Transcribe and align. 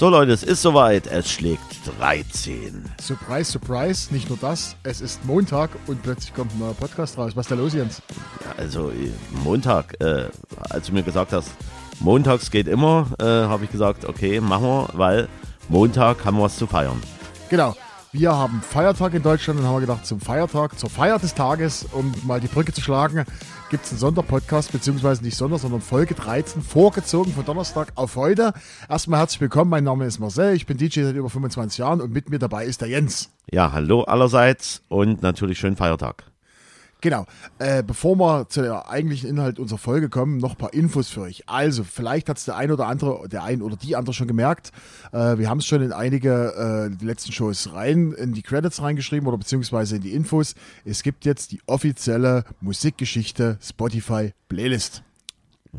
So 0.00 0.08
Leute, 0.08 0.32
es 0.32 0.42
ist 0.42 0.62
soweit. 0.62 1.08
Es 1.08 1.30
schlägt 1.30 1.60
13. 1.98 2.86
Surprise, 2.98 3.52
surprise. 3.52 4.14
Nicht 4.14 4.30
nur 4.30 4.38
das, 4.40 4.74
es 4.82 5.02
ist 5.02 5.22
Montag 5.26 5.68
und 5.88 6.02
plötzlich 6.02 6.32
kommt 6.32 6.54
ein 6.54 6.58
neuer 6.58 6.72
Podcast 6.72 7.18
raus. 7.18 7.32
Was 7.34 7.44
ist 7.44 7.50
da 7.50 7.54
los, 7.54 7.74
Jens? 7.74 8.00
Also 8.56 8.88
äh, 8.88 9.10
Montag, 9.44 10.00
äh, 10.00 10.30
als 10.70 10.86
du 10.86 10.94
mir 10.94 11.02
gesagt 11.02 11.34
hast, 11.34 11.50
montags 11.98 12.50
geht 12.50 12.66
immer, 12.66 13.08
äh, 13.18 13.24
habe 13.26 13.64
ich 13.64 13.72
gesagt, 13.72 14.06
okay, 14.06 14.40
machen 14.40 14.64
wir, 14.64 14.88
weil 14.94 15.28
Montag 15.68 16.24
haben 16.24 16.38
wir 16.38 16.44
was 16.44 16.56
zu 16.56 16.66
feiern. 16.66 16.98
Genau. 17.50 17.76
Wir 18.12 18.36
haben 18.36 18.60
Feiertag 18.60 19.14
in 19.14 19.22
Deutschland 19.22 19.60
und 19.60 19.66
haben 19.66 19.80
gedacht, 19.80 20.04
zum 20.04 20.18
Feiertag, 20.18 20.76
zur 20.76 20.90
Feier 20.90 21.20
des 21.20 21.34
Tages, 21.34 21.86
um 21.92 22.12
mal 22.24 22.40
die 22.40 22.48
Brücke 22.48 22.72
zu 22.72 22.80
schlagen, 22.80 23.24
gibt 23.70 23.84
es 23.84 23.92
einen 23.92 24.00
Sonderpodcast, 24.00 24.72
beziehungsweise 24.72 25.22
nicht 25.22 25.36
Sonder, 25.36 25.58
sondern 25.58 25.80
Folge 25.80 26.16
13, 26.16 26.60
vorgezogen 26.60 27.32
von 27.32 27.44
Donnerstag 27.44 27.92
auf 27.94 28.16
heute. 28.16 28.52
Erstmal 28.88 29.20
herzlich 29.20 29.40
willkommen, 29.40 29.70
mein 29.70 29.84
Name 29.84 30.06
ist 30.06 30.18
Marcel, 30.18 30.56
ich 30.56 30.66
bin 30.66 30.76
DJ 30.76 31.04
seit 31.04 31.14
über 31.14 31.30
25 31.30 31.78
Jahren 31.78 32.00
und 32.00 32.12
mit 32.12 32.30
mir 32.30 32.40
dabei 32.40 32.64
ist 32.64 32.80
der 32.80 32.88
Jens. 32.88 33.30
Ja, 33.48 33.70
hallo 33.70 34.02
allerseits 34.02 34.82
und 34.88 35.22
natürlich 35.22 35.60
schönen 35.60 35.76
Feiertag. 35.76 36.29
Genau. 37.00 37.26
Äh, 37.58 37.82
bevor 37.82 38.16
wir 38.18 38.48
zu 38.48 38.62
der 38.62 38.88
eigentlichen 38.88 39.28
Inhalt 39.28 39.58
unserer 39.58 39.78
Folge 39.78 40.08
kommen, 40.08 40.38
noch 40.38 40.52
ein 40.52 40.56
paar 40.56 40.74
Infos 40.74 41.08
für 41.08 41.22
euch. 41.22 41.44
Also, 41.46 41.84
vielleicht 41.84 42.28
hat 42.28 42.38
es 42.38 42.44
der 42.44 42.56
ein 42.56 42.70
oder 42.70 42.86
andere, 42.86 43.28
der 43.28 43.42
ein 43.42 43.62
oder 43.62 43.76
die 43.76 43.96
andere 43.96 44.12
schon 44.12 44.28
gemerkt. 44.28 44.72
Äh, 45.12 45.38
wir 45.38 45.48
haben 45.48 45.58
es 45.58 45.66
schon 45.66 45.82
in 45.82 45.92
einige 45.92 46.90
äh, 46.90 46.96
die 46.96 47.04
letzten 47.04 47.32
Shows 47.32 47.72
rein, 47.72 48.12
in 48.12 48.32
die 48.32 48.42
Credits 48.42 48.82
reingeschrieben 48.82 49.28
oder 49.28 49.38
beziehungsweise 49.38 49.96
in 49.96 50.02
die 50.02 50.12
Infos. 50.12 50.54
Es 50.84 51.02
gibt 51.02 51.24
jetzt 51.24 51.52
die 51.52 51.60
offizielle 51.66 52.44
Musikgeschichte 52.60 53.58
Spotify 53.60 54.32
Playlist. 54.48 55.02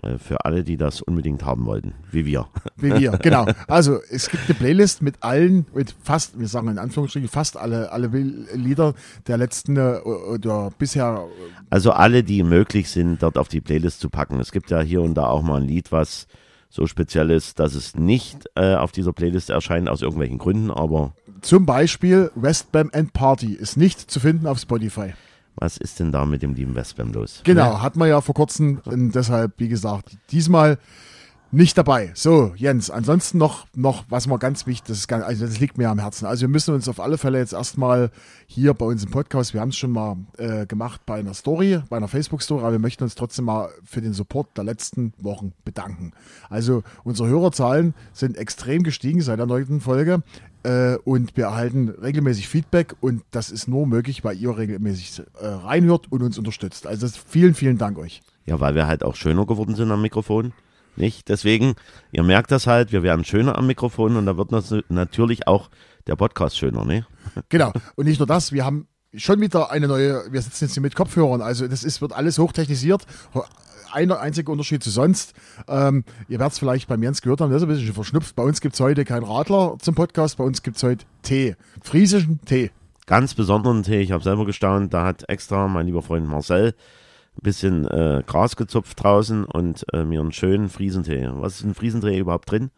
Äh, 0.04 0.18
für 0.18 0.46
alle, 0.46 0.64
die 0.64 0.78
das 0.78 1.02
unbedingt 1.02 1.44
haben 1.44 1.66
wollten, 1.66 1.94
wie 2.12 2.26
wir. 2.26 2.48
Wie 2.78 2.94
wir, 2.94 3.12
genau. 3.12 3.46
Also 3.68 4.00
es 4.10 4.30
gibt 4.30 4.46
eine 4.46 4.56
Playlist 4.56 5.02
mit 5.02 5.16
allen, 5.22 5.66
mit 5.74 5.94
fast, 6.04 6.40
wir 6.40 6.48
sagen 6.48 6.70
in 6.70 6.78
Anführungsstrichen, 6.78 7.28
fast 7.30 7.58
alle, 7.58 7.92
alle 7.92 8.08
Lieder 8.08 8.94
der 9.28 9.38
letzten 9.38 9.76
äh, 9.78 10.00
oder 10.00 10.72
bisher. 10.78 11.28
Also 11.70 11.92
alle, 11.92 12.24
die 12.24 12.44
möglich 12.44 12.90
sind, 12.90 13.22
dort 13.22 13.38
auf 13.38 13.50
die 13.50 13.62
Playlist 13.62 14.00
zu 14.00 14.10
packen. 14.10 14.40
Es 14.40 14.52
gibt 14.52 14.72
ja 14.72 14.82
hier 14.82 15.02
und 15.02 15.16
da 15.16 15.28
auch 15.28 15.42
mal 15.42 15.62
ein 15.62 15.68
Lied, 15.68 15.92
was 15.92 16.28
so 16.70 16.88
speziell 16.88 17.30
ist, 17.30 17.60
dass 17.60 17.76
es 17.76 17.96
nicht 17.96 18.46
äh, 18.56 18.76
auf 18.76 18.94
dieser 18.94 19.12
Playlist 19.12 19.50
erscheint, 19.50 19.90
aus 19.90 20.02
irgendwelchen 20.02 20.38
Gründen, 20.38 20.72
aber. 20.72 21.14
Zum 21.42 21.66
Beispiel 21.66 22.32
Westbam 22.36 22.90
and 22.94 23.12
Party 23.14 23.54
ist 23.54 23.76
nicht 23.76 24.10
zu 24.10 24.20
finden 24.22 24.48
auf 24.48 24.60
Spotify. 24.60 25.14
Was 25.56 25.78
ist 25.78 26.00
denn 26.00 26.12
da 26.12 26.26
mit 26.26 26.42
dem 26.42 26.54
lieben 26.54 26.76
Westbam 26.76 27.12
los? 27.12 27.42
Genau, 27.44 27.74
ja. 27.74 27.82
hat 27.82 27.96
man 27.96 28.10
ja 28.10 28.22
vor 28.22 28.36
kurzem 28.36 28.82
und 28.86 29.14
deshalb, 29.14 29.54
wie 29.58 29.68
gesagt, 29.68 30.18
diesmal 30.32 30.78
nicht 31.52 31.78
dabei. 31.78 32.12
So, 32.14 32.54
Jens, 32.56 32.90
ansonsten 32.90 33.38
noch, 33.38 33.68
noch 33.76 34.06
was 34.10 34.28
mal 34.28 34.38
ganz 34.38 34.66
wichtig, 34.66 34.88
das, 34.88 35.00
ist 35.00 35.12
also 35.12 35.46
das 35.46 35.60
liegt 35.60 35.78
mir 35.78 35.90
am 35.90 36.00
Herzen. 36.00 36.26
Also 36.26 36.42
wir 36.42 36.48
müssen 36.48 36.74
uns 36.74 36.88
auf 36.88 37.00
alle 37.00 37.18
Fälle 37.18 37.40
jetzt 37.40 37.54
erstmal 37.54 38.10
hier 38.48 38.74
bei 38.74 38.86
uns 38.86 39.04
im 39.04 39.12
Podcast, 39.12 39.54
wir 39.54 39.62
haben 39.62 39.70
es 39.70 39.78
schon 39.78 39.92
mal 39.92 40.18
äh, 40.38 40.66
gemacht 40.66 41.02
bei 41.06 41.20
einer 41.20 41.34
Story, 41.34 41.82
bei 41.90 41.98
einer 41.98 42.08
Facebook-Story, 42.08 42.62
aber 42.62 42.72
wir 42.74 42.80
möchten 42.80 43.04
uns 43.04 43.16
trotzdem 43.16 43.46
mal 43.46 43.70
für 43.84 44.02
den 44.02 44.14
Support 44.14 44.58
der 44.58 44.64
letzten 44.64 45.14
Wochen 45.20 45.54
bedanken. 45.66 46.14
Also 46.50 46.84
unsere 47.04 47.28
Hörerzahlen 47.28 47.94
sind 48.14 48.38
extrem 48.38 48.84
gestiegen 48.84 49.22
seit 49.22 49.40
der 49.40 49.46
neunten 49.46 49.82
Folge. 49.82 50.24
Äh, 50.64 50.98
und 51.04 51.36
wir 51.36 51.46
erhalten 51.46 51.90
regelmäßig 51.90 52.48
Feedback 52.48 52.96
und 53.02 53.24
das 53.32 53.50
ist 53.50 53.68
nur 53.68 53.88
möglich, 53.88 54.24
weil 54.24 54.38
ihr 54.38 54.56
regelmäßig 54.56 55.24
äh, 55.40 55.48
reinhört 55.48 56.12
und 56.12 56.22
uns 56.22 56.38
unterstützt. 56.38 56.86
Also 56.86 57.08
vielen, 57.08 57.56
vielen 57.56 57.78
Dank 57.78 57.98
euch. 57.98 58.22
Ja, 58.46 58.60
weil 58.60 58.76
wir 58.76 58.88
halt 58.88 59.04
auch 59.04 59.16
schöner 59.16 59.46
geworden 59.46 59.76
sind 59.76 59.92
am 59.92 60.02
Mikrofon. 60.02 60.54
Nicht? 60.96 61.30
Deswegen, 61.30 61.76
ihr 62.12 62.24
merkt 62.24 62.52
das 62.52 62.68
halt, 62.68 62.92
wir 62.92 63.04
werden 63.04 63.26
schöner 63.26 63.58
am 63.58 63.68
Mikrofon 63.68 64.18
und 64.18 64.26
da 64.26 64.38
wird 64.38 64.52
natürlich 64.90 65.48
auch 65.48 65.70
der 66.08 66.16
Podcast 66.16 66.58
schöner, 66.58 66.86
ne? 66.86 67.06
Genau. 67.50 67.72
Und 67.96 68.06
nicht 68.06 68.20
nur 68.20 68.28
das, 68.28 68.52
wir 68.52 68.66
haben 68.66 68.88
schon 69.14 69.40
wieder 69.42 69.72
eine 69.72 69.88
neue, 69.88 70.24
wir 70.32 70.42
sitzen 70.42 70.66
jetzt 70.66 70.74
hier 70.74 70.82
mit 70.82 70.96
Kopfhörern, 70.96 71.42
also 71.42 71.68
das 71.68 71.84
ist, 71.84 72.02
wird 72.02 72.14
alles 72.14 72.38
hochtechnisiert 72.40 73.06
einer 73.94 74.20
einzige 74.20 74.52
Unterschied 74.52 74.84
zu 74.84 74.90
sonst. 74.90 75.34
Ähm, 75.68 76.04
ihr 76.28 76.40
werdet 76.40 76.54
es 76.54 76.60
vielleicht 76.60 76.88
beim 76.88 77.04
Jens 77.04 77.22
gehört 77.22 77.42
haben, 77.42 77.52
das 77.52 77.62
ist 77.62 77.68
ein 77.68 77.74
bisschen 77.74 77.94
verschnupft. 77.94 78.36
Bei 78.36 78.44
uns 78.44 78.62
gibt 78.62 78.76
es 78.76 78.80
heute 78.80 79.06
keinen 79.06 79.24
Radler 79.24 79.78
zum 79.80 79.96
Podcast, 79.96 80.38
bei 80.38 80.44
uns 80.44 80.64
gibt 80.64 80.78
es 80.78 80.84
heute 80.84 81.06
Tee. 81.24 81.56
Friesischen 81.82 82.40
Tee. 82.46 82.72
Ganz 83.06 83.34
besonderen 83.34 83.84
Tee, 83.84 84.00
ich 84.00 84.12
habe 84.12 84.24
selber 84.24 84.46
gestaunt, 84.46 84.94
da 84.94 85.06
hat 85.06 85.28
extra 85.28 85.68
mein 85.68 85.88
lieber 85.88 86.02
Freund 86.02 86.28
Marcel 86.28 86.74
ein 87.38 87.44
bisschen 87.44 87.88
äh, 87.88 88.24
Gras 88.26 88.56
gezupft 88.56 89.02
draußen 89.02 89.46
und 89.46 89.86
äh, 89.94 90.04
mir 90.04 90.20
einen 90.20 90.32
schönen 90.32 90.70
Friesentee. 90.70 91.30
Was 91.34 91.56
ist 91.56 91.64
ein 91.64 91.76
Friesentee 91.76 92.18
überhaupt 92.18 92.52
drin? 92.52 92.72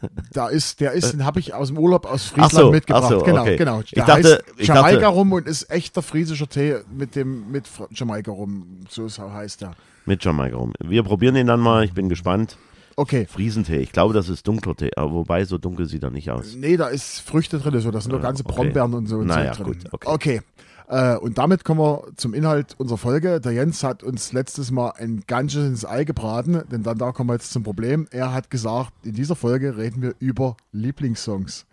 Da 0.32 0.48
ist, 0.48 0.80
der 0.80 0.92
ist, 0.92 1.12
den 1.12 1.24
habe 1.24 1.40
ich 1.40 1.54
aus 1.54 1.68
dem 1.68 1.78
Urlaub 1.78 2.06
aus 2.06 2.26
Friesland 2.26 2.52
so, 2.52 2.70
mitgebracht. 2.70 3.08
So, 3.08 3.20
genau, 3.20 3.42
okay. 3.42 3.56
genau. 3.56 3.82
Der 3.82 3.98
ich 3.98 4.04
dachte, 4.04 4.44
heißt 4.58 4.68
Jamaika 4.68 5.08
rum 5.08 5.32
und 5.32 5.48
ist 5.48 5.70
echter 5.70 6.02
friesischer 6.02 6.48
Tee 6.48 6.76
mit 6.96 7.16
dem 7.16 7.50
mit 7.50 7.64
Jamaika 7.90 8.30
rum. 8.30 8.80
So 8.88 9.08
heißt 9.08 9.62
der. 9.62 9.72
Mit 10.06 10.22
Jamaika 10.24 10.56
rum. 10.56 10.72
Wir 10.78 11.02
probieren 11.02 11.34
ihn 11.34 11.48
dann 11.48 11.58
mal. 11.60 11.84
Ich 11.84 11.94
bin 11.94 12.08
gespannt. 12.08 12.56
Okay. 12.96 13.26
Friesentee. 13.26 13.78
Ich 13.78 13.92
glaube, 13.92 14.12
das 14.12 14.28
ist 14.28 14.46
dunkler 14.46 14.74
Tee, 14.76 14.90
aber 14.96 15.12
wobei 15.12 15.44
so 15.44 15.56
dunkel 15.56 15.86
sieht 15.86 16.02
er 16.02 16.10
nicht 16.10 16.30
aus. 16.30 16.54
Nee, 16.56 16.76
da 16.76 16.88
ist 16.88 17.20
Früchte 17.20 17.58
drin, 17.58 17.80
so. 17.80 17.90
Das 17.90 18.04
sind 18.04 18.12
nur 18.12 18.20
ganze 18.20 18.44
okay. 18.44 18.54
Brombeeren 18.54 18.94
und 18.94 19.06
so. 19.06 19.18
Und 19.18 19.28
naja, 19.28 19.54
so 19.54 19.64
gut. 19.64 19.78
Okay. 19.90 20.08
okay. 20.08 20.40
Äh, 20.88 21.16
und 21.16 21.36
damit 21.38 21.64
kommen 21.64 21.80
wir 21.80 22.04
zum 22.16 22.32
Inhalt 22.32 22.74
unserer 22.78 22.98
Folge. 22.98 23.40
Der 23.40 23.52
Jens 23.52 23.84
hat 23.84 24.02
uns 24.02 24.32
letztes 24.32 24.70
Mal 24.70 24.92
ein 24.92 25.22
ganzes 25.26 25.84
Ei 25.84 26.04
gebraten, 26.04 26.62
denn 26.70 26.82
dann 26.82 26.98
da 26.98 27.12
kommen 27.12 27.28
wir 27.28 27.34
jetzt 27.34 27.52
zum 27.52 27.62
Problem. 27.62 28.08
Er 28.10 28.32
hat 28.32 28.50
gesagt, 28.50 28.92
in 29.04 29.12
dieser 29.12 29.36
Folge 29.36 29.76
reden 29.76 30.00
wir 30.00 30.14
über 30.18 30.56
Lieblingssongs. 30.72 31.66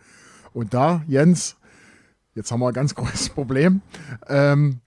Und 0.53 0.73
da, 0.73 1.03
Jens, 1.07 1.55
jetzt 2.35 2.51
haben 2.51 2.59
wir 2.59 2.67
ein 2.67 2.73
ganz 2.73 2.93
großes 2.95 3.29
Problem. 3.29 3.81
Ähm, 4.27 4.81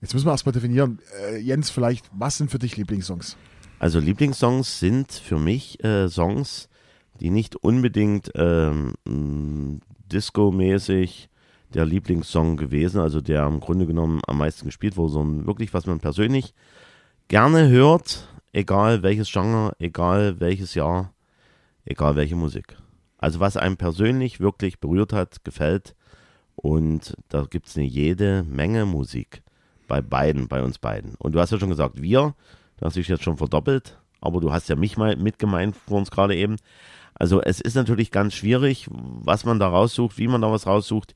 jetzt 0.00 0.14
müssen 0.14 0.26
wir 0.26 0.32
erstmal 0.32 0.54
definieren, 0.54 0.98
äh, 1.28 1.38
Jens, 1.38 1.68
vielleicht, 1.68 2.06
was 2.12 2.38
sind 2.38 2.50
für 2.50 2.58
dich 2.58 2.78
Lieblingssongs? 2.78 3.36
Also 3.78 4.00
Lieblingssongs 4.00 4.80
sind 4.80 5.12
für 5.12 5.38
mich 5.38 5.84
äh, 5.84 6.08
Songs, 6.08 6.70
die 7.20 7.28
nicht 7.28 7.56
unbedingt 7.56 8.30
ähm, 8.34 8.94
Disco-mäßig 10.10 11.28
der 11.76 11.84
Lieblingssong 11.84 12.56
gewesen, 12.56 13.00
also 13.00 13.20
der 13.20 13.46
im 13.46 13.60
Grunde 13.60 13.86
genommen 13.86 14.22
am 14.26 14.38
meisten 14.38 14.64
gespielt 14.64 14.96
wurde, 14.96 15.12
sondern 15.12 15.46
wirklich, 15.46 15.74
was 15.74 15.86
man 15.86 16.00
persönlich 16.00 16.54
gerne 17.28 17.68
hört, 17.68 18.28
egal 18.54 19.02
welches 19.02 19.30
Genre, 19.30 19.72
egal 19.78 20.40
welches 20.40 20.74
Jahr, 20.74 21.12
egal 21.84 22.16
welche 22.16 22.34
Musik. 22.34 22.76
Also 23.18 23.40
was 23.40 23.58
einem 23.58 23.76
persönlich 23.76 24.40
wirklich 24.40 24.80
berührt 24.80 25.12
hat, 25.12 25.44
gefällt 25.44 25.94
und 26.54 27.14
da 27.28 27.42
gibt 27.42 27.66
es 27.66 27.76
eine 27.76 27.84
jede 27.84 28.42
Menge 28.44 28.86
Musik 28.86 29.42
bei 29.86 30.00
beiden, 30.00 30.48
bei 30.48 30.62
uns 30.62 30.78
beiden. 30.78 31.14
Und 31.18 31.32
du 31.34 31.40
hast 31.40 31.52
ja 31.52 31.58
schon 31.58 31.68
gesagt, 31.68 32.00
wir, 32.00 32.34
du 32.78 32.86
hast 32.86 32.96
dich 32.96 33.08
jetzt 33.08 33.22
schon 33.22 33.36
verdoppelt, 33.36 34.00
aber 34.22 34.40
du 34.40 34.50
hast 34.50 34.70
ja 34.70 34.76
mich 34.76 34.96
mal 34.96 35.14
mitgemeint 35.16 35.76
vor 35.76 35.98
uns 35.98 36.10
gerade 36.10 36.34
eben. 36.34 36.56
Also 37.12 37.42
es 37.42 37.60
ist 37.60 37.74
natürlich 37.74 38.10
ganz 38.10 38.32
schwierig, 38.32 38.88
was 38.90 39.44
man 39.44 39.58
da 39.58 39.68
raussucht, 39.68 40.16
wie 40.16 40.28
man 40.28 40.40
da 40.40 40.50
was 40.50 40.66
raussucht. 40.66 41.14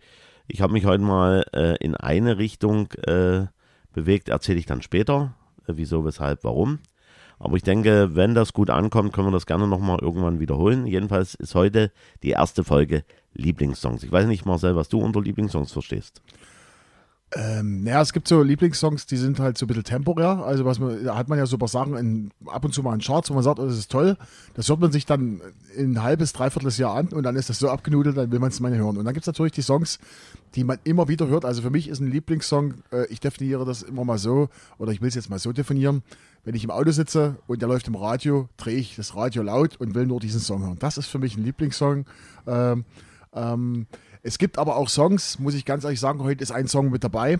Ich 0.52 0.60
habe 0.60 0.72
mich 0.72 0.84
heute 0.84 1.04
mal 1.04 1.44
äh, 1.52 1.76
in 1.76 1.94
eine 1.94 2.36
Richtung 2.38 2.90
äh, 3.06 3.46
bewegt, 3.92 4.28
erzähle 4.28 4.58
ich 4.58 4.66
dann 4.66 4.82
später, 4.82 5.36
äh, 5.68 5.74
wieso, 5.76 6.04
weshalb, 6.04 6.42
warum. 6.42 6.80
Aber 7.38 7.56
ich 7.56 7.62
denke, 7.62 8.16
wenn 8.16 8.34
das 8.34 8.52
gut 8.52 8.68
ankommt, 8.68 9.12
können 9.12 9.28
wir 9.28 9.32
das 9.32 9.46
gerne 9.46 9.68
nochmal 9.68 10.00
irgendwann 10.02 10.40
wiederholen. 10.40 10.88
Jedenfalls 10.88 11.36
ist 11.36 11.54
heute 11.54 11.92
die 12.24 12.30
erste 12.30 12.64
Folge 12.64 13.04
Lieblingssongs. 13.32 14.02
Ich 14.02 14.10
weiß 14.10 14.26
nicht, 14.26 14.44
Marcel, 14.44 14.74
was 14.74 14.88
du 14.88 15.00
unter 15.00 15.22
Lieblingssongs 15.22 15.70
verstehst. 15.70 16.20
Ähm, 17.32 17.84
naja, 17.84 18.02
es 18.02 18.12
gibt 18.12 18.26
so 18.26 18.42
Lieblingssongs, 18.42 19.06
die 19.06 19.16
sind 19.16 19.38
halt 19.38 19.56
so 19.56 19.64
ein 19.64 19.68
bisschen 19.68 19.84
temporär. 19.84 20.42
Also 20.44 20.64
was 20.64 20.80
man, 20.80 21.04
da 21.04 21.16
hat 21.16 21.28
man 21.28 21.38
ja 21.38 21.46
so 21.46 21.56
ein 21.56 21.58
paar 21.60 21.68
Sachen 21.68 21.96
in, 21.96 22.30
ab 22.46 22.64
und 22.64 22.74
zu 22.74 22.82
mal 22.82 22.92
in 22.92 23.00
Charts, 23.00 23.30
wo 23.30 23.34
man 23.34 23.44
sagt, 23.44 23.60
oh, 23.60 23.66
das 23.66 23.78
ist 23.78 23.90
toll. 23.90 24.16
Das 24.54 24.68
hört 24.68 24.80
man 24.80 24.90
sich 24.90 25.06
dann 25.06 25.40
in 25.76 25.92
ein 25.92 26.02
halbes, 26.02 26.32
dreiviertel 26.32 26.72
Jahr 26.72 26.96
an 26.96 27.08
und 27.08 27.22
dann 27.22 27.36
ist 27.36 27.48
das 27.48 27.60
so 27.60 27.70
abgenudelt, 27.70 28.16
dann 28.16 28.32
will 28.32 28.40
man 28.40 28.48
es 28.48 28.58
mal 28.58 28.74
hören. 28.74 28.96
Und 28.96 29.04
dann 29.04 29.14
gibt 29.14 29.22
es 29.22 29.28
natürlich 29.28 29.52
die 29.52 29.62
Songs, 29.62 30.00
die 30.56 30.64
man 30.64 30.78
immer 30.82 31.06
wieder 31.06 31.28
hört. 31.28 31.44
Also 31.44 31.62
für 31.62 31.70
mich 31.70 31.88
ist 31.88 32.00
ein 32.00 32.10
Lieblingssong, 32.10 32.74
äh, 32.90 33.06
ich 33.06 33.20
definiere 33.20 33.64
das 33.64 33.82
immer 33.82 34.04
mal 34.04 34.18
so, 34.18 34.48
oder 34.78 34.90
ich 34.90 35.00
will 35.00 35.08
es 35.08 35.14
jetzt 35.14 35.30
mal 35.30 35.38
so 35.38 35.52
definieren. 35.52 36.02
Wenn 36.44 36.56
ich 36.56 36.64
im 36.64 36.70
Auto 36.70 36.90
sitze 36.90 37.36
und 37.46 37.62
der 37.62 37.68
läuft 37.68 37.86
im 37.86 37.94
Radio, 37.94 38.48
drehe 38.56 38.78
ich 38.78 38.96
das 38.96 39.14
Radio 39.14 39.42
laut 39.42 39.76
und 39.76 39.94
will 39.94 40.06
nur 40.06 40.18
diesen 40.18 40.40
Song 40.40 40.62
hören. 40.62 40.78
Das 40.80 40.98
ist 40.98 41.06
für 41.06 41.18
mich 41.20 41.36
ein 41.36 41.44
Lieblingssong. 41.44 42.06
Ähm, 42.48 42.84
ähm, 43.34 43.86
es 44.22 44.38
gibt 44.38 44.58
aber 44.58 44.76
auch 44.76 44.88
Songs, 44.88 45.38
muss 45.38 45.54
ich 45.54 45.64
ganz 45.64 45.84
ehrlich 45.84 46.00
sagen, 46.00 46.22
heute 46.22 46.42
ist 46.42 46.52
ein 46.52 46.68
Song 46.68 46.90
mit 46.90 47.04
dabei, 47.04 47.38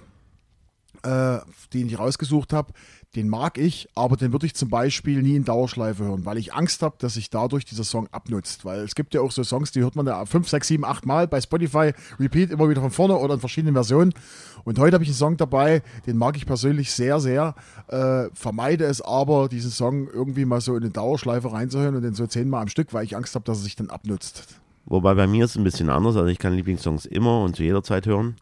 äh, 1.02 1.38
den 1.72 1.88
ich 1.88 1.98
rausgesucht 1.98 2.52
habe. 2.52 2.72
Den 3.16 3.28
mag 3.28 3.58
ich, 3.58 3.88
aber 3.96 4.16
den 4.16 4.30
würde 4.30 4.46
ich 4.46 4.54
zum 4.54 4.68
Beispiel 4.68 5.20
nie 5.20 5.34
in 5.34 5.44
Dauerschleife 5.44 6.04
hören, 6.04 6.24
weil 6.24 6.38
ich 6.38 6.54
Angst 6.54 6.82
habe, 6.82 6.94
dass 6.98 7.14
sich 7.14 7.28
dadurch 7.28 7.64
dieser 7.64 7.82
Song 7.82 8.06
abnutzt. 8.12 8.64
Weil 8.64 8.80
es 8.80 8.94
gibt 8.94 9.14
ja 9.14 9.20
auch 9.20 9.32
so 9.32 9.42
Songs, 9.42 9.72
die 9.72 9.80
hört 9.80 9.96
man 9.96 10.06
ja 10.06 10.24
5, 10.24 10.48
6, 10.48 10.68
7, 10.68 10.84
8 10.84 11.06
Mal 11.06 11.26
bei 11.26 11.40
Spotify, 11.40 11.92
Repeat, 12.20 12.50
immer 12.50 12.68
wieder 12.68 12.80
von 12.80 12.92
vorne 12.92 13.16
oder 13.16 13.34
in 13.34 13.40
verschiedenen 13.40 13.74
Versionen. 13.74 14.14
Und 14.62 14.78
heute 14.78 14.94
habe 14.94 15.02
ich 15.02 15.10
einen 15.10 15.16
Song 15.16 15.36
dabei, 15.36 15.82
den 16.06 16.16
mag 16.16 16.36
ich 16.36 16.46
persönlich 16.46 16.92
sehr, 16.92 17.18
sehr. 17.18 17.56
Äh, 17.88 18.28
vermeide 18.32 18.84
es 18.84 19.02
aber, 19.02 19.48
diesen 19.48 19.72
Song 19.72 20.06
irgendwie 20.08 20.44
mal 20.44 20.60
so 20.60 20.76
in 20.76 20.84
eine 20.84 20.92
Dauerschleife 20.92 21.52
reinzuhören 21.52 21.96
und 21.96 22.02
den 22.02 22.14
so 22.14 22.28
zehnmal 22.28 22.62
am 22.62 22.68
Stück, 22.68 22.94
weil 22.94 23.04
ich 23.04 23.16
Angst 23.16 23.34
habe, 23.34 23.44
dass 23.44 23.58
er 23.58 23.64
sich 23.64 23.74
dann 23.74 23.90
abnutzt. 23.90 24.60
Wobei 24.90 25.14
bei 25.14 25.28
mir 25.28 25.44
ist 25.44 25.52
es 25.52 25.56
ein 25.56 25.64
bisschen 25.64 25.88
anders. 25.88 26.16
Also 26.16 26.28
ich 26.28 26.38
kann 26.38 26.52
Lieblingssongs 26.52 27.06
immer 27.06 27.42
und 27.42 27.54
zu 27.56 27.62
jeder 27.62 27.82
Zeit 27.82 28.06
hören. 28.06 28.34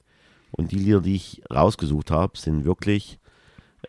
Und 0.50 0.72
die 0.72 0.76
Lieder, 0.76 1.02
die 1.02 1.14
ich 1.14 1.42
rausgesucht 1.54 2.10
habe, 2.10 2.38
sind 2.38 2.64
wirklich 2.64 3.18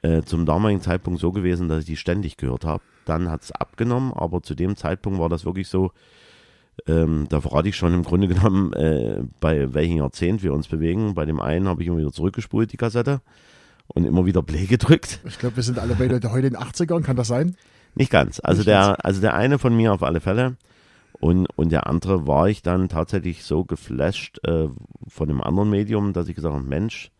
äh, 0.01 0.23
zum 0.23 0.45
damaligen 0.45 0.81
Zeitpunkt 0.81 1.21
so 1.21 1.31
gewesen, 1.31 1.69
dass 1.69 1.79
ich 1.79 1.85
die 1.85 1.95
ständig 1.95 2.35
gehört 2.35 2.65
habe. 2.65 2.83
Dann 3.05 3.31
hat 3.31 3.43
es 3.43 3.53
abgenommen, 3.53 4.11
aber 4.13 4.43
zu 4.43 4.55
dem 4.55 4.75
Zeitpunkt 4.75 5.19
war 5.19 5.29
das 5.29 5.45
wirklich 5.45 5.69
so, 5.69 5.91
ähm, 6.85 7.27
da 7.29 7.39
verrate 7.39 7.69
ich 7.69 7.77
schon 7.77 7.93
im 7.93 8.03
Grunde 8.03 8.27
genommen, 8.27 8.73
äh, 8.73 9.23
bei 9.39 9.73
welchem 9.73 9.97
Jahrzehnt 9.97 10.43
wir 10.43 10.53
uns 10.53 10.67
bewegen. 10.67 11.13
Bei 11.13 11.25
dem 11.25 11.39
einen 11.39 11.69
habe 11.69 11.81
ich 11.81 11.87
immer 11.87 11.97
wieder 11.97 12.11
zurückgespult, 12.11 12.73
die 12.73 12.77
Kassette, 12.77 13.21
und 13.87 14.03
immer 14.03 14.25
wieder 14.25 14.43
Play 14.43 14.65
gedrückt. 14.65 15.21
Ich 15.25 15.39
glaube, 15.39 15.55
wir 15.55 15.63
sind 15.63 15.79
alle 15.79 15.95
bei 15.95 16.09
heute 16.09 16.47
in 16.47 16.53
den 16.53 16.57
80ern, 16.57 17.03
kann 17.03 17.15
das 17.15 17.29
sein? 17.29 17.55
Nicht 17.95 18.11
ganz. 18.11 18.41
Also, 18.43 18.59
Nicht 18.59 18.67
der, 18.67 18.81
ganz. 18.81 18.99
also 19.01 19.21
der 19.21 19.33
eine 19.33 19.59
von 19.59 19.75
mir 19.75 19.93
auf 19.93 20.03
alle 20.03 20.19
Fälle. 20.19 20.57
Und, 21.19 21.47
und 21.57 21.71
der 21.71 21.87
andere 21.87 22.27
war 22.27 22.47
ich 22.47 22.61
dann 22.61 22.87
tatsächlich 22.87 23.43
so 23.43 23.65
geflasht 23.65 24.39
äh, 24.45 24.69
von 25.07 25.27
dem 25.27 25.41
anderen 25.41 25.69
Medium, 25.69 26.13
dass 26.13 26.29
ich 26.29 26.35
gesagt 26.35 26.55
habe, 26.55 26.63
Mensch, 26.63 27.11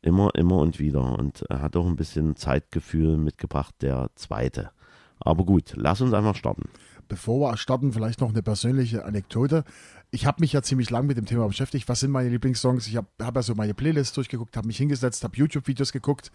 immer, 0.00 0.34
immer 0.34 0.58
und 0.58 0.78
wieder. 0.78 1.18
Und 1.18 1.42
er 1.48 1.60
hat 1.60 1.76
auch 1.76 1.86
ein 1.86 1.96
bisschen 1.96 2.36
Zeitgefühl 2.36 3.16
mitgebracht, 3.16 3.74
der 3.80 4.10
zweite. 4.14 4.70
Aber 5.18 5.44
gut, 5.44 5.74
lass 5.76 6.00
uns 6.00 6.12
einfach 6.12 6.36
starten. 6.36 6.68
Bevor 7.08 7.50
wir 7.50 7.56
starten, 7.56 7.92
vielleicht 7.92 8.20
noch 8.20 8.30
eine 8.30 8.42
persönliche 8.42 9.04
Anekdote. 9.04 9.64
Ich 10.10 10.26
habe 10.26 10.40
mich 10.40 10.52
ja 10.52 10.62
ziemlich 10.62 10.90
lang 10.90 11.06
mit 11.06 11.16
dem 11.16 11.26
Thema 11.26 11.46
beschäftigt. 11.48 11.88
Was 11.88 12.00
sind 12.00 12.10
meine 12.10 12.28
Lieblingssongs? 12.28 12.86
Ich 12.86 12.96
habe 12.96 13.08
hab 13.20 13.34
ja 13.34 13.42
so 13.42 13.54
meine 13.54 13.74
Playlist 13.74 14.16
durchgeguckt, 14.16 14.56
habe 14.56 14.66
mich 14.66 14.76
hingesetzt, 14.76 15.24
habe 15.24 15.36
YouTube-Videos 15.36 15.92
geguckt. 15.92 16.30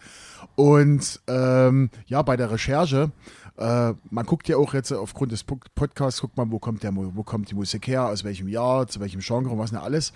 Und 0.54 1.20
ähm, 1.28 1.90
ja, 2.06 2.20
bei 2.22 2.36
der 2.36 2.50
Recherche, 2.50 3.10
äh, 3.56 3.94
man 4.10 4.26
guckt 4.26 4.48
ja 4.48 4.58
auch 4.58 4.74
jetzt 4.74 4.92
aufgrund 4.92 5.32
des 5.32 5.44
Pod- 5.44 5.74
Podcasts, 5.74 6.20
guckt 6.20 6.36
man, 6.36 6.52
wo 6.52 6.58
kommt, 6.58 6.82
der, 6.82 6.94
wo 6.94 7.22
kommt 7.22 7.50
die 7.50 7.54
Musik 7.54 7.86
her, 7.86 8.06
aus 8.06 8.22
welchem 8.22 8.48
Jahr, 8.48 8.86
zu 8.86 9.00
welchem 9.00 9.20
Genre 9.20 9.50
und 9.50 9.58
was 9.58 9.72
nicht 9.72 9.82
alles. 9.82 10.12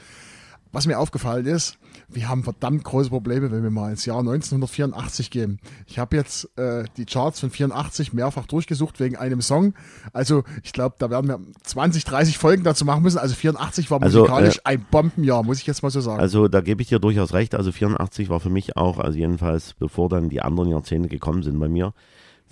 Was 0.75 0.87
mir 0.89 0.99
aufgefallen 0.99 1.47
ist, 1.47 1.79
wir 2.09 2.29
haben 2.29 2.43
verdammt 2.43 2.83
große 2.83 3.09
Probleme, 3.09 3.53
wenn 3.53 3.63
wir 3.63 3.71
mal 3.71 3.93
ins 3.93 4.07
Jahr 4.07 4.19
1984 4.19 5.31
gehen. 5.31 5.61
Ich 5.87 6.01
habe 6.01 6.17
jetzt 6.17 6.51
äh, 6.59 6.83
die 6.97 7.05
Charts 7.05 7.39
von 7.39 7.51
84 7.51 8.13
mehrfach 8.13 8.47
durchgesucht 8.47 8.99
wegen 8.99 9.15
einem 9.15 9.41
Song. 9.41 9.75
Also 10.13 10.43
ich 10.65 10.73
glaube, 10.73 10.97
da 10.99 11.11
werden 11.11 11.29
wir 11.29 11.39
20, 11.63 12.05
30 12.05 12.39
Folgen 12.39 12.65
dazu 12.65 12.85
machen 12.85 13.05
müssen. 13.05 13.19
Also 13.19 13.37
84 13.37 13.89
war 13.93 14.03
Also, 14.03 14.23
musikalisch 14.23 14.57
äh, 14.57 14.61
ein 14.65 14.85
Bombenjahr, 14.91 15.45
muss 15.45 15.61
ich 15.61 15.67
jetzt 15.69 15.85
mal 15.85 15.91
so 15.91 16.01
sagen. 16.01 16.19
Also 16.19 16.49
da 16.49 16.61
gebe 16.61 16.83
ich 16.83 16.89
dir 16.89 16.99
durchaus 16.99 17.35
recht. 17.35 17.55
Also 17.55 17.71
84 17.71 18.29
war 18.29 18.41
für 18.41 18.51
mich 18.51 18.77
auch, 18.77 18.99
also 18.99 19.17
jedenfalls 19.17 19.75
bevor 19.75 20.09
dann 20.09 20.29
die 20.29 20.43
anderen 20.43 20.71
Jahrzehnte 20.71 21.09
gekommen 21.09 21.45
sind 21.45 21.57
bei 21.61 21.69
mir, 21.69 21.95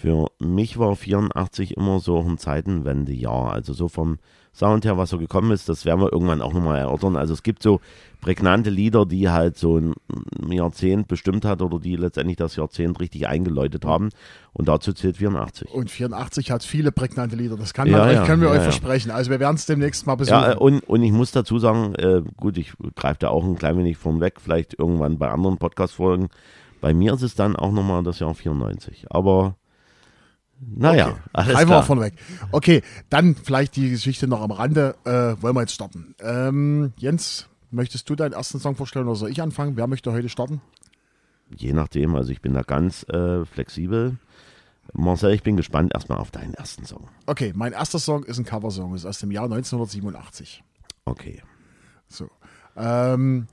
für 0.03 0.27
mich 0.41 0.81
war 0.81 0.97
84 0.97 1.77
immer 1.77 2.01
so 2.01 2.19
ein 2.19 2.37
Zeitenwendejahr. 2.37 3.53
Also 3.53 3.73
so 3.73 3.87
vom 3.87 4.19
Sound 4.53 4.85
her, 4.85 4.99
was 4.99 5.11
so 5.11 5.19
gekommen 5.19 5.53
ist, 5.53 5.69
das 5.69 5.85
werden 5.85 6.01
wir 6.01 6.13
irgendwann 6.13 6.43
auch 6.43 6.53
nochmal 6.53 6.79
erörtern. 6.81 7.17
Also 7.17 7.33
es 7.35 7.45
gibt 7.45 7.63
so 7.63 7.81
prägnante 8.21 8.69
Lieder, 8.69 9.07
die 9.07 9.31
halt 9.31 9.57
so 9.57 9.79
ein 9.79 9.95
Jahrzehnt 10.51 11.07
bestimmt 11.07 11.45
hat 11.45 11.63
oder 11.63 11.79
die 11.79 11.95
letztendlich 11.95 12.37
das 12.37 12.57
Jahrzehnt 12.57 12.99
richtig 12.99 13.29
eingeläutet 13.29 13.85
haben. 13.85 14.09
Und 14.53 14.67
dazu 14.67 14.93
zählt 14.93 15.19
84. 15.19 15.71
und 15.71 15.89
84 15.89 16.51
hat 16.51 16.65
viele 16.65 16.91
prägnante 16.91 17.37
Lieder. 17.37 17.57
Das 17.57 17.73
kann 17.73 17.87
Ja, 17.87 17.99
man, 17.99 18.09
euch- 18.09 18.15
ja, 18.17 18.27
können 18.27 18.43
wir 18.43 18.49
ja, 18.49 18.55
euch 18.55 18.59
ja. 18.59 18.65
versprechen. 18.65 19.13
Also 19.13 19.31
wir 19.31 19.39
werden 19.39 19.55
es 19.55 19.67
demnächst 19.67 20.05
mal 20.09 20.17
besuchen. 20.17 20.35
Ja, 20.37 20.57
und, 20.59 20.81
und 20.81 21.03
ich 21.05 21.13
muss 21.13 21.31
dazu 21.31 21.61
sagen, 21.61 21.95
äh, 21.95 22.23
gut, 22.37 22.59
ich 22.59 22.73
greife 22.97 23.21
da 23.21 23.29
auch 23.29 23.45
ein 23.45 23.55
klein 23.57 23.79
wenig 23.79 23.99
von 23.99 24.21
weg, 24.21 24.41
vielleicht 24.41 24.77
irgendwann 24.77 25.17
bei 25.19 25.31
anderen 25.31 25.59
Podcast-Folgen. 25.59 26.27
Bei 26.81 26.93
mir 26.93 27.13
ist 27.15 27.23
es 27.23 27.37
dann 27.37 27.55
auch 27.55 27.71
nochmal 27.71 28.03
das 28.03 28.19
Jahr 28.19 28.35
94. 28.35 29.07
Aber 29.09 29.55
naja, 30.65 31.09
Okay, 31.09 31.19
alles 31.33 31.59
wir 31.59 31.67
klar. 31.67 31.83
von 31.83 32.01
weg. 32.01 32.15
Okay, 32.53 32.83
dann 33.11 33.35
vielleicht 33.35 33.77
die 33.77 33.91
Geschichte 33.91 34.27
noch 34.29 34.41
am 34.41 34.51
Rande. 34.51 34.95
Äh, 35.05 35.41
wollen 35.43 35.55
wir 35.57 35.61
jetzt 35.61 35.75
starten? 35.75 36.15
Ähm, 36.21 36.93
Jens, 36.97 37.49
möchtest 37.71 38.09
du 38.09 38.15
deinen 38.15 38.33
ersten 38.33 38.61
Song 38.61 38.77
vorstellen 38.77 39.07
oder 39.07 39.17
soll 39.17 39.31
ich 39.31 39.43
anfangen? 39.43 39.77
Wer 39.77 39.87
möchte 39.87 40.13
heute 40.13 40.29
starten? 40.29 40.61
Je 41.57 41.73
nachdem, 41.73 42.15
also 42.15 42.31
ich 42.31 42.41
bin 42.41 42.55
da 42.55 42.63
ganz 42.63 43.03
äh, 43.09 43.45
flexibel. 43.45 44.17
Marcel, 44.95 45.33
ich 45.33 45.43
bin 45.43 45.57
gespannt 45.57 45.93
erstmal 45.95 46.19
auf 46.19 46.31
deinen 46.31 46.55
ersten 46.55 46.85
Song. 46.85 47.09
Okay, 47.27 47.53
mein 47.55 47.73
erster 47.73 47.99
Song 47.99 48.25
ist 48.25 48.39
ein 48.39 48.45
Coversong, 48.45 48.95
ist 48.95 49.07
aus 49.07 49.19
dem 49.21 49.31
Jahr 49.31 49.45
1987. 49.45 50.63
Okay. 51.05 51.43
So. 52.09 52.29
Ähm, 52.77 53.47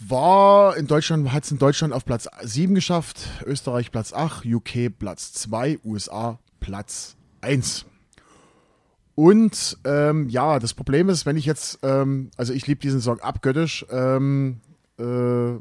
war 0.00 0.76
in 0.76 0.86
Deutschland, 0.86 1.32
hat 1.32 1.44
es 1.44 1.50
in 1.50 1.58
Deutschland 1.58 1.92
auf 1.92 2.04
Platz 2.04 2.28
7 2.42 2.74
geschafft, 2.74 3.28
Österreich 3.44 3.90
Platz 3.90 4.12
8, 4.12 4.44
UK 4.46 4.96
Platz 4.98 5.32
2, 5.32 5.78
USA 5.84 6.38
Platz 6.60 7.16
1. 7.40 7.86
Und 9.14 9.78
ähm, 9.84 10.28
ja, 10.28 10.58
das 10.58 10.74
Problem 10.74 11.08
ist, 11.08 11.24
wenn 11.24 11.36
ich 11.36 11.46
jetzt, 11.46 11.78
ähm, 11.82 12.30
also 12.36 12.52
ich 12.52 12.66
liebe 12.66 12.80
diesen 12.80 13.00
Song 13.00 13.20
abgöttisch, 13.20 13.86
ähm, 13.90 14.60
äh, 14.98 15.54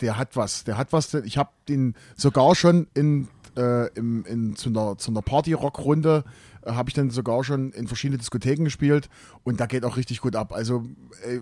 der 0.00 0.18
hat 0.18 0.36
was, 0.36 0.64
der 0.64 0.76
hat 0.76 0.92
was, 0.92 1.14
ich 1.14 1.38
habe 1.38 1.50
den 1.68 1.94
sogar 2.16 2.54
schon 2.54 2.86
in, 2.94 3.28
äh, 3.56 3.88
im, 3.94 4.24
in 4.24 4.56
zu 4.56 4.68
einer, 4.68 4.96
zu 4.98 5.10
einer 5.10 5.22
Party-Rock-Runde 5.22 6.24
äh, 6.62 6.72
habe 6.72 6.88
ich 6.88 6.94
dann 6.94 7.10
sogar 7.10 7.42
schon 7.44 7.72
in 7.72 7.86
verschiedene 7.86 8.18
Diskotheken 8.18 8.64
gespielt 8.64 9.08
und 9.42 9.60
da 9.60 9.66
geht 9.66 9.84
auch 9.84 9.96
richtig 9.96 10.20
gut 10.20 10.36
ab. 10.36 10.52
Also 10.52 10.84
äh, 11.24 11.40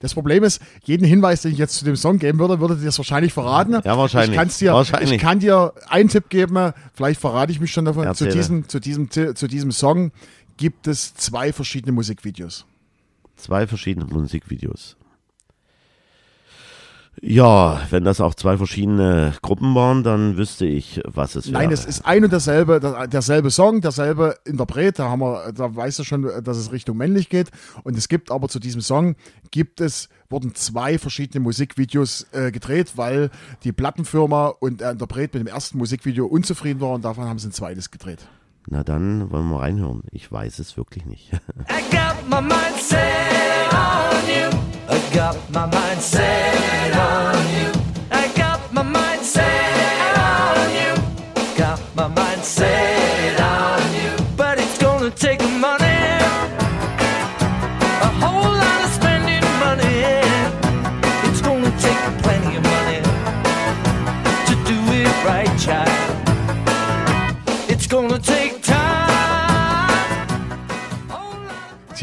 das 0.00 0.14
Problem 0.14 0.44
ist, 0.44 0.60
jeden 0.84 1.04
Hinweis, 1.04 1.42
den 1.42 1.52
ich 1.52 1.58
jetzt 1.58 1.76
zu 1.76 1.84
dem 1.84 1.96
Song 1.96 2.18
geben 2.18 2.38
würde, 2.38 2.60
würde 2.60 2.76
dir 2.76 2.86
das 2.86 2.98
wahrscheinlich 2.98 3.32
verraten. 3.32 3.80
Ja, 3.84 3.98
wahrscheinlich. 3.98 4.30
Ich, 4.30 4.36
kann's 4.36 4.58
dir, 4.58 4.72
Wahrscheinlich. 4.72 5.12
ich 5.12 5.20
kann 5.20 5.40
dir 5.40 5.72
einen 5.88 6.08
Tipp 6.08 6.28
geben, 6.28 6.72
vielleicht 6.92 7.20
verrate 7.20 7.52
ich 7.52 7.60
mich 7.60 7.72
schon 7.72 7.84
davon. 7.84 8.14
Zu 8.14 8.28
diesem, 8.28 8.68
zu, 8.68 8.80
diesem, 8.80 9.10
zu 9.10 9.46
diesem 9.48 9.72
Song 9.72 10.12
gibt 10.56 10.86
es 10.86 11.14
zwei 11.14 11.52
verschiedene 11.52 11.92
Musikvideos. 11.92 12.66
Zwei 13.36 13.66
verschiedene 13.66 14.06
Musikvideos. 14.06 14.96
Ja, 17.22 17.80
wenn 17.90 18.04
das 18.04 18.20
auch 18.20 18.34
zwei 18.34 18.56
verschiedene 18.56 19.32
Gruppen 19.40 19.74
waren, 19.74 20.02
dann 20.02 20.36
wüsste 20.36 20.66
ich, 20.66 21.00
was 21.06 21.36
es 21.36 21.46
wäre. 21.46 21.54
Nein, 21.62 21.70
es 21.72 21.84
ist 21.84 22.04
ein 22.04 22.24
und 22.24 22.32
derselbe, 22.32 22.80
der- 22.80 23.06
derselbe 23.06 23.50
Song, 23.50 23.80
derselbe 23.80 24.36
Interpret. 24.44 24.98
Da 24.98 25.08
haben 25.10 25.20
wir, 25.20 25.52
da 25.52 25.74
weißt 25.74 25.98
du 26.00 26.04
schon, 26.04 26.22
dass 26.42 26.56
es 26.56 26.72
Richtung 26.72 26.96
männlich 26.96 27.28
geht. 27.28 27.50
Und 27.84 27.96
es 27.96 28.08
gibt 28.08 28.30
aber 28.30 28.48
zu 28.48 28.58
diesem 28.58 28.80
Song 28.80 29.16
gibt 29.50 29.80
es 29.80 30.08
wurden 30.30 30.54
zwei 30.54 30.98
verschiedene 30.98 31.40
Musikvideos 31.44 32.26
äh, 32.32 32.50
gedreht, 32.50 32.92
weil 32.96 33.30
die 33.62 33.72
Plattenfirma 33.72 34.48
und 34.48 34.80
der 34.80 34.90
Interpret 34.92 35.32
mit 35.34 35.42
dem 35.42 35.46
ersten 35.46 35.78
Musikvideo 35.78 36.26
unzufrieden 36.26 36.80
war 36.80 36.90
und 36.90 37.04
davon 37.04 37.24
haben 37.24 37.38
sie 37.38 37.48
ein 37.48 37.52
zweites 37.52 37.90
gedreht. 37.92 38.26
Na 38.66 38.82
dann 38.82 39.30
wollen 39.30 39.46
wir 39.46 39.56
mal 39.56 39.60
reinhören. 39.60 40.02
Ich 40.10 40.30
weiß 40.30 40.58
es 40.58 40.76
wirklich 40.76 41.04
nicht. 41.04 41.32
I 41.68 41.82
got 41.90 42.16
my 42.28 42.40
mind 42.40 42.78
set 42.78 43.72
on 43.72 44.26
you. 44.26 44.48
I 44.88 45.14
got 45.14 45.36
my 45.50 45.66
mind 45.66 46.00
set 46.00 46.94
on 46.96 47.34
you. 47.54 47.70
I 48.10 48.28
got 48.38 48.72
my 48.72 48.82
mind 48.82 49.22
set 49.22 49.42
on 50.16 50.70
you. 50.72 50.94
Got 51.56 51.80
my 51.94 52.08
mind 52.08 52.44
set 52.44 52.93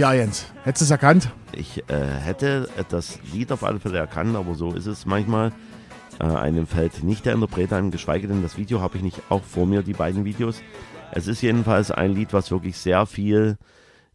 Tja, 0.02 0.14
Jens, 0.14 0.48
hättest 0.64 0.82
du 0.82 0.86
es 0.86 0.90
erkannt? 0.90 1.30
Ich 1.52 1.88
äh, 1.88 1.94
hätte 1.94 2.68
das 2.90 3.20
Lied 3.32 3.52
auf 3.52 3.64
alle 3.64 3.80
Fälle 3.80 4.00
erkannt, 4.00 4.36
aber 4.36 4.56
so 4.56 4.74
ist 4.74 4.88
es 4.88 5.06
manchmal. 5.06 5.52
Äh, 6.20 6.24
einem 6.24 6.66
fällt 6.66 7.04
nicht 7.04 7.28
der 7.28 7.36
Interpret 7.36 7.72
ein, 7.72 7.92
geschweige 7.92 8.28
denn 8.28 8.42
das 8.42 8.58
Video 8.58 8.82
habe 8.82 8.98
ich 8.98 9.04
nicht 9.04 9.22
auch 9.30 9.44
vor 9.44 9.68
mir, 9.68 9.84
die 9.84 9.94
beiden 9.94 10.26
Videos. 10.26 10.64
Es 11.12 11.28
ist 11.28 11.44
jedenfalls 11.44 11.92
ein 11.92 12.16
Lied, 12.16 12.34
was 12.34 12.50
wirklich 12.50 12.78
sehr 12.78 13.06
viel 13.06 13.60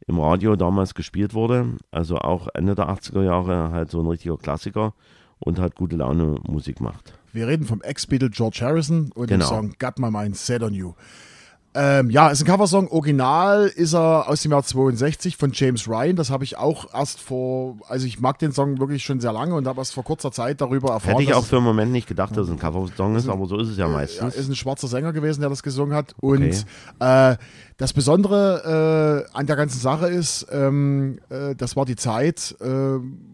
im 0.08 0.18
Radio 0.18 0.56
damals 0.56 0.92
gespielt 0.92 1.34
wurde. 1.34 1.76
Also 1.92 2.16
auch 2.18 2.48
Ende 2.52 2.74
der 2.74 2.88
80er 2.88 3.22
Jahre 3.22 3.70
halt 3.70 3.92
so 3.92 4.00
ein 4.00 4.08
richtiger 4.08 4.38
Klassiker 4.38 4.92
und 5.38 5.60
hat 5.60 5.76
gute 5.76 5.94
Laune 5.94 6.40
Musik 6.48 6.80
macht. 6.80 7.16
Wir 7.32 7.46
reden 7.46 7.64
vom 7.64 7.80
Ex-Beatle 7.82 8.30
George 8.30 8.58
Harrison 8.60 9.12
und 9.14 9.28
Genau. 9.28 9.44
dem 9.44 9.48
Song 9.48 9.74
Got 9.78 10.00
My 10.00 10.10
Mind 10.10 10.36
Set 10.36 10.64
on 10.64 10.74
You. 10.74 10.94
Ähm, 11.78 12.08
ja, 12.10 12.28
ist 12.30 12.40
ein 12.42 12.46
Coversong. 12.46 12.88
Original 12.88 13.66
ist 13.66 13.92
er 13.94 14.28
aus 14.28 14.40
dem 14.40 14.52
Jahr 14.52 14.62
62 14.64 15.36
von 15.36 15.50
James 15.52 15.86
Ryan. 15.86 16.16
Das 16.16 16.30
habe 16.30 16.42
ich 16.44 16.56
auch 16.56 16.92
erst 16.94 17.20
vor, 17.20 17.76
also 17.88 18.06
ich 18.06 18.18
mag 18.18 18.38
den 18.38 18.52
Song 18.52 18.78
wirklich 18.80 19.04
schon 19.04 19.20
sehr 19.20 19.32
lange 19.32 19.54
und 19.54 19.66
habe 19.68 19.80
erst 19.80 19.92
vor 19.92 20.02
kurzer 20.02 20.32
Zeit 20.32 20.60
darüber 20.62 20.90
erfahren. 20.92 21.12
Hätte 21.18 21.22
ich 21.24 21.34
auch 21.34 21.44
für 21.44 21.56
einen 21.56 21.66
Moment 21.66 21.92
nicht 21.92 22.08
gedacht, 22.08 22.34
dass 22.36 22.46
es 22.46 22.50
ein 22.52 22.58
Cover-Song 22.58 23.16
ist, 23.16 23.28
aber 23.28 23.46
so 23.46 23.58
ist 23.58 23.68
es 23.68 23.76
ja 23.76 23.86
ja, 23.86 23.92
meistens. 23.92 24.34
ist 24.34 24.48
ein 24.48 24.56
schwarzer 24.56 24.88
Sänger 24.88 25.12
gewesen, 25.12 25.40
der 25.42 25.50
das 25.50 25.62
gesungen 25.62 25.94
hat. 25.94 26.14
Und 26.20 26.64
Okay. 26.98 27.32
äh, 27.32 27.36
das 27.76 27.92
Besondere 27.92 29.26
äh, 29.30 29.36
an 29.36 29.46
der 29.46 29.56
ganzen 29.56 29.78
Sache 29.78 30.06
ist, 30.08 30.46
ähm, 30.50 31.18
äh, 31.28 31.54
das 31.54 31.76
war 31.76 31.84
die 31.84 31.96
Zeit 31.96 32.54
äh, 32.60 32.66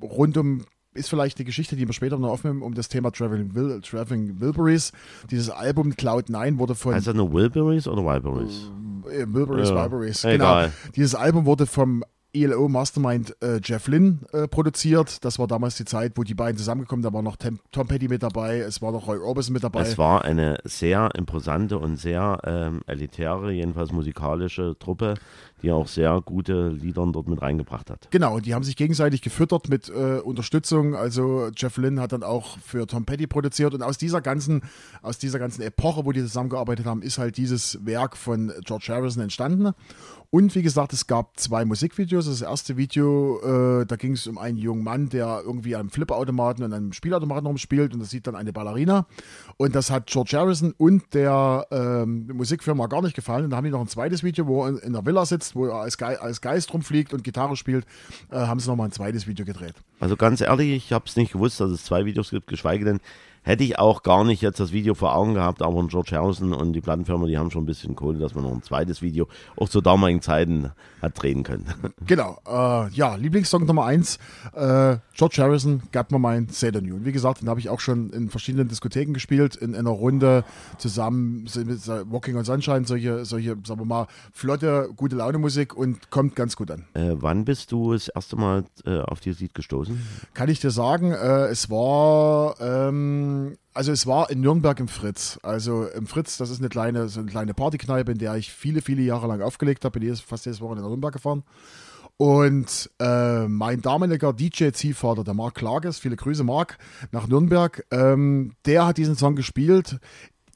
rund 0.04 0.36
um 0.36 0.64
ist 0.94 1.08
vielleicht 1.08 1.38
eine 1.38 1.44
Geschichte, 1.46 1.76
die 1.76 1.86
wir 1.86 1.94
später 1.94 2.18
noch 2.18 2.28
aufnehmen, 2.30 2.62
um 2.62 2.74
das 2.74 2.88
Thema 2.88 3.10
Traveling, 3.10 3.54
Will, 3.54 3.80
Traveling 3.80 4.40
Wilburys. 4.40 4.92
Dieses 5.30 5.50
Album 5.50 5.92
Cloud9 5.92 6.58
wurde 6.58 6.74
von 6.74 6.94
Heißt 6.94 7.06
das 7.06 7.14
nur 7.14 7.32
Wilburys 7.32 7.88
oder 7.88 8.04
Wilburys? 8.04 8.70
äh, 9.10 9.24
Wilburys, 9.26 9.70
Ja, 9.70 9.82
Wilburys, 9.90 10.24
egal. 10.24 10.66
genau. 10.66 10.74
Dieses 10.96 11.14
Album 11.14 11.46
wurde 11.46 11.66
vom 11.66 12.04
ELO 12.34 12.66
Mastermind 12.66 13.36
äh, 13.42 13.60
Jeff 13.62 13.88
Lynn 13.88 14.20
äh, 14.32 14.48
produziert. 14.48 15.22
Das 15.22 15.38
war 15.38 15.46
damals 15.46 15.76
die 15.76 15.84
Zeit, 15.84 16.12
wo 16.16 16.22
die 16.22 16.32
beiden 16.32 16.56
zusammengekommen, 16.56 17.02
da 17.02 17.12
war 17.12 17.20
noch 17.20 17.36
Tem 17.36 17.58
Tom 17.72 17.86
Petty 17.86 18.08
mit 18.08 18.22
dabei, 18.22 18.60
es 18.60 18.80
war 18.80 18.90
noch 18.90 19.06
Roy 19.06 19.18
Orbison 19.18 19.52
mit 19.52 19.62
dabei. 19.62 19.82
Es 19.82 19.98
war 19.98 20.24
eine 20.24 20.56
sehr 20.64 21.10
imposante 21.14 21.78
und 21.78 21.96
sehr 21.96 22.38
ähm, 22.44 22.80
elitäre, 22.86 23.52
jedenfalls 23.52 23.92
musikalische 23.92 24.74
Truppe, 24.78 25.14
die 25.62 25.70
auch 25.70 25.86
sehr 25.86 26.20
gute 26.24 26.68
Lieder 26.68 27.06
dort 27.12 27.28
mit 27.28 27.40
reingebracht 27.40 27.90
hat. 27.90 28.08
Genau, 28.10 28.36
und 28.36 28.46
die 28.46 28.54
haben 28.54 28.64
sich 28.64 28.76
gegenseitig 28.76 29.22
gefüttert 29.22 29.68
mit 29.68 29.88
äh, 29.88 30.18
Unterstützung. 30.18 30.94
Also 30.94 31.50
Jeff 31.56 31.76
Lynne 31.76 32.00
hat 32.00 32.12
dann 32.12 32.22
auch 32.22 32.58
für 32.58 32.86
Tom 32.86 33.04
Petty 33.04 33.26
produziert 33.26 33.74
und 33.74 33.82
aus 33.82 33.98
dieser 33.98 34.20
ganzen, 34.20 34.62
aus 35.02 35.18
dieser 35.18 35.38
ganzen 35.38 35.62
Epoche, 35.62 36.04
wo 36.04 36.12
die 36.12 36.20
zusammengearbeitet 36.20 36.86
haben, 36.86 37.02
ist 37.02 37.18
halt 37.18 37.36
dieses 37.36 37.78
Werk 37.84 38.16
von 38.16 38.52
George 38.64 38.86
Harrison 38.88 39.22
entstanden. 39.22 39.72
Und 40.34 40.54
wie 40.54 40.62
gesagt, 40.62 40.94
es 40.94 41.06
gab 41.06 41.38
zwei 41.38 41.66
Musikvideos. 41.66 42.24
Das 42.24 42.40
erste 42.40 42.78
Video, 42.78 43.38
äh, 43.42 43.84
da 43.84 43.96
ging 43.96 44.12
es 44.12 44.26
um 44.26 44.38
einen 44.38 44.56
jungen 44.56 44.82
Mann, 44.82 45.10
der 45.10 45.42
irgendwie 45.44 45.76
am 45.76 45.90
Flipperautomaten 45.90 46.64
und 46.64 46.72
einem 46.72 46.94
Spielautomaten 46.94 47.46
rumspielt 47.46 47.92
und 47.92 48.00
das 48.00 48.08
sieht 48.08 48.26
dann 48.26 48.34
eine 48.34 48.50
Ballerina. 48.50 49.06
Und 49.58 49.74
das 49.74 49.90
hat 49.90 50.06
George 50.06 50.34
Harrison 50.34 50.72
und 50.78 51.12
der 51.12 51.66
ähm, 51.70 52.30
Musikfirma 52.32 52.86
gar 52.86 53.02
nicht 53.02 53.14
gefallen. 53.14 53.44
Und 53.44 53.50
da 53.50 53.58
haben 53.58 53.64
die 53.64 53.70
noch 53.70 53.82
ein 53.82 53.88
zweites 53.88 54.22
Video, 54.22 54.46
wo 54.46 54.64
er 54.64 54.82
in 54.82 54.94
der 54.94 55.04
Villa 55.04 55.26
sitzt, 55.26 55.51
wo 55.54 55.66
er 55.66 55.74
als, 55.74 55.98
Ge 55.98 56.16
als 56.16 56.40
Geist 56.40 56.72
rumfliegt 56.72 57.12
und 57.12 57.24
Gitarre 57.24 57.56
spielt, 57.56 57.86
äh, 58.30 58.36
haben 58.36 58.60
sie 58.60 58.68
nochmal 58.68 58.88
ein 58.88 58.92
zweites 58.92 59.26
Video 59.26 59.44
gedreht. 59.44 59.74
Also 60.00 60.16
ganz 60.16 60.40
ehrlich, 60.40 60.70
ich 60.70 60.92
habe 60.92 61.04
es 61.06 61.16
nicht 61.16 61.32
gewusst, 61.32 61.60
dass 61.60 61.70
es 61.70 61.84
zwei 61.84 62.04
Videos 62.04 62.30
gibt, 62.30 62.46
geschweige 62.46 62.84
denn, 62.84 63.00
hätte 63.42 63.64
ich 63.64 63.78
auch 63.78 64.02
gar 64.02 64.24
nicht 64.24 64.42
jetzt 64.42 64.60
das 64.60 64.72
Video 64.72 64.94
vor 64.94 65.14
Augen 65.14 65.34
gehabt, 65.34 65.62
aber 65.62 65.86
George 65.88 66.16
Harrison 66.16 66.52
und 66.52 66.72
die 66.72 66.80
Plattenfirma, 66.80 67.26
die 67.26 67.38
haben 67.38 67.50
schon 67.50 67.64
ein 67.64 67.66
bisschen 67.66 67.96
Kohle, 67.96 68.18
dass 68.18 68.34
man 68.34 68.44
noch 68.44 68.52
ein 68.52 68.62
zweites 68.62 69.02
Video 69.02 69.28
auch 69.56 69.68
zu 69.68 69.80
damaligen 69.80 70.22
Zeiten 70.22 70.70
hat 71.00 71.20
drehen 71.20 71.42
können. 71.42 71.66
Genau, 72.06 72.38
äh, 72.46 72.88
ja, 72.90 73.14
Lieblingssong 73.14 73.64
Nummer 73.64 73.84
eins, 73.84 74.18
äh, 74.54 74.96
George 75.14 75.36
Harrison, 75.38 75.82
Got 75.92 76.10
My 76.10 76.18
Mind, 76.18 76.52
Say 76.52 76.70
the 76.72 76.80
New. 76.80 76.96
Und 76.96 77.04
wie 77.04 77.12
gesagt, 77.12 77.40
den 77.40 77.48
habe 77.48 77.60
ich 77.60 77.68
auch 77.68 77.80
schon 77.80 78.10
in 78.10 78.28
verschiedenen 78.28 78.68
Diskotheken 78.68 79.12
gespielt, 79.12 79.56
in, 79.56 79.70
in 79.70 79.80
einer 79.80 79.90
Runde 79.90 80.44
zusammen 80.78 81.48
mit 81.64 81.88
Walking 81.88 82.36
on 82.36 82.44
Sunshine, 82.44 82.84
solche, 82.84 83.24
solche, 83.24 83.56
sagen 83.64 83.80
wir 83.80 83.84
mal, 83.84 84.06
flotte, 84.32 84.90
gute 84.96 85.16
Laune 85.16 85.38
Musik 85.38 85.74
und 85.76 86.10
kommt 86.10 86.36
ganz 86.36 86.56
gut 86.56 86.70
an. 86.70 86.84
Äh, 86.94 87.14
wann 87.14 87.44
bist 87.44 87.72
du 87.72 87.92
das 87.92 88.08
erste 88.08 88.36
Mal 88.36 88.64
äh, 88.84 89.00
auf 89.00 89.20
dieses 89.20 89.40
Lied 89.40 89.54
gestoßen? 89.54 90.00
Kann 90.34 90.48
ich 90.48 90.60
dir 90.60 90.70
sagen, 90.70 91.12
äh, 91.12 91.46
es 91.46 91.70
war, 91.70 92.56
ähm, 92.60 93.31
also 93.74 93.92
es 93.92 94.06
war 94.06 94.30
in 94.30 94.40
Nürnberg 94.40 94.78
im 94.80 94.88
Fritz. 94.88 95.38
Also 95.42 95.86
im 95.86 96.06
Fritz, 96.06 96.36
das 96.36 96.50
ist 96.50 96.60
eine 96.60 96.68
kleine, 96.68 97.08
so 97.08 97.20
eine 97.20 97.30
kleine 97.30 97.54
Partykneipe, 97.54 98.12
in 98.12 98.18
der 98.18 98.36
ich 98.36 98.52
viele, 98.52 98.82
viele 98.82 99.02
Jahre 99.02 99.26
lang 99.26 99.42
aufgelegt 99.42 99.84
habe. 99.84 99.98
Bin 99.98 100.02
jedes, 100.02 100.20
fast 100.20 100.46
jedes 100.46 100.60
Wochenende 100.60 100.82
nach 100.82 100.90
Nürnberg 100.90 101.12
gefahren. 101.12 101.44
Und 102.16 102.90
äh, 103.00 103.48
mein 103.48 103.80
damaliger 103.80 104.32
DJ-Ziehvater, 104.32 105.24
der 105.24 105.34
Marc 105.34 105.54
Klages, 105.54 105.98
viele 105.98 106.16
Grüße 106.16 106.44
Marc, 106.44 106.78
nach 107.10 107.26
Nürnberg, 107.26 107.84
ähm, 107.90 108.52
der 108.66 108.86
hat 108.86 108.98
diesen 108.98 109.16
Song 109.16 109.34
gespielt. 109.34 109.98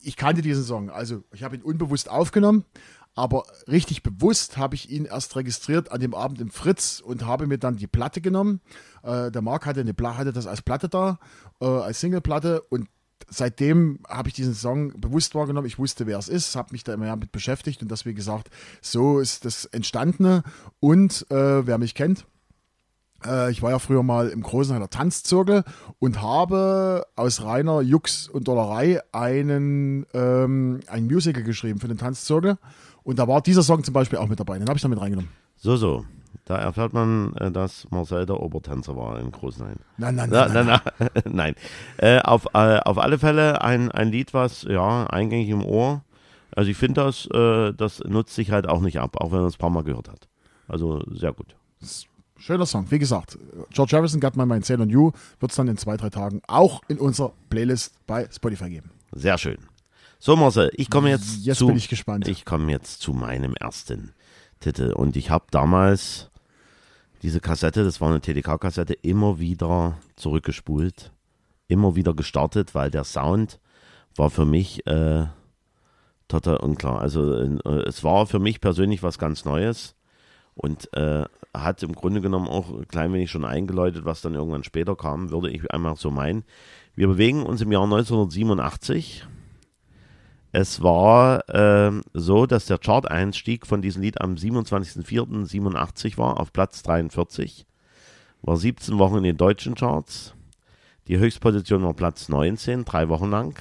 Ich 0.01 0.15
kannte 0.15 0.41
diesen 0.41 0.63
Song, 0.63 0.89
also 0.89 1.23
ich 1.33 1.43
habe 1.43 1.57
ihn 1.57 1.63
unbewusst 1.63 2.09
aufgenommen, 2.09 2.63
aber 3.17 3.45
richtig 3.67 4.03
bewusst 4.03 4.57
habe 4.57 4.75
ich 4.75 4.91
ihn 4.91 5.05
erst 5.05 5.35
registriert 5.35 5.91
an 5.91 5.99
dem 5.99 6.13
Abend 6.13 6.39
im 6.39 6.51
Fritz 6.51 7.01
und 7.03 7.25
habe 7.25 7.47
mir 7.47 7.57
dann 7.57 7.75
die 7.75 7.87
Platte 7.87 8.21
genommen. 8.21 8.61
Äh, 9.01 9.31
der 9.31 9.41
Marc 9.41 9.65
hatte, 9.65 9.81
eine 9.81 10.17
hatte 10.17 10.33
das 10.33 10.45
als 10.45 10.61
Platte 10.61 10.87
da, 10.87 11.17
äh, 11.59 11.65
als 11.65 11.99
Singleplatte 11.99 12.61
und 12.69 12.87
seitdem 13.27 13.99
habe 14.07 14.29
ich 14.29 14.35
diesen 14.35 14.53
Song 14.53 15.01
bewusst 15.01 15.33
wahrgenommen. 15.33 15.65
Ich 15.65 15.79
wusste, 15.79 16.05
wer 16.05 16.19
es 16.19 16.27
ist, 16.27 16.55
habe 16.55 16.73
mich 16.73 16.83
da 16.83 16.93
immer 16.93 17.15
mit 17.15 17.31
beschäftigt 17.31 17.81
und 17.81 17.89
das, 17.89 18.05
wie 18.05 18.13
gesagt, 18.13 18.51
so 18.81 19.19
ist 19.19 19.45
das 19.45 19.65
Entstandene. 19.65 20.43
Und 20.79 21.25
äh, 21.31 21.65
wer 21.65 21.79
mich 21.79 21.95
kennt, 21.95 22.27
äh, 23.25 23.51
ich 23.51 23.61
war 23.61 23.71
ja 23.71 23.79
früher 23.79 24.03
mal 24.03 24.29
im 24.29 24.43
Großenheimer 24.43 24.89
Tanzzirkel 24.89 25.63
und 25.99 26.21
habe 26.21 27.07
aus 27.15 27.43
reiner 27.43 27.81
Jux 27.81 28.27
und 28.27 28.47
Dollerei 28.47 29.01
einen, 29.11 30.05
ähm, 30.13 30.81
ein 30.87 31.05
Musical 31.05 31.43
geschrieben 31.43 31.79
für 31.79 31.87
den 31.87 31.97
Tanzzirkel. 31.97 32.57
Und 33.07 33.17
da 33.19 33.25
war 33.25 33.41
dieser 33.41 33.63
Song 33.63 33.85
zum 33.85 33.93
Beispiel 33.93 34.19
auch 34.19 34.27
mit 34.27 34.37
dabei. 34.37 34.59
Den 34.59 34.67
habe 34.67 34.75
ich 34.75 34.81
da 34.81 34.89
mit 34.89 34.99
reingenommen. 34.99 35.31
So, 35.55 35.77
so. 35.77 36.03
Da 36.43 36.57
erfährt 36.57 36.91
man, 36.91 37.33
äh, 37.37 37.49
dass 37.49 37.89
Marcel 37.89 38.25
der 38.25 38.37
Obertänzer 38.41 38.97
war 38.97 39.17
in 39.21 39.31
Großenhain. 39.31 39.77
Nein, 39.97 40.15
nein, 40.15 40.29
Na, 40.29 40.49
nein. 40.49 40.65
na, 40.65 40.81
na, 40.99 41.21
nein. 41.31 41.55
Äh, 41.95 42.19
auf, 42.19 42.47
äh, 42.53 42.79
auf 42.79 42.97
alle 42.97 43.17
Fälle 43.17 43.61
ein, 43.61 43.93
ein 43.93 44.09
Lied, 44.09 44.33
was 44.33 44.63
ja 44.63 45.05
eingängig 45.07 45.47
im 45.47 45.63
Ohr. 45.63 46.03
Also 46.53 46.69
ich 46.69 46.75
finde 46.75 47.01
das, 47.05 47.27
äh, 47.27 47.71
das 47.71 48.01
nutzt 48.01 48.35
sich 48.35 48.51
halt 48.51 48.67
auch 48.67 48.81
nicht 48.81 48.99
ab, 48.99 49.15
auch 49.21 49.31
wenn 49.31 49.39
man 49.39 49.47
es 49.47 49.55
ein 49.55 49.59
paar 49.59 49.69
Mal 49.69 49.85
gehört 49.85 50.09
hat. 50.09 50.27
Also 50.67 51.01
sehr 51.09 51.31
gut. 51.31 51.55
Schöner 52.35 52.65
Song. 52.65 52.91
Wie 52.91 52.99
gesagt, 52.99 53.39
George 53.71 53.95
Harrison, 53.95 54.19
Got 54.19 54.35
My 54.35 54.45
Mind, 54.45 54.65
Sail 54.65 54.81
on 54.81 54.89
You, 54.89 55.11
wird 55.39 55.53
es 55.53 55.55
dann 55.55 55.69
in 55.69 55.77
zwei, 55.77 55.95
drei 55.95 56.09
Tagen 56.09 56.41
auch 56.49 56.81
in 56.89 56.97
unserer 56.99 57.31
Playlist 57.49 57.93
bei 58.05 58.27
Spotify 58.29 58.69
geben. 58.69 58.91
Sehr 59.13 59.37
schön. 59.37 59.59
So 60.19 60.35
Marcel, 60.35 60.71
ich 60.73 60.89
komme 60.89 61.09
jetzt, 61.09 61.45
Jetzt 61.45 61.59
zu, 61.59 61.67
bin 61.67 61.77
ich 61.77 61.89
gespannt. 61.89 62.27
Ich 62.27 62.43
komme 62.43 62.71
jetzt 62.71 63.01
zu 63.01 63.13
meinem 63.13 63.53
ersten 63.55 64.13
Titel 64.59 64.91
und 64.93 65.15
ich 65.15 65.29
habe 65.29 65.45
damals 65.51 66.31
diese 67.21 67.39
Kassette, 67.39 67.83
das 67.83 68.01
war 68.01 68.09
eine 68.09 68.21
TDK-Kassette, 68.21 68.93
immer 68.93 69.39
wieder 69.39 69.97
zurückgespult, 70.15 71.11
immer 71.67 71.95
wieder 71.95 72.13
gestartet, 72.13 72.73
weil 72.73 72.89
der 72.89 73.03
Sound 73.03 73.59
war 74.15 74.29
für 74.29 74.45
mich 74.45 74.85
äh, 74.87 75.25
total 76.27 76.57
unklar. 76.57 76.99
Also 76.99 77.33
äh, 77.33 77.59
es 77.87 78.03
war 78.03 78.25
für 78.25 78.39
mich 78.39 78.59
persönlich 78.59 79.03
was 79.03 79.19
ganz 79.19 79.45
Neues 79.45 79.95
und 80.55 80.91
äh, 80.93 81.25
hat 81.53 81.83
im 81.83 81.93
Grunde 81.93 82.21
genommen 82.21 82.47
auch 82.47 82.69
ein 82.71 82.87
klein 82.87 83.13
wenig 83.13 83.29
schon 83.29 83.45
eingeläutet, 83.45 84.05
was 84.05 84.21
dann 84.21 84.33
irgendwann 84.33 84.63
später 84.63 84.95
kam, 84.95 85.29
würde 85.29 85.51
ich 85.51 85.71
einmal 85.71 85.95
so 85.95 86.09
meinen. 86.09 86.43
Wir 86.95 87.07
bewegen 87.07 87.43
uns 87.43 87.61
im 87.61 87.71
Jahr 87.71 87.83
1987. 87.83 89.27
Es 90.51 90.81
war 90.81 91.43
ähm, 91.49 92.03
so, 92.13 92.45
dass 92.45 92.65
der 92.65 92.77
Chart-Einstieg 92.77 93.67
von 93.67 93.81
diesem 93.81 94.01
Lied 94.01 94.21
am 94.21 94.35
27.04.87 94.35 96.17
war, 96.17 96.39
auf 96.39 96.53
Platz 96.53 96.83
43. 96.83 97.65
War 98.41 98.57
17 98.57 98.97
Wochen 98.97 99.17
in 99.17 99.23
den 99.23 99.37
deutschen 99.37 99.75
Charts. 99.75 100.33
Die 101.07 101.17
Höchstposition 101.17 101.83
war 101.83 101.93
Platz 101.93 102.29
19, 102.29 102.85
drei 102.85 103.09
Wochen 103.09 103.29
lang. 103.29 103.59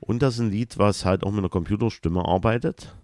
Und 0.00 0.22
das 0.22 0.34
ist 0.34 0.40
ein 0.40 0.50
Lied, 0.50 0.78
was 0.78 1.04
halt 1.04 1.24
auch 1.24 1.30
mit 1.30 1.40
einer 1.40 1.48
Computerstimme 1.48 2.24
arbeitet. 2.24 2.94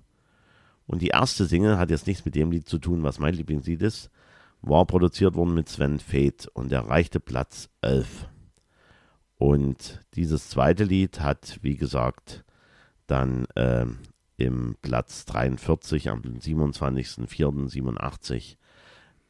Und 0.86 1.02
die 1.02 1.08
erste 1.08 1.46
Single 1.46 1.78
hat 1.78 1.90
jetzt 1.90 2.06
nichts 2.06 2.24
mit 2.24 2.34
dem 2.34 2.50
Lied 2.50 2.68
zu 2.68 2.78
tun, 2.78 3.02
was 3.02 3.18
mein 3.18 3.34
Lieblingslied 3.34 3.82
ist. 3.82 4.10
War 4.62 4.86
produziert 4.86 5.34
worden 5.34 5.54
mit 5.54 5.68
Sven 5.68 5.98
Feth 5.98 6.48
und 6.54 6.72
erreichte 6.72 7.20
Platz 7.20 7.68
11. 7.80 8.28
Und 9.36 10.00
dieses 10.14 10.48
zweite 10.48 10.84
Lied 10.84 11.20
hat, 11.20 11.58
wie 11.62 11.76
gesagt, 11.76 12.43
dann 13.06 13.46
ähm, 13.56 13.98
im 14.36 14.76
Platz 14.82 15.24
43 15.26 16.10
am 16.10 16.20
27.04.87 16.22 18.56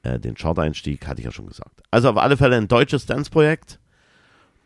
äh, 0.02 0.18
den 0.18 0.34
Chart-Einstieg, 0.34 1.06
hatte 1.06 1.20
ich 1.20 1.26
ja 1.26 1.32
schon 1.32 1.46
gesagt. 1.48 1.82
Also 1.90 2.10
auf 2.10 2.16
alle 2.16 2.36
Fälle 2.36 2.56
ein 2.56 2.68
deutsches 2.68 3.06
Dance-Projekt 3.06 3.78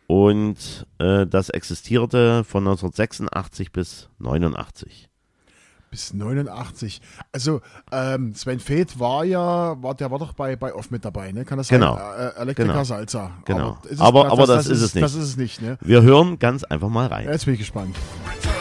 und 0.07 0.87
äh, 0.99 1.27
das 1.27 1.51
existierte 1.51 2.45
von 2.45 2.67
1986 2.67 3.73
bis 3.73 4.09
89. 4.19 5.09
Bis 5.91 6.13
89. 6.13 7.01
Also 7.33 7.63
ähm, 7.93 8.35
Sven 8.35 8.61
Feth 8.61 8.99
war 9.01 9.25
ja, 9.25 9.83
war, 9.83 9.95
der 9.95 10.11
war 10.11 10.19
doch 10.19 10.35
bei, 10.35 10.55
bei 10.55 10.75
Off 10.75 10.91
mit 10.91 11.03
dabei, 11.05 11.33
ne? 11.33 11.47
Kann 11.47 11.57
das 11.57 11.69
Genau. 11.69 11.97
sein? 11.97 12.31
Äh, 12.37 12.41
Elektrika 12.43 12.73
Genau. 12.73 12.85
Salsa. 12.85 13.31
Genau. 13.47 13.79
ist 13.89 13.99
Aber- 14.01 14.31
aber 14.31 14.47
das 14.47 14.67
ist 14.67 14.83
es 14.83 14.95
nicht. 14.95 15.03
Das 15.03 15.15
ist 15.15 15.25
es 15.25 15.37
nicht, 15.39 15.63
ne? 15.63 15.79
Wir 15.81 16.03
hören 16.03 16.39
ganz 16.39 16.63
einfach 16.65 16.91
mal 16.91 17.07
rein. 17.07 17.27
Jetzt 17.29 17.47
bin 17.47 17.55
ich 17.55 17.61
gespannt. 17.61 17.97
Free 17.97 18.58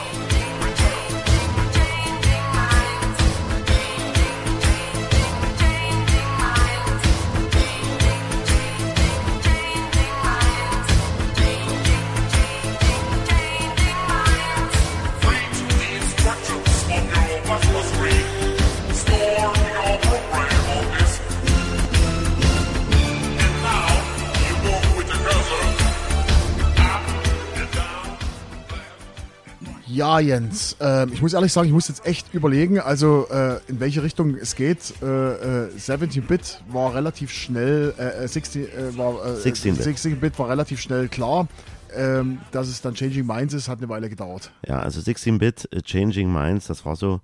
Ja, 29.97 30.19
Jens, 30.19 30.77
ähm, 30.79 31.09
ich 31.11 31.23
muss 31.23 31.33
ehrlich 31.33 31.51
sagen, 31.51 31.65
ich 31.65 31.73
muss 31.73 31.87
jetzt 31.87 32.05
echt 32.05 32.31
überlegen, 32.31 32.79
also 32.79 33.27
äh, 33.31 33.59
in 33.67 33.79
welche 33.79 34.03
Richtung 34.03 34.35
es 34.35 34.55
geht. 34.55 34.93
Äh, 35.01 35.65
äh, 35.65 35.69
17-Bit 35.75 36.61
war 36.69 36.93
relativ 36.93 37.31
schnell, 37.31 37.95
äh, 37.97 38.25
äh, 38.25 38.27
16, 38.27 38.65
äh, 38.65 38.95
war, 38.95 39.15
äh, 39.25 39.39
16-Bit. 39.39 39.81
16-Bit 39.81 40.37
war 40.37 40.49
relativ 40.49 40.81
schnell 40.81 41.07
klar. 41.07 41.47
Ähm, 41.95 42.37
dass 42.51 42.67
es 42.67 42.83
dann 42.83 42.93
Changing 42.93 43.25
Minds 43.25 43.55
ist, 43.55 43.69
hat 43.69 43.79
eine 43.79 43.89
Weile 43.89 44.07
gedauert. 44.07 44.51
Ja, 44.67 44.81
also 44.81 44.99
16-Bit, 44.99 45.69
äh, 45.71 45.81
Changing 45.81 46.31
Minds, 46.31 46.67
das 46.67 46.85
war 46.85 46.95
so, 46.95 47.21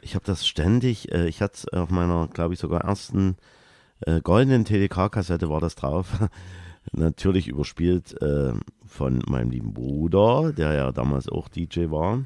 ich 0.00 0.14
habe 0.14 0.24
das 0.24 0.46
ständig, 0.46 1.10
äh, 1.10 1.26
ich 1.26 1.42
hatte 1.42 1.54
es 1.56 1.68
auf 1.72 1.90
meiner, 1.90 2.28
glaube 2.28 2.54
ich, 2.54 2.60
sogar 2.60 2.82
ersten 2.82 3.36
äh, 4.06 4.20
goldenen 4.20 4.64
TDK-Kassette 4.64 5.50
war 5.50 5.60
das 5.60 5.74
drauf. 5.74 6.06
Natürlich 6.92 7.48
überspielt 7.48 8.14
äh, 8.22 8.52
von 8.88 9.22
meinem 9.26 9.50
lieben 9.50 9.74
Bruder, 9.74 10.52
der 10.52 10.74
ja 10.74 10.92
damals 10.92 11.28
auch 11.28 11.48
DJ 11.48 11.90
war. 11.90 12.24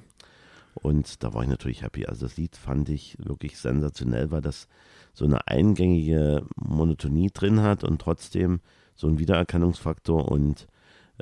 Und 0.75 1.23
da 1.23 1.35
war 1.35 1.42
ich 1.42 1.49
natürlich 1.49 1.83
happy. 1.83 2.07
Also 2.07 2.26
das 2.26 2.37
Lied 2.37 2.57
fand 2.57 2.88
ich 2.88 3.16
wirklich 3.19 3.59
sensationell, 3.59 4.31
weil 4.31 4.40
das 4.40 4.69
so 5.12 5.25
eine 5.25 5.47
eingängige 5.47 6.47
Monotonie 6.57 7.31
drin 7.33 7.61
hat 7.61 7.85
und 7.85 8.00
trotzdem 8.00 8.61
so 8.95 9.07
einen 9.07 9.19
Wiedererkennungsfaktor. 9.19 10.31
Und 10.31 10.66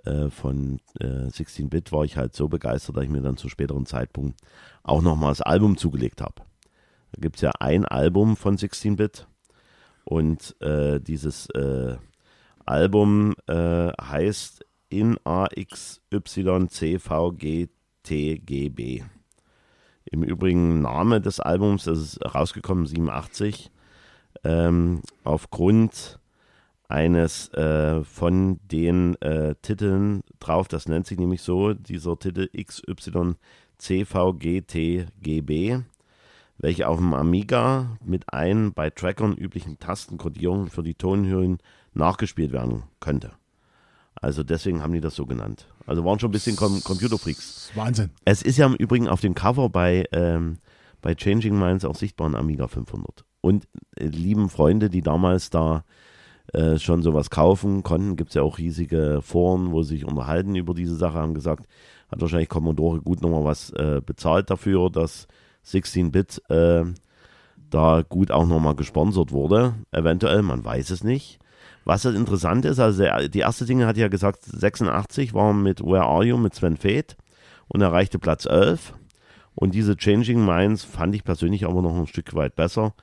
äh, 0.04 0.30
von 0.30 0.80
äh, 1.00 1.26
16-Bit 1.26 1.92
war 1.92 2.04
ich 2.04 2.16
halt 2.16 2.34
so 2.34 2.48
begeistert, 2.48 2.96
dass 2.96 3.04
ich 3.04 3.10
mir 3.10 3.22
dann 3.22 3.36
zu 3.36 3.48
späteren 3.48 3.86
Zeitpunkt 3.86 4.40
auch 4.82 5.02
nochmal 5.02 5.32
das 5.32 5.42
Album 5.42 5.76
zugelegt 5.76 6.20
habe. 6.20 6.42
Da 7.12 7.20
gibt 7.20 7.36
es 7.36 7.42
ja 7.42 7.50
ein 7.58 7.84
Album 7.84 8.36
von 8.36 8.56
16-Bit 8.56 9.26
und 10.04 10.56
äh, 10.60 11.00
dieses 11.00 11.50
äh, 11.50 11.96
Album 12.64 13.34
äh, 13.48 13.90
heißt 14.00 14.64
in 14.90 15.16
AXYCVGTGB. 15.24 16.00
Im 20.04 20.22
Übrigen 20.22 20.82
Name 20.82 21.20
des 21.20 21.40
Albums, 21.40 21.84
das 21.84 21.98
ist 21.98 22.34
rausgekommen 22.34 22.86
87, 22.86 23.70
ähm, 24.44 25.00
aufgrund 25.24 26.18
eines 26.88 27.48
äh, 27.54 28.02
von 28.02 28.58
den 28.64 29.14
äh, 29.22 29.54
Titeln 29.62 30.22
drauf, 30.40 30.66
das 30.68 30.88
nennt 30.88 31.06
sich 31.06 31.18
nämlich 31.18 31.42
so, 31.42 31.72
dieser 31.72 32.18
Titel 32.18 32.48
XYCVGTGB, 32.48 33.38
welche 36.58 36.88
auf 36.88 36.98
dem 36.98 37.14
Amiga 37.14 37.96
mit 38.04 38.32
ein 38.32 38.72
bei 38.72 38.90
Trackern 38.90 39.34
üblichen 39.34 39.78
Tastenkodierungen 39.78 40.68
für 40.68 40.82
die 40.82 40.94
Tonhöhen 40.94 41.58
nachgespielt 41.94 42.50
werden 42.52 42.82
könnte. 42.98 43.30
Also 44.14 44.42
deswegen 44.42 44.82
haben 44.82 44.92
die 44.92 45.00
das 45.00 45.14
so 45.14 45.26
genannt. 45.26 45.66
Also 45.86 46.04
waren 46.04 46.18
schon 46.18 46.28
ein 46.30 46.32
bisschen 46.32 46.56
Com 46.56 46.82
Computerfreaks. 46.82 47.70
Wahnsinn. 47.74 48.10
Es 48.24 48.42
ist 48.42 48.58
ja 48.58 48.66
im 48.66 48.74
Übrigen 48.74 49.08
auf 49.08 49.20
dem 49.20 49.34
Cover 49.34 49.68
bei, 49.68 50.04
ähm, 50.12 50.58
bei 51.00 51.14
Changing 51.14 51.58
Minds 51.58 51.84
auch 51.84 51.96
sichtbar 51.96 52.28
ein 52.28 52.36
Amiga 52.36 52.68
500. 52.68 53.24
Und 53.40 53.66
äh, 53.96 54.06
lieben 54.06 54.50
Freunde, 54.50 54.90
die 54.90 55.02
damals 55.02 55.50
da 55.50 55.84
äh, 56.52 56.78
schon 56.78 57.02
sowas 57.02 57.30
kaufen 57.30 57.82
konnten, 57.82 58.16
gibt 58.16 58.30
es 58.30 58.34
ja 58.34 58.42
auch 58.42 58.58
riesige 58.58 59.20
Foren, 59.22 59.72
wo 59.72 59.82
sie 59.82 59.96
sich 59.96 60.04
unterhalten 60.04 60.54
über 60.54 60.74
diese 60.74 60.96
Sache, 60.96 61.18
haben 61.18 61.34
gesagt, 61.34 61.66
hat 62.10 62.20
wahrscheinlich 62.20 62.48
Commodore 62.48 63.00
gut 63.00 63.22
nochmal 63.22 63.44
was 63.44 63.70
äh, 63.70 64.00
bezahlt 64.04 64.50
dafür, 64.50 64.90
dass 64.90 65.28
16-Bit 65.66 66.42
äh, 66.50 66.84
da 67.70 68.02
gut 68.08 68.30
auch 68.30 68.46
nochmal 68.46 68.74
gesponsert 68.74 69.32
wurde. 69.32 69.74
Eventuell, 69.92 70.42
man 70.42 70.64
weiß 70.64 70.90
es 70.90 71.04
nicht. 71.04 71.39
Was 71.90 72.02
das 72.02 72.14
interessant 72.14 72.64
ist, 72.66 72.78
also 72.78 73.02
der, 73.02 73.28
die 73.28 73.40
erste 73.40 73.64
Single 73.64 73.88
hat 73.88 73.96
ja 73.96 74.06
gesagt, 74.06 74.44
86 74.44 75.34
war 75.34 75.52
mit 75.52 75.82
Where 75.82 76.04
Are 76.04 76.24
You 76.24 76.36
mit 76.36 76.54
Sven 76.54 76.76
Feth 76.76 77.16
und 77.66 77.80
erreichte 77.80 78.20
Platz 78.20 78.46
11. 78.46 78.94
Und 79.56 79.74
diese 79.74 79.96
Changing 79.96 80.46
Minds 80.46 80.84
fand 80.84 81.16
ich 81.16 81.24
persönlich 81.24 81.64
aber 81.64 81.82
noch 81.82 81.96
ein 81.96 82.06
Stück 82.06 82.32
weit 82.36 82.54
besser. 82.54 82.94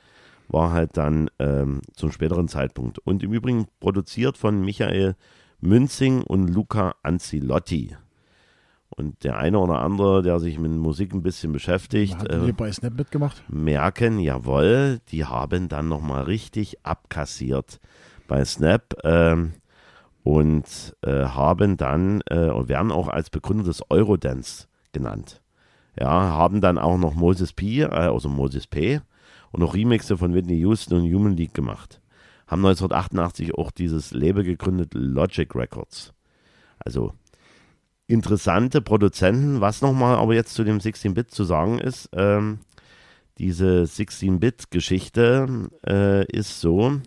War 0.48 0.72
halt 0.72 0.96
dann 0.96 1.30
ähm, 1.38 1.82
zum 1.96 2.14
späteren 2.14 2.48
Zeitpunkt. 2.48 2.98
Und 3.00 3.24
im 3.24 3.34
Übrigen 3.34 3.68
produziert 3.82 4.38
von 4.38 4.64
Michael 4.64 5.18
Münzing 5.60 6.22
und 6.22 6.48
Luca 6.48 6.96
Anzilotti. 7.04 7.94
Und 8.88 9.22
der 9.26 9.36
eine 9.38 9.60
oder 9.60 9.82
andere, 9.82 10.22
der 10.22 10.40
sich 10.40 10.58
mit 10.60 10.72
Musik 10.72 11.14
ein 11.14 11.24
bisschen 11.24 11.52
beschäftigt, 11.52 12.16
Hat 12.16 12.32
äh, 12.32 12.54
bei 12.54 12.72
Snap 12.72 12.94
mitgemacht? 12.94 13.44
merken, 13.50 14.18
jawohl, 14.18 15.02
die 15.12 15.26
haben 15.26 15.68
dann 15.68 15.90
nochmal 15.90 16.24
richtig 16.24 16.86
abkassiert 16.86 17.82
bei 18.28 18.44
Snap 18.46 18.96
ähm, 19.04 19.54
und 20.24 20.96
äh, 21.02 21.26
haben 21.26 21.78
dann 21.78 22.22
äh, 22.30 22.68
werden 22.68 22.92
auch 22.92 23.08
als 23.08 23.30
Begründer 23.30 23.64
des 23.64 23.84
Eurodance 23.90 24.68
genannt. 24.92 25.42
Ja, 26.00 26.10
haben 26.10 26.62
dann 26.62 26.78
auch 26.78 26.98
noch 26.98 27.16
Moses 27.16 27.54
P, 27.54 27.82
äh, 27.82 27.88
also 27.88 28.30
Moses 28.30 28.68
P 28.68 29.02
und 29.52 29.62
noch 29.62 29.74
Remixe 29.74 30.18
von 30.18 30.34
Whitney 30.34 30.58
Houston 30.60 30.96
und 30.96 31.14
Human 31.14 31.36
League 31.36 31.54
gemacht. 31.54 32.02
Haben 32.46 32.66
1988 32.66 33.56
auch 33.56 33.72
dieses 33.72 34.12
Label 34.12 34.44
gegründet, 34.44 34.94
Logic 34.94 35.54
Records. 35.56 36.14
Also 36.80 37.14
interessante 38.08 38.82
Produzenten. 38.82 39.62
Was 39.62 39.82
nochmal 39.82 40.16
aber 40.18 40.34
jetzt 40.34 40.54
zu 40.54 40.64
dem 40.64 40.80
16-Bit 40.80 41.32
zu 41.32 41.44
sagen 41.44 41.80
ist, 41.80 42.10
ähm, 42.14 42.60
diese 43.38 43.84
16-Bit-Geschichte 43.84 45.70
äh, 45.86 46.26
ist 46.32 46.60
so, 46.60 47.00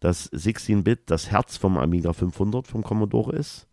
dass 0.00 0.32
16-Bit 0.32 1.02
das 1.06 1.30
Herz 1.30 1.56
vom 1.56 1.78
Amiga 1.78 2.12
500 2.12 2.66
vom 2.66 2.82
Commodore 2.82 3.36
ist 3.36 3.68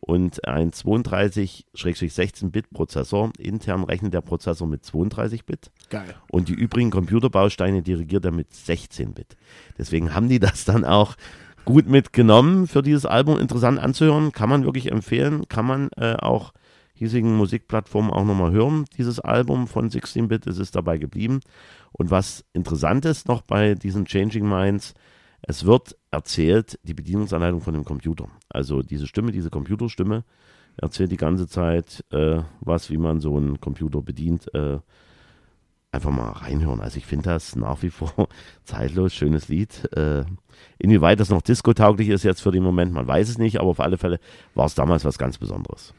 und 0.00 0.48
ein 0.48 0.72
32-16-Bit-Prozessor. 0.72 3.30
Intern 3.38 3.84
rechnet 3.84 4.12
der 4.14 4.22
Prozessor 4.22 4.66
mit 4.66 4.82
32-Bit 4.82 5.70
Geil. 5.90 6.16
und 6.30 6.48
die 6.48 6.54
übrigen 6.54 6.90
Computerbausteine 6.90 7.82
dirigiert 7.82 8.24
er 8.24 8.32
mit 8.32 8.50
16-Bit. 8.50 9.36
Deswegen 9.78 10.12
haben 10.14 10.28
die 10.28 10.40
das 10.40 10.64
dann 10.64 10.84
auch 10.84 11.14
gut 11.66 11.86
mitgenommen 11.86 12.66
für 12.66 12.82
dieses 12.82 13.06
Album. 13.06 13.38
Interessant 13.38 13.78
anzuhören, 13.78 14.32
kann 14.32 14.48
man 14.48 14.64
wirklich 14.64 14.90
empfehlen, 14.90 15.46
kann 15.48 15.66
man 15.66 15.90
äh, 15.96 16.14
auch 16.14 16.52
hiesigen 16.94 17.36
Musikplattformen 17.36 18.10
auch 18.10 18.24
nochmal 18.24 18.52
hören, 18.52 18.84
dieses 18.98 19.20
Album 19.20 19.66
von 19.66 19.88
16-Bit, 19.88 20.46
es 20.46 20.58
ist 20.58 20.76
dabei 20.76 20.98
geblieben. 20.98 21.40
Und 21.92 22.10
was 22.10 22.44
interessant 22.52 23.06
ist 23.06 23.28
noch 23.28 23.40
bei 23.42 23.74
diesen 23.74 24.04
Changing 24.04 24.46
Minds, 24.46 24.92
es 25.42 25.64
wird 25.64 25.96
erzählt, 26.10 26.78
die 26.82 26.94
Bedienungsanleitung 26.94 27.60
von 27.60 27.74
dem 27.74 27.84
Computer. 27.84 28.28
Also 28.48 28.82
diese 28.82 29.06
Stimme, 29.06 29.32
diese 29.32 29.50
Computerstimme 29.50 30.24
erzählt 30.76 31.12
die 31.12 31.16
ganze 31.16 31.48
Zeit 31.48 32.04
äh, 32.10 32.42
was, 32.60 32.90
wie 32.90 32.98
man 32.98 33.20
so 33.20 33.36
einen 33.36 33.60
Computer 33.60 34.02
bedient. 34.02 34.52
Äh, 34.54 34.78
einfach 35.92 36.10
mal 36.10 36.30
reinhören. 36.30 36.80
Also 36.80 36.98
ich 36.98 37.06
finde 37.06 37.30
das 37.30 37.56
nach 37.56 37.82
wie 37.82 37.90
vor 37.90 38.28
zeitlos, 38.64 39.14
schönes 39.14 39.48
Lied. 39.48 39.88
Äh, 39.96 40.24
inwieweit 40.78 41.20
das 41.20 41.30
noch 41.30 41.42
disco-tauglich 41.42 42.08
ist 42.08 42.22
jetzt 42.22 42.40
für 42.40 42.52
den 42.52 42.62
Moment, 42.62 42.92
man 42.92 43.06
weiß 43.06 43.28
es 43.28 43.38
nicht, 43.38 43.60
aber 43.60 43.70
auf 43.70 43.80
alle 43.80 43.98
Fälle 43.98 44.20
war 44.54 44.66
es 44.66 44.74
damals 44.74 45.04
was 45.04 45.18
ganz 45.18 45.38
Besonderes. 45.38 45.94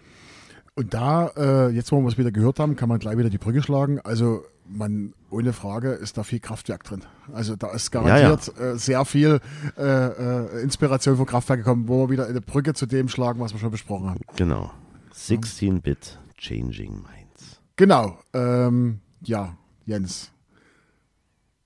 Und 0.76 0.94
da, 0.94 1.28
äh, 1.36 1.70
jetzt 1.70 1.92
wo 1.92 2.00
wir 2.00 2.08
es 2.08 2.18
wieder 2.18 2.32
gehört 2.32 2.60
haben, 2.60 2.76
kann 2.76 2.90
man 2.90 3.00
gleich 3.00 3.18
wieder 3.18 3.30
die 3.30 3.38
Brücke 3.38 3.62
schlagen. 3.62 4.00
Also 4.00 4.44
man, 4.66 5.14
ohne 5.30 5.52
Frage 5.54 5.92
ist 5.92 6.18
da 6.18 6.24
viel 6.24 6.40
Kraftwerk 6.40 6.84
drin. 6.86 7.04
Also 7.34 7.56
da 7.56 7.72
ist 7.72 7.92
garantiert 7.92 8.58
Äh, 8.58 8.78
sehr 8.78 9.04
viel 9.06 9.42
äh, 9.78 9.82
äh, 9.84 10.62
Inspiration 10.62 11.18
von 11.18 11.26
Kraftwerk 11.26 11.60
gekommen, 11.60 11.88
wo 11.88 12.06
wir 12.06 12.10
wieder 12.10 12.28
eine 12.28 12.42
Brücke 12.42 12.74
zu 12.74 12.86
dem 12.86 13.10
schlagen, 13.10 13.40
was 13.42 13.54
wir 13.54 13.60
schon 13.60 13.72
besprochen 13.72 14.10
haben. 14.10 14.22
Genau. 14.38 14.72
16-Bit 15.14 16.20
Changing 16.38 16.94
Minds. 16.94 17.60
Genau. 17.76 18.18
Ähm, 18.34 19.02
ja, 19.22 19.58
Jens. 19.86 20.32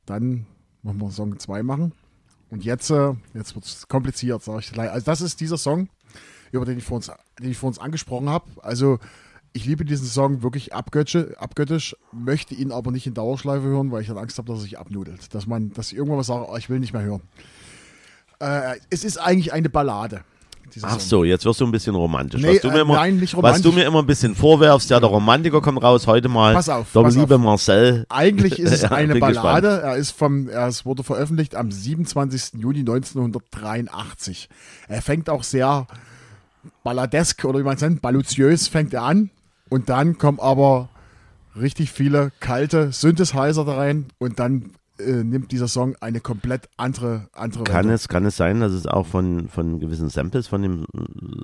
Dann 0.06 0.48
machen 0.82 1.00
wir 1.00 1.12
Song 1.12 1.38
2 1.38 1.63
machen. 1.63 1.94
Und 2.50 2.63
jetzt, 2.63 2.89
äh, 2.89 3.13
jetzt 3.34 3.56
wird 3.56 3.65
es 3.65 3.88
kompliziert, 3.88 4.44
sage 4.44 4.60
ich 4.60 4.72
gleich. 4.72 4.89
Also 4.89 5.06
das 5.06 5.22
ist 5.22 5.39
dieser 5.41 5.58
Song, 5.58 5.89
über 6.56 6.65
den 6.65 6.78
ich 6.78 6.84
vor 6.84 6.98
uns, 6.98 7.12
den 7.39 7.52
ich 7.52 7.58
vor 7.58 7.68
uns 7.68 7.80
angesprochen 7.80 8.30
habe. 8.30 8.46
Also 8.62 9.00
ich 9.54 9.65
liebe 9.65 9.86
diesen 9.86 10.08
Song 10.08 10.44
wirklich 10.44 10.74
abgöttisch, 10.74 11.36
abgöttisch, 11.38 11.96
möchte 12.12 12.54
ihn 12.54 12.72
aber 12.72 12.91
nicht 12.91 13.08
in 13.08 13.13
Dauerschleife 13.13 13.63
hören, 13.63 13.91
weil 13.91 14.02
ich 14.02 14.08
dann 14.08 14.18
Angst 14.18 14.38
habe, 14.38 14.48
dass 14.50 14.60
er 14.60 14.63
sich 14.63 14.78
abnudelt. 14.78 15.34
Dass 15.34 15.48
man, 15.48 15.72
dass 15.74 15.91
ich 15.91 15.98
irgendwann 15.98 16.20
was 16.20 16.28
sage, 16.28 16.46
oh, 16.50 16.58
ich 16.58 16.70
will 16.70 16.80
nicht 16.80 16.91
mehr 16.91 17.04
hören. 17.04 17.22
Äh, 18.39 18.76
es 18.89 19.06
ist 19.06 19.18
eigentlich 19.18 19.54
eine 19.54 19.70
Ballade. 19.70 20.26
Ach 20.82 21.00
so, 21.00 21.24
jetzt 21.24 21.46
wirst 21.46 21.62
du 21.62 21.65
ein 21.65 21.72
bisschen 21.72 21.96
romantisch. 21.96 22.41
Nee, 22.41 22.56
was, 22.56 22.62
du 22.62 22.70
mir 22.70 22.78
äh, 22.78 22.82
immer, 22.82 22.96
nein, 22.96 23.18
nicht 23.18 23.34
was 23.34 23.38
romantisch. 23.38 23.62
du 23.62 23.72
mir 23.72 23.86
immer 23.86 24.00
ein 24.00 24.06
bisschen 24.08 24.36
vorwerfst, 24.36 24.89
ja, 24.89 25.00
der 25.00 25.10
Romantiker 25.10 25.62
kommt 25.62 25.82
raus, 25.82 26.08
heute 26.08 26.28
mal. 26.28 26.54
Pass 26.54 26.70
auf, 26.70 26.91
Der 26.91 27.02
pass 27.02 27.15
liebe 27.15 27.36
auf. 27.36 27.41
Marcel. 27.41 28.06
Eigentlich 28.10 28.60
ist 28.60 28.72
es 28.84 28.84
eine 28.84 29.15
Ballade. 29.15 29.82
Er 29.82 29.96
ist 29.96 30.12
vom, 30.12 30.50
ist, 30.50 30.86
wurde 30.86 31.04
veröffentlicht 31.04 31.56
am 31.56 31.72
27. 31.72 32.60
Juni 32.60 32.80
1983. 32.80 34.50
Er 34.88 35.02
fängt 35.02 35.30
auch 35.30 35.44
sehr 35.44 35.88
balladesk 36.84 37.45
oder 37.45 37.60
wie 37.60 37.63
man 37.63 37.75
es 37.75 37.82
nennt, 37.82 38.01
balluziös 38.01 38.67
fängt 38.67 38.93
er 38.93 39.04
an. 39.04 39.30
Und 39.69 39.89
dann 39.89 40.17
kommen 40.17 40.39
aber 40.39 40.89
richtig 41.60 41.91
viele 41.91 42.32
kalte 42.39 42.91
Synthesizer 42.91 43.65
da 43.65 43.75
rein 43.75 44.08
und 44.19 44.39
dann 44.39 44.71
äh, 44.99 45.23
nimmt 45.23 45.51
dieser 45.51 45.67
Song 45.67 45.95
eine 45.99 46.21
komplett 46.21 46.69
andere, 46.78 47.28
andere 47.34 47.65
Kann 47.65 47.75
Wendung. 47.75 47.95
es, 47.95 48.08
kann 48.08 48.25
es 48.25 48.38
sein, 48.38 48.60
dass 48.62 48.71
es 48.71 48.88
auch 48.88 49.06
von, 49.06 49.49
von 49.49 49.80
gewissen 49.80 50.10
Samples 50.10 50.47
von 50.47 50.62
dem 50.62 50.86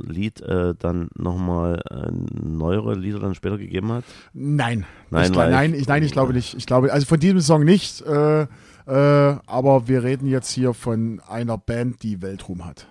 Lied 0.08 0.42
äh, 0.42 0.74
dann 0.78 1.10
nochmal 1.16 1.82
äh, 1.90 2.12
neuere 2.12 2.96
Lieder 2.96 3.20
dann 3.20 3.36
später 3.36 3.58
gegeben 3.58 3.92
hat? 3.92 4.06
Nein. 4.34 4.86
Nein, 5.10 5.32
ich, 5.32 5.38
nein, 5.38 5.74
ich, 5.74 5.88
nein, 5.88 6.04
ich 6.04 6.12
glaube 6.12 6.34
nicht. 6.34 6.54
Ich 6.54 6.66
glaube, 6.66 6.94
also 6.94 7.06
von 7.06 7.20
diesem 7.20 7.42
Song 7.42 7.66
nicht, 7.66 8.02
äh, 8.02 8.44
äh, 8.44 8.48
aber 8.88 9.88
wir 9.88 10.04
reden 10.04 10.28
jetzt 10.28 10.52
hier 10.52 10.74
von 10.74 11.22
einer 11.28 11.58
Band, 11.58 12.04
die 12.04 12.22
Weltruhm 12.22 12.66
hat. 12.66 12.88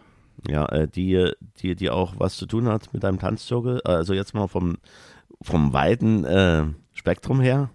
Ja, 0.49 0.67
äh, 0.67 0.89
die, 0.89 1.33
die, 1.61 1.75
die 1.75 1.91
auch 1.91 2.15
was 2.19 2.37
zu 2.37 2.47
tun 2.47 2.67
hat 2.69 2.93
mit 2.93 3.05
einem 3.05 3.19
Tanzzirkel. 3.19 3.81
Also 3.83 4.15
jetzt 4.15 4.35
mal 4.35 4.49
vom, 4.49 4.79
vom 5.43 5.73
weiten 5.73 6.25
äh, 6.25 6.65
Spektrum 6.95 7.41
her. 7.41 7.71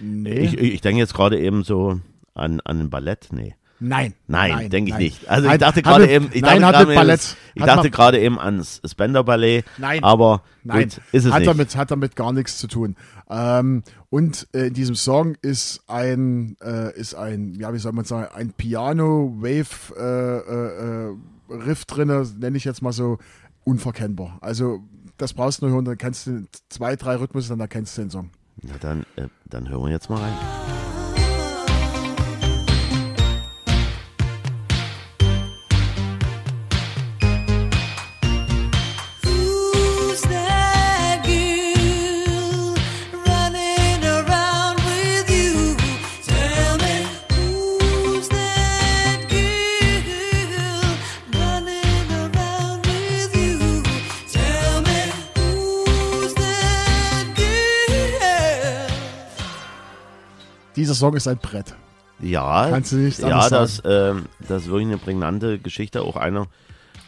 Nee. 0.00 0.40
Ich, 0.40 0.58
ich 0.58 0.80
denke 0.80 1.00
jetzt 1.00 1.14
gerade 1.14 1.38
eben 1.38 1.62
so 1.62 2.00
an, 2.34 2.60
an 2.60 2.80
ein 2.80 2.90
Ballett. 2.90 3.28
Nee. 3.32 3.54
nein. 3.80 4.14
Nein, 4.26 4.70
denke 4.70 4.88
ich 4.88 4.94
nein. 4.94 5.02
nicht. 5.02 5.28
Also 5.28 5.48
ich 5.50 5.58
dachte 5.58 5.82
gerade 5.82 6.08
eben, 6.08 6.30
ich 6.32 6.42
nein, 6.42 6.60
dachte 6.60 6.72
gerade 6.72 6.92
eben, 6.92 6.94
Ballett. 6.94 7.36
ich 7.54 7.64
dachte 7.64 7.90
gerade 7.90 8.20
eben 8.20 8.38
ans 8.38 8.80
Spender 8.88 9.24
Ballet. 9.24 9.64
Nein. 9.78 10.02
aber 10.02 10.42
Nein, 10.64 10.88
gut, 10.88 11.00
ist 11.12 11.24
es 11.26 11.32
hat, 11.32 11.40
nicht. 11.40 11.48
Damit, 11.48 11.76
hat 11.76 11.90
damit 11.90 12.16
gar 12.16 12.32
nichts 12.32 12.58
zu 12.58 12.66
tun. 12.66 12.96
Ähm, 13.28 13.82
und 14.08 14.48
äh, 14.52 14.68
in 14.68 14.74
diesem 14.74 14.94
Song 14.94 15.36
ist 15.42 15.82
ein, 15.86 16.56
äh, 16.62 16.96
ist 16.98 17.14
ein, 17.14 17.54
ja, 17.54 17.72
wie 17.74 17.78
soll 17.78 17.92
man 17.92 18.04
sagen, 18.04 18.34
ein 18.34 18.52
Piano-Wave 18.52 19.94
äh, 19.96 20.38
äh, 20.38 21.10
äh, 21.10 21.16
Riff 21.50 21.84
drin, 21.84 22.08
nenne 22.38 22.56
ich 22.56 22.64
jetzt 22.64 22.82
mal 22.82 22.92
so, 22.92 23.18
unverkennbar. 23.64 24.38
Also 24.40 24.80
das 25.16 25.34
brauchst 25.34 25.60
du 25.60 25.66
nur 25.66 25.74
hören, 25.74 25.84
dann 25.84 25.98
kennst 25.98 26.26
du 26.26 26.46
zwei, 26.68 26.96
drei 26.96 27.16
Rhythmus, 27.16 27.48
dann 27.48 27.60
erkennst 27.60 27.96
du 27.98 28.02
den 28.02 28.10
Song. 28.10 28.30
Na 28.62 28.74
dann, 28.80 29.04
äh, 29.16 29.28
dann 29.46 29.68
hören 29.68 29.84
wir 29.84 29.90
jetzt 29.90 30.08
mal 30.10 30.20
rein. 30.20 30.79
Song 61.00 61.16
ist 61.16 61.26
ein 61.26 61.38
Brett. 61.38 61.74
Ja, 62.20 62.68
Kannst 62.70 62.92
du 62.92 62.96
nichts 62.96 63.20
ja 63.20 63.48
das, 63.48 63.82
ähm, 63.86 64.26
das 64.46 64.64
ist 64.64 64.68
wirklich 64.68 64.88
eine 64.88 64.98
prägnante 64.98 65.58
Geschichte. 65.58 66.02
Auch 66.02 66.16
einer, 66.16 66.46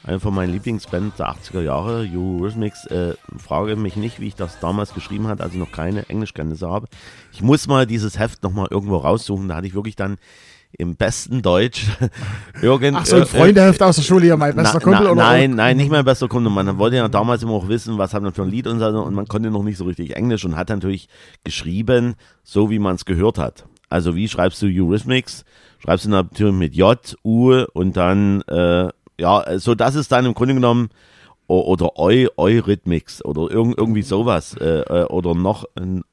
einer 0.04 0.18
von 0.18 0.34
meinen 0.34 0.50
Lieblingsbands 0.50 1.16
der 1.18 1.28
80er 1.28 1.60
Jahre, 1.60 2.08
Eurythmics. 2.10 2.86
Äh, 2.86 3.14
frage 3.36 3.76
mich 3.76 3.96
nicht, 3.96 4.20
wie 4.20 4.28
ich 4.28 4.34
das 4.34 4.58
damals 4.60 4.94
geschrieben 4.94 5.28
habe, 5.28 5.42
als 5.42 5.52
ich 5.52 5.58
noch 5.58 5.70
keine 5.70 6.08
Englischkenntnisse 6.08 6.68
habe. 6.68 6.88
Ich 7.32 7.42
muss 7.42 7.68
mal 7.68 7.86
dieses 7.86 8.18
Heft 8.18 8.42
nochmal 8.42 8.68
irgendwo 8.70 8.96
raussuchen. 8.96 9.48
Da 9.48 9.56
hatte 9.56 9.66
ich 9.66 9.74
wirklich 9.74 9.96
dann 9.96 10.16
im 10.78 10.96
besten 10.96 11.42
Deutsch 11.42 11.86
irgend, 12.62 12.96
Ach 12.96 13.04
so, 13.04 13.16
ein 13.16 13.22
äh, 13.22 13.26
Freundeheft 13.26 13.82
aus 13.82 13.96
der 13.96 14.02
Schule 14.02 14.24
hier, 14.24 14.38
mein 14.38 14.56
bester 14.56 14.78
na, 14.78 14.80
Kumpel? 14.80 15.04
na, 15.04 15.10
oder? 15.10 15.22
Nein, 15.22 15.54
nein, 15.54 15.76
nicht 15.76 15.90
mein 15.90 16.06
bester 16.06 16.28
Kunde. 16.28 16.48
Man 16.48 16.78
wollte 16.78 16.96
ja 16.96 17.08
damals 17.08 17.42
immer 17.42 17.52
auch 17.52 17.68
wissen, 17.68 17.98
was 17.98 18.14
hat 18.14 18.22
man 18.22 18.32
für 18.32 18.42
ein 18.42 18.48
Lied 18.48 18.66
und 18.66 18.78
so, 18.78 18.86
und 18.86 19.14
man 19.14 19.28
konnte 19.28 19.50
noch 19.50 19.62
nicht 19.62 19.76
so 19.76 19.84
richtig 19.84 20.16
Englisch 20.16 20.46
und 20.46 20.56
hat 20.56 20.70
natürlich 20.70 21.08
geschrieben, 21.44 22.14
so 22.42 22.70
wie 22.70 22.78
man 22.78 22.94
es 22.94 23.04
gehört 23.04 23.36
hat. 23.36 23.66
Also 23.92 24.16
wie 24.16 24.26
schreibst 24.26 24.62
du 24.62 24.66
Eurythmics? 24.66 25.44
Schreibst 25.78 26.06
du 26.06 26.08
natürlich 26.08 26.54
mit 26.54 26.74
J, 26.74 26.98
U 27.24 27.52
und 27.74 27.94
dann, 27.96 28.40
äh, 28.48 28.88
ja, 29.20 29.58
so 29.58 29.74
das 29.74 29.96
ist 29.96 30.10
dann 30.10 30.24
im 30.24 30.32
Grunde 30.32 30.54
genommen 30.54 30.88
oder 31.46 31.98
Eu, 31.98 32.28
Eurythmics 32.38 33.22
oder 33.22 33.50
irgend, 33.50 33.76
irgendwie 33.76 34.00
sowas 34.00 34.56
äh, 34.56 34.80
äh, 34.80 35.04
oder 35.04 35.34
noch, 35.34 35.66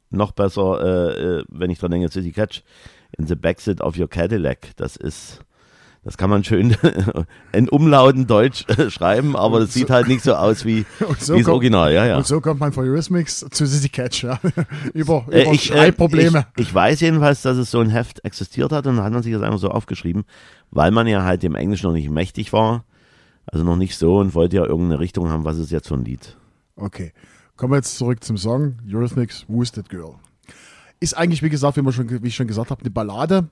noch 0.10 0.32
besser, 0.34 0.82
äh, 0.82 1.38
äh, 1.40 1.44
wenn 1.48 1.72
ich 1.72 1.80
dran 1.80 1.92
denke, 1.92 2.12
City 2.12 2.34
Catch 2.34 2.64
in 3.18 3.28
the 3.28 3.36
backseat 3.36 3.80
of 3.80 3.98
your 3.98 4.10
Cadillac. 4.10 4.76
Das 4.76 4.98
ist 4.98 5.40
das 6.04 6.18
kann 6.18 6.30
man 6.30 6.44
schön 6.44 6.76
in 7.52 7.68
Umlauten 7.70 8.26
Deutsch 8.28 8.66
äh, 8.70 8.90
schreiben, 8.90 9.36
aber 9.36 9.60
das 9.60 9.74
sieht 9.74 9.90
halt 9.90 10.08
nicht 10.08 10.24
so 10.24 10.34
aus 10.36 10.66
wie, 10.66 10.86
so 11.00 11.08
wie 11.08 11.14
das 11.14 11.28
kommt- 11.28 11.48
Original. 11.50 11.94
Ja, 11.94 12.06
ja. 12.06 12.18
Und 12.18 12.26
so 12.26 12.40
kommt 12.42 12.60
man 12.60 12.72
von 12.72 12.86
Eurythmics 12.88 13.46
zu 13.52 13.66
Sissy 13.66 13.90
Catch, 13.90 14.24
ja. 14.24 14.40
über 14.94 15.26
über 15.28 15.34
Äh, 15.34 15.54
ich, 15.54 15.70
äh, 15.72 15.74
Schreibprobleme. 15.76 16.46
ich, 16.56 16.68
ich 16.68 16.74
weiß 16.74 17.02
jedenfalls, 17.02 17.42
dass 17.42 17.58
es 17.58 17.70
so 17.72 17.80
ein 17.80 17.90
Heft 17.90 18.24
existiert 18.26 18.72
hat 18.72 18.88
und 18.88 18.96
dann 18.96 19.06
hat 19.06 19.14
man 19.14 19.24
sich 19.24 19.34
das 19.34 19.42
einfach 19.44 19.60
so 19.60 19.70
aufgeschrieben, 19.70 20.24
weil 20.72 20.92
man 20.92 21.06
ja 21.08 21.24
halt 21.24 21.44
dem 21.44 21.56
Englisch 21.56 21.84
noch 21.84 21.94
nicht 21.94 22.10
mächtig 22.10 22.54
war. 22.54 22.86
Also 23.52 23.66
noch 23.66 23.78
nicht 23.78 23.98
so 23.98 24.18
und 24.20 24.36
wollte 24.36 24.58
ja 24.58 24.64
irgendeine 24.66 25.00
Richtung 25.00 25.30
haben, 25.30 25.44
was 25.44 25.58
ist 25.58 25.72
jetzt 25.72 25.88
für 25.88 25.96
ein 25.96 26.06
Lied. 26.06 26.38
Okay, 26.76 27.14
kommen 27.58 27.74
wir 27.74 27.78
jetzt 27.78 27.98
zurück 27.98 28.24
zum 28.24 28.38
Song 28.38 28.76
Eurythmics 28.88 29.46
Who's 29.48 29.72
That 29.72 29.90
Girl. 29.90 30.14
Ist 31.00 31.18
eigentlich, 31.18 31.42
wie 31.42 31.50
gesagt, 31.50 31.76
wie, 31.78 31.82
wir 31.82 31.92
schon, 31.92 32.10
wie 32.24 32.28
ich 32.28 32.36
schon 32.36 32.46
gesagt 32.48 32.70
habe, 32.72 32.82
eine 32.82 32.92
Ballade. 32.92 33.48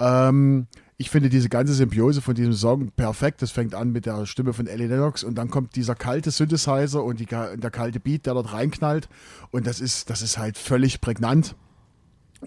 Ähm, 0.00 0.66
ich 0.96 1.08
finde 1.08 1.30
diese 1.30 1.48
ganze 1.48 1.72
Symbiose 1.72 2.20
von 2.20 2.34
diesem 2.34 2.52
Song 2.52 2.90
perfekt. 2.90 3.40
Das 3.40 3.50
fängt 3.50 3.74
an 3.74 3.90
mit 3.90 4.04
der 4.04 4.26
Stimme 4.26 4.52
von 4.52 4.66
Ellie 4.66 4.86
Lennox 4.86 5.24
und 5.24 5.36
dann 5.36 5.48
kommt 5.48 5.76
dieser 5.76 5.94
kalte 5.94 6.30
Synthesizer 6.30 7.02
und 7.02 7.20
die, 7.20 7.26
der 7.26 7.70
kalte 7.70 8.00
Beat, 8.00 8.26
der 8.26 8.34
dort 8.34 8.52
reinknallt. 8.52 9.08
Und 9.50 9.66
das 9.66 9.80
ist, 9.80 10.10
das 10.10 10.20
ist 10.20 10.36
halt 10.36 10.58
völlig 10.58 11.00
prägnant. 11.00 11.54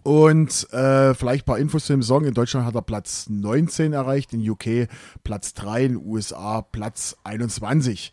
Und 0.02 0.72
äh, 0.72 1.14
vielleicht 1.14 1.44
ein 1.44 1.46
paar 1.46 1.60
Infos 1.60 1.86
zu 1.86 1.94
dem 1.94 2.04
Song. 2.04 2.26
In 2.26 2.34
Deutschland 2.34 2.66
hat 2.66 2.76
er 2.76 2.82
Platz 2.82 3.28
19 3.30 3.94
erreicht, 3.94 4.34
in 4.34 4.48
UK 4.48 4.88
Platz 5.24 5.54
3, 5.54 5.86
in 5.86 5.98
USA 5.98 6.62
Platz 6.62 7.16
21. 7.24 8.12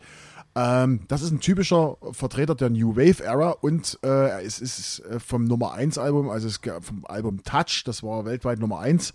Ähm, 0.57 1.01
das 1.09 1.23
ist 1.23 1.31
ein 1.31 1.41
typischer 1.41 1.97
Vertreter 2.13 2.55
der 2.55 2.71
New 2.71 2.97
Wave 2.97 3.23
Era 3.23 3.51
und 3.51 3.99
äh, 4.03 4.45
es 4.45 4.61
ist 4.61 5.01
äh, 5.01 5.21
vom 5.21 5.45
Nummer 5.45 5.73
1 5.75 5.97
Album, 5.99 6.29
also 6.29 6.49
vom 6.81 7.05
Album 7.07 7.45
Touch, 7.45 7.85
das 7.85 8.03
war 8.03 8.25
weltweit 8.25 8.59
Nummer 8.59 8.81
1. 8.81 9.13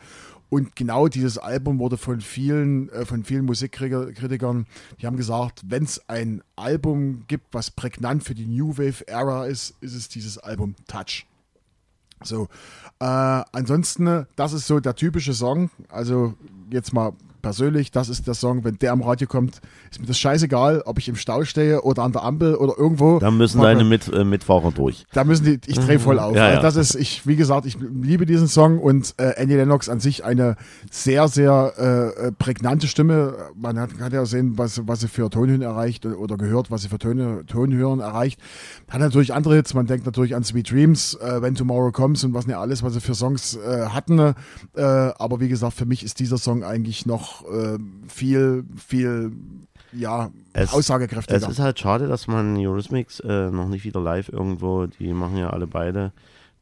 Und 0.50 0.76
genau 0.76 1.08
dieses 1.08 1.38
Album 1.38 1.80
wurde 1.80 1.98
von 1.98 2.22
vielen, 2.22 2.90
äh, 2.90 3.06
von 3.06 3.24
vielen 3.24 3.46
Musikkritikern, 3.46 4.68
die 5.02 5.06
haben 5.06 5.18
gesagt, 5.18 5.64
wenn 5.68 5.84
es 5.84 6.08
ein 6.08 6.42
Album 6.56 7.26
gibt, 7.28 7.54
was 7.54 7.72
prägnant 7.72 8.24
für 8.24 8.36
die 8.36 8.46
New 8.46 8.78
Wave 8.78 9.08
Era 9.08 9.48
ist, 9.48 9.76
ist 9.82 9.96
es 9.96 10.08
dieses 10.08 10.38
Album 10.38 10.76
Touch. 10.88 11.26
So, 12.24 12.48
äh, 13.00 13.06
ansonsten, 13.06 14.26
das 14.36 14.54
ist 14.54 14.68
so 14.68 14.80
der 14.80 14.96
typische 14.96 15.34
Song. 15.34 15.70
Also 15.90 16.36
jetzt 16.70 16.94
mal 16.94 17.14
persönlich, 17.46 17.92
das 17.92 18.10
ist 18.10 18.26
der 18.26 18.34
Song, 18.34 18.64
wenn 18.64 18.80
der 18.80 18.92
am 18.92 19.04
Radio 19.04 19.28
kommt, 19.28 19.62
ist 19.92 20.02
mir 20.02 20.08
das 20.08 20.18
scheißegal, 20.18 20.82
ob 20.88 20.98
ich 20.98 21.08
im 21.08 21.16
Stau 21.16 21.44
stehe 21.44 21.84
oder 21.84 22.02
an 22.02 22.12
der 22.12 22.24
Ampel 22.24 22.56
oder 22.56 22.74
irgendwo. 22.76 23.20
Da 23.20 23.30
müssen 23.30 23.62
deine 23.62 23.84
Mit, 23.84 24.12
äh, 24.12 24.24
Mitfahrer 24.24 24.72
durch. 24.72 25.06
da 25.14 25.24
müssen 25.24 25.46
die, 25.46 25.60
ich 25.68 25.78
drehe 25.78 26.00
voll 26.00 26.18
auf. 26.18 26.36
Ja, 26.36 26.48
also 26.48 26.62
das 26.64 26.76
ist, 26.76 26.96
ich, 26.96 27.28
wie 27.28 27.36
gesagt, 27.36 27.68
ich 27.68 27.78
liebe 27.80 28.26
diesen 28.26 28.48
Song 28.48 28.80
und 28.80 29.14
äh, 29.18 29.34
Annie 29.40 29.58
Lennox 29.58 29.90
an 29.90 30.00
sich 30.00 30.26
eine 30.26 30.56
sehr, 30.90 31.28
sehr 31.28 31.74
äh, 31.78 32.30
äh, 32.30 32.32
prägnante 32.32 32.88
Stimme. 32.88 33.36
Man 33.56 33.78
hat, 33.80 33.92
hat 34.00 34.12
ja 34.12 34.26
sehen, 34.26 34.58
was, 34.58 34.82
was 34.88 35.02
sie 35.02 35.08
für 35.08 35.30
Tonhöhen 35.30 35.62
erreicht 35.62 36.08
oder 36.08 36.38
gehört, 36.38 36.72
was 36.72 36.82
sie 36.82 36.90
für 36.90 36.98
Töne, 36.98 37.46
Tonhöhen 37.46 38.00
erreicht. 38.00 38.40
Hat 38.90 39.02
natürlich 39.02 39.36
andere 39.36 39.54
Hits, 39.54 39.76
man 39.76 39.86
denkt 39.86 40.08
natürlich 40.08 40.36
an 40.36 40.44
Sweet 40.44 40.72
Dreams, 40.72 41.14
äh, 41.22 41.44
When 41.44 41.54
Tomorrow 41.54 41.92
Comes 41.92 42.24
und 42.24 42.34
was 42.34 42.48
nicht 42.48 42.58
alles, 42.58 42.82
was 42.82 42.96
sie 42.96 43.02
für 43.02 43.14
Songs 43.14 43.56
äh, 43.56 43.86
hatten. 43.90 44.18
Äh, 44.18 44.34
aber 44.82 45.40
wie 45.40 45.48
gesagt, 45.48 45.76
für 45.76 45.86
mich 45.86 46.04
ist 46.04 46.20
dieser 46.20 46.40
Song 46.40 46.64
eigentlich 46.64 47.06
noch 47.06 47.35
äh, 47.44 47.78
viel, 48.08 48.64
viel, 48.78 49.32
ja, 49.92 50.30
Es- 50.54 50.74
aussagekräftiger. 50.74 51.38
Es 51.38 51.48
ist 51.48 51.60
halt 51.60 51.80
schade, 51.80 52.08
dass 52.08 52.28
man 52.28 52.56
Eurythmics 52.58 53.20
äh, 53.22 53.50
noch 53.52 53.68
nicht 53.68 53.84
wieder 53.86 54.00
live 54.02 54.30
irgendwo, 54.30 54.86
die 54.88 55.14
machen 55.14 55.38
ja 55.38 55.50
alle 55.50 55.68
beide, 55.68 56.12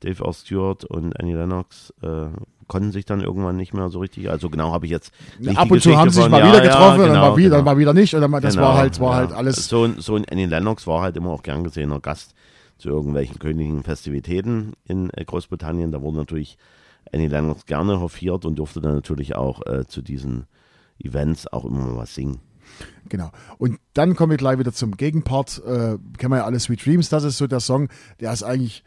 Dave 0.01 0.23
Earl 0.23 0.33
Stewart 0.33 0.83
und 0.85 1.19
Annie 1.19 1.35
Lennox, 1.35 1.93
äh, 2.01 2.27
konnten 2.67 2.91
sich 2.91 3.05
dann 3.05 3.21
irgendwann 3.21 3.55
nicht 3.57 3.73
mehr 3.73 3.89
so 3.89 3.99
richtig, 3.99 4.29
also 4.29 4.49
genau 4.49 4.71
habe 4.71 4.85
ich 4.85 4.91
jetzt 4.91 5.11
nicht 5.39 5.57
Ab 5.57 5.69
und 5.69 5.81
zu 5.81 5.95
haben 5.97 6.09
sie 6.09 6.21
sich 6.21 6.29
mal 6.29 6.41
von- 6.41 6.49
wieder 6.49 6.63
ja, 6.63 6.71
getroffen, 6.71 6.99
ja, 7.01 7.05
dann, 7.07 7.13
genau, 7.15 7.29
mal 7.31 7.37
wieder, 7.37 7.49
dann 7.51 7.59
genau. 7.59 7.71
mal 7.71 7.77
wieder 7.77 7.93
nicht. 7.93 8.13
Und 8.15 8.21
dann, 8.21 8.31
mal- 8.31 8.41
das 8.41 8.55
Genau, 8.55 8.67
war 8.67 8.77
halt, 8.77 8.99
war 8.99 9.11
ja. 9.11 9.15
halt 9.17 9.31
alles. 9.33 9.67
So, 9.67 9.83
ein- 9.83 9.95
so 9.99 10.15
ein 10.15 10.25
Annie 10.31 10.45
Lennox 10.47 10.87
war 10.87 11.01
halt 11.01 11.15
immer 11.17 11.29
auch 11.31 11.43
gern 11.43 11.63
gesehener 11.63 11.99
Gast 11.99 12.33
zu 12.77 12.89
irgendwelchen 12.89 13.37
königlichen 13.39 13.83
Festivitäten 13.83 14.73
in 14.85 15.09
äh, 15.11 15.23
Großbritannien. 15.25 15.91
Da 15.91 16.01
wurde 16.01 16.17
natürlich 16.17 16.57
Annie 17.11 17.27
Lennox 17.27 17.65
gerne 17.65 17.99
hofiert 17.99 18.45
und 18.45 18.55
durfte 18.57 18.81
dann 18.81 18.95
natürlich 18.95 19.35
auch 19.35 19.65
äh, 19.67 19.85
zu 19.85 20.01
diesen 20.01 20.47
Events 21.03 21.47
auch 21.47 21.65
immer 21.65 21.79
mal 21.79 21.97
was 21.97 22.15
singen. 22.15 22.39
Genau. 23.09 23.31
Und 23.57 23.79
dann 23.93 24.15
kommen 24.15 24.31
wir 24.31 24.37
gleich 24.37 24.57
wieder 24.59 24.73
zum 24.73 24.97
Gegenpart. 24.97 25.61
Äh, 25.65 25.97
kennen 26.17 26.31
wir 26.31 26.37
ja 26.37 26.45
alle 26.45 26.59
Sweet 26.59 26.85
Dreams. 26.85 27.09
Das 27.09 27.23
ist 27.23 27.37
so 27.37 27.47
der 27.47 27.59
Song, 27.59 27.89
der 28.19 28.33
ist 28.33 28.43
eigentlich, 28.43 28.83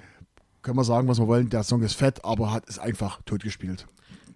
können 0.63 0.77
wir 0.77 0.85
sagen, 0.85 1.09
was 1.09 1.19
wir 1.19 1.29
wollen. 1.29 1.51
Der 1.51 1.63
Song 1.63 1.83
ist 1.83 1.95
fett, 1.95 2.25
aber 2.25 2.53
hat 2.53 2.65
es 2.69 2.79
einfach 2.79 3.21
totgespielt. 3.25 3.87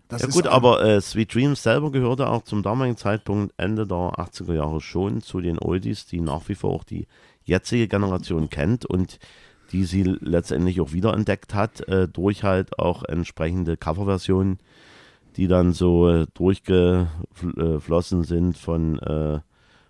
Das 0.09 0.23
Ja 0.23 0.29
gut, 0.29 0.47
aber 0.47 0.83
äh, 0.85 1.01
Sweet 1.01 1.35
Dreams 1.35 1.63
selber 1.63 1.93
gehörte 1.93 2.29
auch 2.29 2.43
zum 2.43 2.63
damaligen 2.63 2.97
Zeitpunkt 2.97 3.55
Ende 3.57 3.87
der 3.87 3.97
80er 3.97 4.55
Jahre 4.55 4.81
schon 4.81 5.23
zu 5.23 5.41
den 5.41 5.59
Oldies, 5.59 6.07
die 6.07 6.21
nach 6.21 6.49
wie 6.49 6.57
vor 6.57 6.75
auch 6.75 6.85
die 6.85 7.07
jetzige 7.45 7.89
Generation 7.89 8.51
kennt 8.51 8.85
und 8.85 9.19
die 9.73 9.85
sie 9.85 10.03
letztendlich 10.03 10.81
auch 10.81 10.93
wiederentdeckt 10.93 11.55
hat, 11.55 11.87
äh, 11.89 12.09
durch 12.09 12.43
halt 12.43 12.79
auch 12.79 13.05
entsprechende 13.05 13.77
Coverversionen 13.77 14.59
die 15.37 15.49
dann 15.49 15.73
so 15.73 16.09
äh, 16.09 16.27
durchgeflossen 16.35 18.25
sind 18.25 18.57
von, 18.57 18.99
äh, 18.99 19.41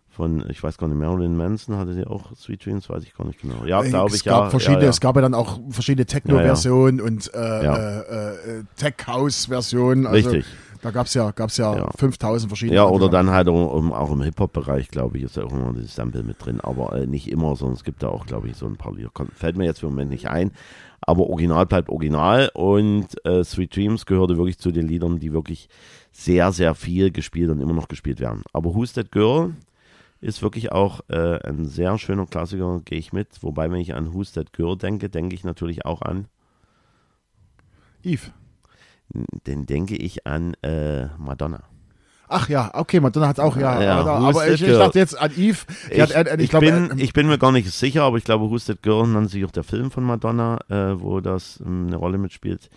von, 0.09 0.45
ich 0.51 0.63
weiß 0.63 0.79
gar 0.79 0.89
nicht, 0.89 0.99
Marilyn 0.99 1.37
Manson 1.37 1.77
hatte 1.77 1.95
sie 1.95 2.07
auch 2.07 2.35
Sweet 2.37 2.65
Dreams, 2.65 2.89
weiß 2.89 3.03
ich 3.05 3.15
gar 3.15 3.27
nicht 3.27 3.41
genau. 3.41 3.65
Ja, 3.65 3.83
glaube 3.83 4.11
es 4.11 4.17
ich, 4.17 4.25
gab 4.25 4.45
ja. 4.45 4.51
verschiedene, 4.51 4.81
ja, 4.81 4.85
ja. 4.85 4.91
es 4.91 5.01
gab 5.01 5.17
ja 5.17 5.23
dann 5.23 5.35
auch 5.35 5.61
verschiedene 5.71 6.07
Techno-Versionen 6.07 7.01
und 7.01 7.33
äh, 7.33 7.39
äh, 7.39 8.59
äh, 8.59 8.65
Tech-House-Versionen. 8.77 10.07
Also, 10.07 10.31
Richtig. 10.31 10.53
Da 10.83 10.91
gab 10.91 11.07
es 11.07 11.15
ja, 11.15 11.31
gab's 11.33 11.59
ja, 11.59 11.77
Ja. 11.77 11.91
5000 11.97 12.49
verschiedene. 12.51 12.77
Ja, 12.77 12.87
oder 12.87 13.11
dann 13.11 13.29
halt 13.31 13.49
auch, 13.49 13.77
im- 13.79 13.93
auch 13.93 14.11
im 14.11 14.23
Hip-Hop-Bereich, 14.23 14.89
glaube 14.89 15.19
ich, 15.19 15.25
ist 15.25 15.37
ja 15.37 15.45
auch 15.45 15.53
immer 15.53 15.75
das 15.75 15.95
Sample 15.95 16.23
mit 16.23 16.45
drin. 16.45 16.61
Aber 16.61 16.95
äh, 16.97 17.07
nicht 17.07 17.31
immer, 17.31 17.55
sondern 17.55 17.75
es 17.77 17.85
gibt 17.85 18.03
da 18.03 18.09
auch, 18.09 18.25
glaube 18.25 18.49
ich, 18.49 18.57
so 18.57 18.67
ein 18.67 18.77
paar 18.77 18.95
Lieder. 18.95 19.11
Fällt 19.35 19.57
mir 19.59 19.65
jetzt 19.67 19.83
im 19.83 19.91
Moment 19.91 20.11
nicht 20.11 20.29
ein. 20.29 20.53
Aber 21.03 21.29
Original 21.29 21.67
bleibt 21.67 21.89
Original 21.91 22.51
und 22.55 23.09
äh, 23.27 23.45
Sweet 23.45 23.77
Dreams 23.77 24.07
gehörte 24.07 24.37
wirklich 24.39 24.59
zu 24.59 24.71
den 24.71 24.87
Liedern, 24.89 25.19
die 25.19 25.33
wirklich 25.33 25.69
sehr, 26.13 26.51
sehr 26.53 26.75
viel 26.75 27.11
gespielt 27.11 27.51
und 27.51 27.61
immer 27.61 27.73
noch 27.75 27.89
gespielt 27.89 28.21
werden. 28.21 28.43
Aber 28.53 28.75
Who's 28.75 28.93
That 28.95 29.13
Girl 29.13 29.55
ist 30.23 30.43
wirklich 30.43 30.73
auch 30.73 31.01
äh, 31.09 31.39
ein 31.47 31.65
sehr 31.67 31.97
schöner 31.99 32.27
Klassiker, 32.27 32.81
gehe 32.85 32.99
ich 32.99 33.13
mit. 33.13 33.29
Wobei, 33.43 33.71
wenn 33.71 33.81
ich 33.81 33.95
an 33.95 34.13
Who's 34.15 34.33
That 34.33 34.53
Girl 34.53 34.77
denke, 34.77 35.09
denke 35.11 35.35
ich 35.35 35.45
natürlich 35.45 35.85
auch 35.87 36.03
an, 36.03 36.27
Eve. 38.03 38.31
Den 39.47 39.67
denke 39.67 39.97
ich 39.97 40.27
an 40.27 40.55
äh, 40.63 41.07
Madonna. 41.19 41.65
Ach 42.33 42.49
ja, 42.49 42.71
okay, 42.75 43.01
Madonna 43.01 43.27
hat 43.27 43.41
auch, 43.41 43.57
ja. 43.57 43.83
Ja, 43.83 43.97
aber 43.99 44.13
aber 44.13 44.49
ich, 44.49 44.63
ich 44.63 44.73
dachte 44.73 45.01
jetzt 45.01 45.19
an 45.19 45.33
Eve. 45.37 45.59
Ich, 45.91 46.01
hat, 46.01 46.13
äh, 46.13 46.37
ich, 46.41 46.51
glaub, 46.51 46.61
bin, 46.61 46.93
äh, 46.93 47.03
ich 47.03 47.13
bin 47.13 47.27
mir 47.27 47.39
gar 47.39 47.51
nicht 47.51 47.71
sicher, 47.73 48.05
aber 48.05 48.19
ich 48.19 48.25
glaube, 48.25 48.49
Who's 48.49 48.67
That 48.67 48.83
Girl 48.83 49.07
nannte 49.09 49.31
sich 49.31 49.45
auch 49.45 49.51
der 49.51 49.65
Film 49.65 49.91
von 49.91 50.05
Madonna, 50.05 50.59
äh, 50.69 51.01
wo 51.01 51.21
das 51.21 51.61
ähm, 51.67 51.89
eine 51.89 51.97
Rolle 51.97 52.19
mitspielt. 52.19 52.71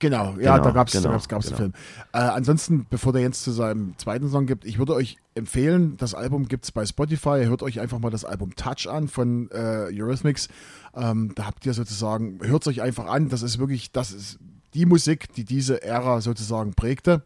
Genau, 0.00 0.36
ja, 0.38 0.56
Genau, 0.56 0.64
da 0.64 0.70
gab 0.70 0.86
es 0.86 0.94
genau, 0.94 1.10
gab's, 1.10 1.28
gab's 1.28 1.46
genau. 1.46 1.58
den 1.58 1.72
Film. 1.72 1.84
Äh, 2.12 2.18
ansonsten, 2.18 2.86
bevor 2.88 3.12
der 3.12 3.22
jetzt 3.22 3.42
zu 3.42 3.50
seinem 3.50 3.94
zweiten 3.98 4.28
Song 4.28 4.46
gibt, 4.46 4.64
ich 4.64 4.78
würde 4.78 4.94
euch 4.94 5.16
empfehlen, 5.34 5.96
das 5.96 6.14
Album 6.14 6.46
gibt 6.46 6.64
es 6.64 6.72
bei 6.72 6.86
Spotify, 6.86 7.44
hört 7.44 7.64
euch 7.64 7.80
einfach 7.80 7.98
mal 7.98 8.10
das 8.10 8.24
Album 8.24 8.54
Touch 8.54 8.88
an 8.88 9.08
von 9.08 9.50
äh, 9.50 9.88
Eurythmics. 9.92 10.48
Ähm, 10.94 11.32
da 11.34 11.46
habt 11.46 11.66
ihr 11.66 11.74
sozusagen, 11.74 12.38
hört 12.42 12.62
es 12.62 12.68
euch 12.68 12.82
einfach 12.82 13.06
an, 13.06 13.28
das 13.28 13.42
ist 13.42 13.58
wirklich, 13.58 13.90
das 13.90 14.12
ist 14.12 14.38
die 14.76 14.86
Musik, 14.86 15.32
die 15.32 15.44
diese 15.44 15.82
Ära 15.82 16.20
sozusagen 16.20 16.74
prägte. 16.74 17.22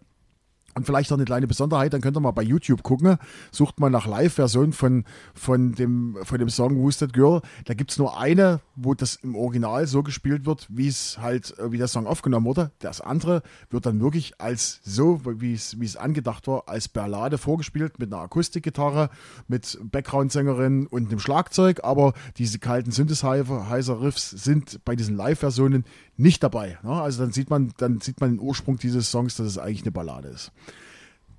Und 0.74 0.86
vielleicht 0.86 1.10
noch 1.10 1.18
eine 1.18 1.24
kleine 1.24 1.48
Besonderheit, 1.48 1.92
dann 1.92 2.00
könnt 2.00 2.16
ihr 2.16 2.20
mal 2.20 2.30
bei 2.30 2.42
YouTube 2.42 2.84
gucken. 2.84 3.18
Sucht 3.50 3.80
mal 3.80 3.90
nach 3.90 4.06
Live-Version 4.06 4.72
von, 4.72 5.04
von, 5.34 5.74
dem, 5.74 6.16
von 6.22 6.38
dem 6.38 6.48
Song 6.48 6.76
Who's 6.76 7.00
Girl. 7.12 7.40
Da 7.64 7.74
gibt 7.74 7.90
es 7.90 7.98
nur 7.98 8.18
eine, 8.18 8.60
wo 8.76 8.94
das 8.94 9.16
im 9.16 9.34
Original 9.34 9.86
so 9.86 10.02
gespielt 10.02 10.46
wird, 10.46 10.68
wie 10.70 10.86
es 10.86 11.18
halt, 11.18 11.58
äh, 11.58 11.72
wie 11.72 11.78
der 11.78 11.88
Song 11.88 12.06
aufgenommen 12.06 12.46
wurde. 12.46 12.70
Das 12.78 13.00
andere 13.00 13.42
wird 13.70 13.86
dann 13.86 14.00
wirklich 14.00 14.40
als 14.40 14.80
so, 14.84 15.20
wie 15.24 15.54
es, 15.54 15.80
wie 15.80 15.86
es 15.86 15.96
angedacht 15.96 16.46
war, 16.46 16.64
als 16.68 16.88
Ballade 16.88 17.38
vorgespielt 17.38 17.98
mit 17.98 18.12
einer 18.12 18.22
Akustikgitarre, 18.22 19.10
mit 19.48 19.78
Background-Sängerin 19.82 20.86
und 20.86 21.08
einem 21.08 21.18
Schlagzeug. 21.18 21.80
Aber 21.82 22.12
diese 22.36 22.60
kalten 22.60 22.92
Synthesizer-Riffs 22.92 24.30
sind 24.30 24.84
bei 24.84 24.94
diesen 24.94 25.16
Live-Versionen 25.16 25.84
nicht 26.16 26.42
dabei. 26.42 26.78
Ne? 26.82 26.92
Also 26.92 27.22
dann 27.22 27.32
sieht 27.32 27.50
man, 27.50 27.72
dann 27.78 28.00
sieht 28.00 28.20
man 28.20 28.30
den 28.30 28.40
Ursprung 28.40 28.78
dieses 28.78 29.10
Songs, 29.10 29.36
dass 29.36 29.46
es 29.46 29.58
eigentlich 29.58 29.82
eine 29.82 29.90
Ballade 29.90 30.28
ist. 30.28 30.52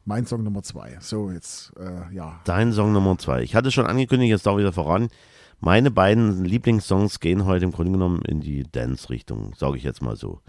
Mein 0.05 0.25
Song 0.25 0.43
Nummer 0.43 0.63
zwei. 0.63 0.97
So, 0.99 1.29
jetzt, 1.29 1.73
äh, 1.77 2.13
ja. 2.13 2.39
Dein 2.45 2.73
Song 2.73 2.91
Nummer 2.91 3.17
zwei. 3.17 3.43
Ich 3.43 3.55
hatte 3.55 3.71
schon 3.71 3.85
angekündigt, 3.85 4.31
jetzt 4.31 4.47
auch 4.47 4.57
wieder 4.57 4.73
voran. 4.73 5.09
Meine 5.59 5.91
beiden 5.91 6.43
Lieblingssongs 6.43 7.19
gehen 7.19 7.45
heute 7.45 7.65
im 7.65 7.71
Grunde 7.71 7.91
genommen 7.91 8.23
in 8.23 8.41
die 8.41 8.63
Dance-Richtung, 8.63 9.53
sage 9.55 9.77
ich 9.77 9.83
jetzt 9.83 10.01
mal 10.01 10.15
so. 10.15 10.41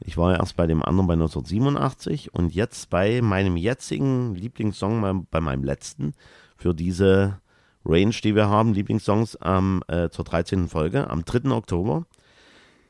Ich 0.00 0.16
war 0.16 0.36
erst 0.36 0.56
bei 0.56 0.66
dem 0.66 0.82
anderen 0.82 1.06
bei 1.06 1.12
1987 1.12 2.34
und 2.34 2.52
jetzt 2.52 2.90
bei 2.90 3.20
meinem 3.22 3.56
jetzigen 3.56 4.34
Lieblingssong, 4.34 5.26
bei 5.30 5.40
meinem 5.40 5.62
letzten, 5.62 6.14
für 6.56 6.74
diese 6.74 7.40
Range, 7.84 8.14
die 8.24 8.34
wir 8.34 8.48
haben, 8.48 8.74
Lieblingssongs 8.74 9.36
am, 9.36 9.82
äh, 9.88 10.08
zur 10.10 10.24
13. 10.24 10.68
Folge, 10.68 11.08
am 11.08 11.24
3. 11.24 11.50
Oktober, 11.52 12.06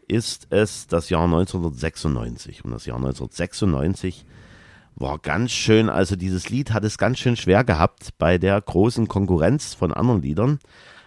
ist 0.08 0.46
es 0.50 0.86
das 0.86 1.10
Jahr 1.10 1.24
1996. 1.24 2.64
Und 2.64 2.70
das 2.70 2.86
Jahr 2.86 2.96
1996 2.96 4.24
war 5.00 5.18
ganz 5.18 5.50
schön, 5.52 5.88
also 5.88 6.14
dieses 6.14 6.50
Lied 6.50 6.72
hat 6.72 6.84
es 6.84 6.98
ganz 6.98 7.18
schön 7.18 7.36
schwer 7.36 7.64
gehabt 7.64 8.10
bei 8.18 8.38
der 8.38 8.60
großen 8.60 9.08
Konkurrenz 9.08 9.74
von 9.74 9.92
anderen 9.92 10.22
Liedern. 10.22 10.58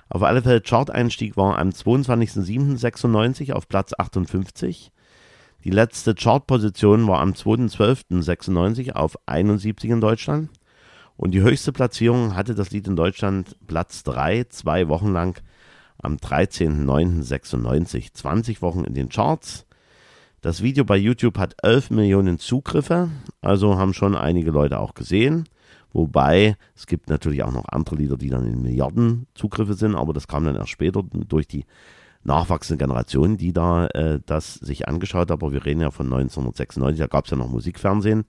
Auf 0.10 0.24
alle 0.24 0.42
Fälle 0.42 0.62
Chart-Einstieg 0.62 1.38
war 1.38 1.58
am 1.60 1.70
22.07.96 1.70 3.54
auf 3.54 3.68
Platz 3.68 3.94
58. 3.98 4.92
Die 5.64 5.70
letzte 5.70 6.14
Chartposition 6.14 7.08
war 7.08 7.20
am 7.20 7.32
2.12.96 7.32 8.92
auf 8.94 9.16
71 9.28 9.90
in 9.92 10.02
Deutschland. 10.02 10.50
Und 11.16 11.32
die 11.32 11.42
höchste 11.42 11.72
Platzierung 11.72 12.36
hatte 12.36 12.56
das 12.56 12.72
Lied 12.72 12.88
in 12.88 12.96
Deutschland 12.96 13.56
Platz 13.68 14.04
3, 14.04 14.46
zwei 14.50 14.88
Wochen 14.90 15.14
lang 15.14 15.42
am 16.02 16.18
13.09.96. 16.18 18.14
20 18.14 18.62
Wochen 18.62 18.84
in 18.84 18.94
den 18.94 19.10
Charts. 19.10 19.66
Das 20.44 20.62
Video 20.62 20.84
bei 20.84 20.98
YouTube 20.98 21.38
hat 21.38 21.56
11 21.64 21.92
Millionen 21.92 22.38
Zugriffe, 22.38 23.10
also 23.40 23.78
haben 23.78 23.94
schon 23.94 24.14
einige 24.14 24.52
Leute 24.52 24.78
auch 24.78 24.94
gesehen. 24.94 25.48
Wobei 25.94 26.58
es 26.76 26.86
gibt 26.86 27.10
natürlich 27.10 27.44
auch 27.44 27.54
noch 27.54 27.64
andere 27.70 27.96
Lieder, 27.96 28.18
die 28.18 28.28
dann 28.28 28.46
in 28.46 28.62
Milliarden 28.62 29.26
Zugriffe 29.36 29.74
sind, 29.74 29.96
aber 29.96 30.12
das 30.12 30.28
kam 30.28 30.44
dann 30.44 30.58
erst 30.58 30.72
später 30.72 31.02
durch 31.02 31.48
die 31.48 31.64
nachwachsende 32.26 32.84
Generation, 32.84 33.38
die 33.38 33.54
da 33.54 33.88
äh, 33.88 34.20
das 34.26 34.56
sich 34.56 34.86
angeschaut 34.86 35.22
hat. 35.22 35.32
Aber 35.32 35.54
wir 35.54 35.66
reden 35.66 35.80
ja 35.80 35.92
von 35.92 36.08
1996, 36.08 37.00
da 37.00 37.08
gab 37.08 37.24
es 37.24 37.32
ja 37.32 37.38
noch 37.38 37.48
Musikfernsehen 37.48 38.26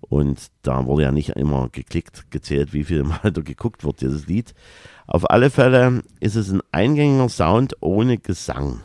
und 0.00 0.46
da 0.62 0.86
wurde 0.86 1.02
ja 1.02 1.10
nicht 1.10 1.30
immer 1.30 1.70
geklickt, 1.70 2.30
gezählt, 2.30 2.72
wie 2.72 2.84
viel 2.84 3.02
Mal 3.02 3.32
da 3.32 3.40
geguckt 3.40 3.82
wird, 3.82 4.00
dieses 4.00 4.28
Lied. 4.28 4.54
Auf 5.08 5.28
alle 5.28 5.50
Fälle 5.50 6.04
ist 6.20 6.36
es 6.36 6.52
ein 6.52 6.62
eingängiger 6.70 7.28
Sound 7.28 7.78
ohne 7.80 8.18
Gesang, 8.18 8.78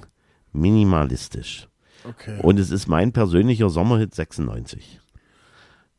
minimalistisch. 0.53 1.67
Okay. 2.09 2.39
Und 2.41 2.59
es 2.59 2.71
ist 2.71 2.87
mein 2.87 3.11
persönlicher 3.11 3.69
Sommerhit 3.69 4.13
96. 4.15 4.99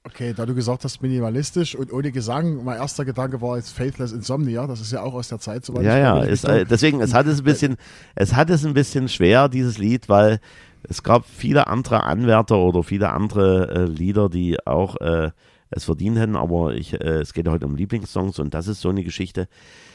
Okay, 0.05 0.33
da 0.35 0.47
du 0.47 0.55
gesagt 0.55 0.85
hast, 0.85 1.03
minimalistisch 1.03 1.75
und 1.75 1.93
ohne 1.93 2.13
Gesang, 2.13 2.65
mein 2.65 2.79
erster 2.79 3.05
Gedanke 3.05 3.43
war 3.43 3.57
jetzt 3.57 3.71
Faithless 3.73 4.13
Insomnia, 4.13 4.67
das 4.67 4.81
ist 4.81 4.91
ja 4.93 5.03
auch 5.03 5.13
aus 5.13 5.29
der 5.29 5.39
Zeit, 5.39 5.67
soweit 5.67 5.85
Ja, 5.85 5.99
ja, 5.99 6.23
ist, 6.23 6.45
deswegen, 6.45 7.01
es 7.03 7.13
hat 7.13 7.27
es 7.27 7.41
ein 7.41 7.45
bisschen, 7.45 7.77
es 8.15 8.35
hat 8.35 8.49
es 8.49 8.65
ein 8.65 8.73
bisschen 8.73 9.09
schwer, 9.09 9.51
dieses 9.51 9.77
Lied, 9.77 10.09
weil 10.09 10.41
es 10.85 11.03
gab 11.03 11.27
viele 11.27 11.67
andere 11.67 12.05
Anwärter 12.05 12.57
oder 12.57 12.83
viele 12.85 13.11
andere 13.11 13.69
äh, 13.71 13.85
Lieder, 13.85 14.31
die 14.31 14.57
auch 14.67 14.97
äh, 15.01 15.31
es 15.71 15.85
verdient 15.85 16.17
hätten, 16.17 16.37
aber 16.37 16.73
ich, 16.75 16.95
äh, 16.95 17.21
es 17.21 17.35
geht 17.35 17.47
heute 17.47 17.67
um 17.67 17.77
Lieblingssongs 17.77 18.39
und 18.39 18.55
das 18.55 18.67
ist 18.67 18.81
so 18.81 18.89
eine 18.89 19.05
Geschichte. 19.05 19.47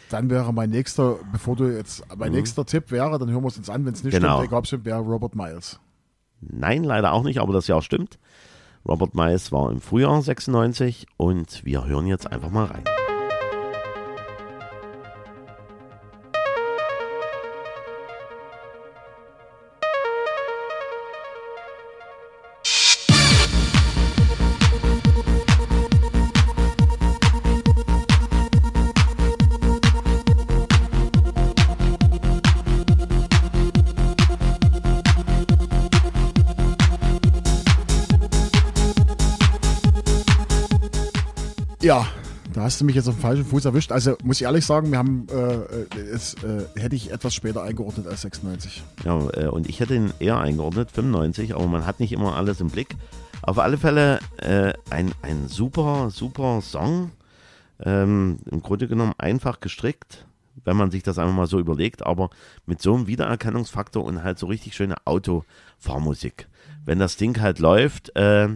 Dann 0.10 0.30
wäre 0.30 0.54
mein 0.54 0.70
nächster, 0.70 1.18
bevor 1.32 1.56
du 1.56 1.76
jetzt, 1.76 2.04
mein 2.16 2.34
nächster 2.34 2.66
Tipp 2.66 2.92
wäre, 2.92 3.18
dann 3.18 3.32
hören 3.32 3.42
wir 3.42 3.48
es 3.48 3.58
uns 3.58 3.70
an, 3.70 3.84
wenn 3.86 3.94
es 3.94 4.04
nicht 4.04 4.14
Mhm. 4.14 4.20
Genau. 4.20 4.36
stimmt, 4.36 4.50
egal 4.50 4.60
ob 4.60 4.66
es 4.66 4.86
wäre 4.86 5.00
Robert 5.00 5.36
Miles. 5.36 5.80
Nein, 6.52 6.84
leider 6.84 7.14
auch 7.14 7.24
nicht, 7.24 7.40
aber 7.40 7.54
das 7.54 7.68
Jahr 7.68 7.82
stimmt. 7.82 8.20
Robert 8.88 9.16
Miles 9.16 9.52
war 9.52 9.72
im 9.72 9.80
Frühjahr 9.80 10.22
96 10.22 11.08
und 11.18 11.64
wir 11.64 11.86
hören 11.86 12.08
jetzt 12.08 12.32
einfach 12.32 12.50
mal 12.50 12.66
rein. 12.66 12.84
Hast 42.64 42.82
du 42.82 42.86
mich 42.86 42.96
jetzt 42.96 43.08
auf 43.08 43.16
dem 43.16 43.22
falschen 43.22 43.46
Fuß 43.46 43.66
erwischt. 43.66 43.92
Also 43.92 44.18
muss 44.24 44.38
ich 44.40 44.44
ehrlich 44.46 44.66
sagen, 44.66 44.92
wir 44.92 44.98
haben, 44.98 45.28
äh, 45.30 45.54
äh, 45.54 46.02
es 46.12 46.36
äh, 46.36 46.66
hätte 46.80 46.96
ich 46.96 47.12
etwas 47.12 47.36
später 47.36 47.64
eingeordnet 47.64 48.08
als 48.08 48.22
96. 48.22 48.84
Ja, 49.04 49.28
äh, 49.34 49.48
und 49.48 49.68
ich 49.68 49.80
hätte 49.80 49.96
ihn 49.96 50.14
eher 50.20 50.40
eingeordnet, 50.40 50.92
95, 50.92 51.56
aber 51.56 51.68
man 51.68 51.86
hat 51.86 52.00
nicht 52.00 52.12
immer 52.12 52.36
alles 52.36 52.62
im 52.62 52.70
Blick. 52.70 52.96
Auf 53.42 53.60
alle 53.60 53.78
Fälle 53.78 54.20
äh, 54.38 54.74
ein, 54.90 55.12
ein 55.22 55.48
super, 55.48 56.10
super 56.10 56.62
Song. 56.62 57.12
Ähm, 57.84 58.40
Im 58.50 58.62
Grunde 58.62 58.88
genommen 58.88 59.14
einfach 59.18 59.60
gestrickt, 59.60 60.26
wenn 60.64 60.78
man 60.78 60.92
sich 60.92 61.04
das 61.04 61.18
einfach 61.18 61.36
mal 61.36 61.48
so 61.48 61.60
überlegt, 61.60 62.06
aber 62.06 62.30
mit 62.66 62.82
so 62.82 62.96
einem 62.96 63.08
Wiedererkennungsfaktor 63.08 64.04
und 64.04 64.24
halt 64.24 64.40
so 64.40 64.48
richtig 64.48 64.76
schöne 64.76 64.96
Autofahrmusik. 65.06 66.48
Wenn 66.86 67.00
das 67.00 67.18
Ding 67.18 67.42
halt 67.42 67.60
läuft, 67.60 68.16
äh, 68.16 68.50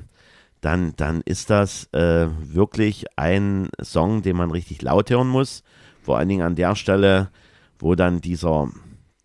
dann, 0.61 0.93
dann 0.97 1.21
ist 1.25 1.49
das 1.49 1.91
äh, 1.93 2.27
wirklich 2.41 3.05
ein 3.15 3.69
Song, 3.81 4.21
den 4.21 4.35
man 4.35 4.51
richtig 4.51 4.81
laut 4.81 5.09
hören 5.09 5.27
muss. 5.27 5.63
Vor 6.01 6.17
allen 6.17 6.29
Dingen 6.29 6.41
an 6.41 6.55
der 6.55 6.75
Stelle, 6.75 7.29
wo 7.79 7.95
dann 7.95 8.21
dieser, 8.21 8.69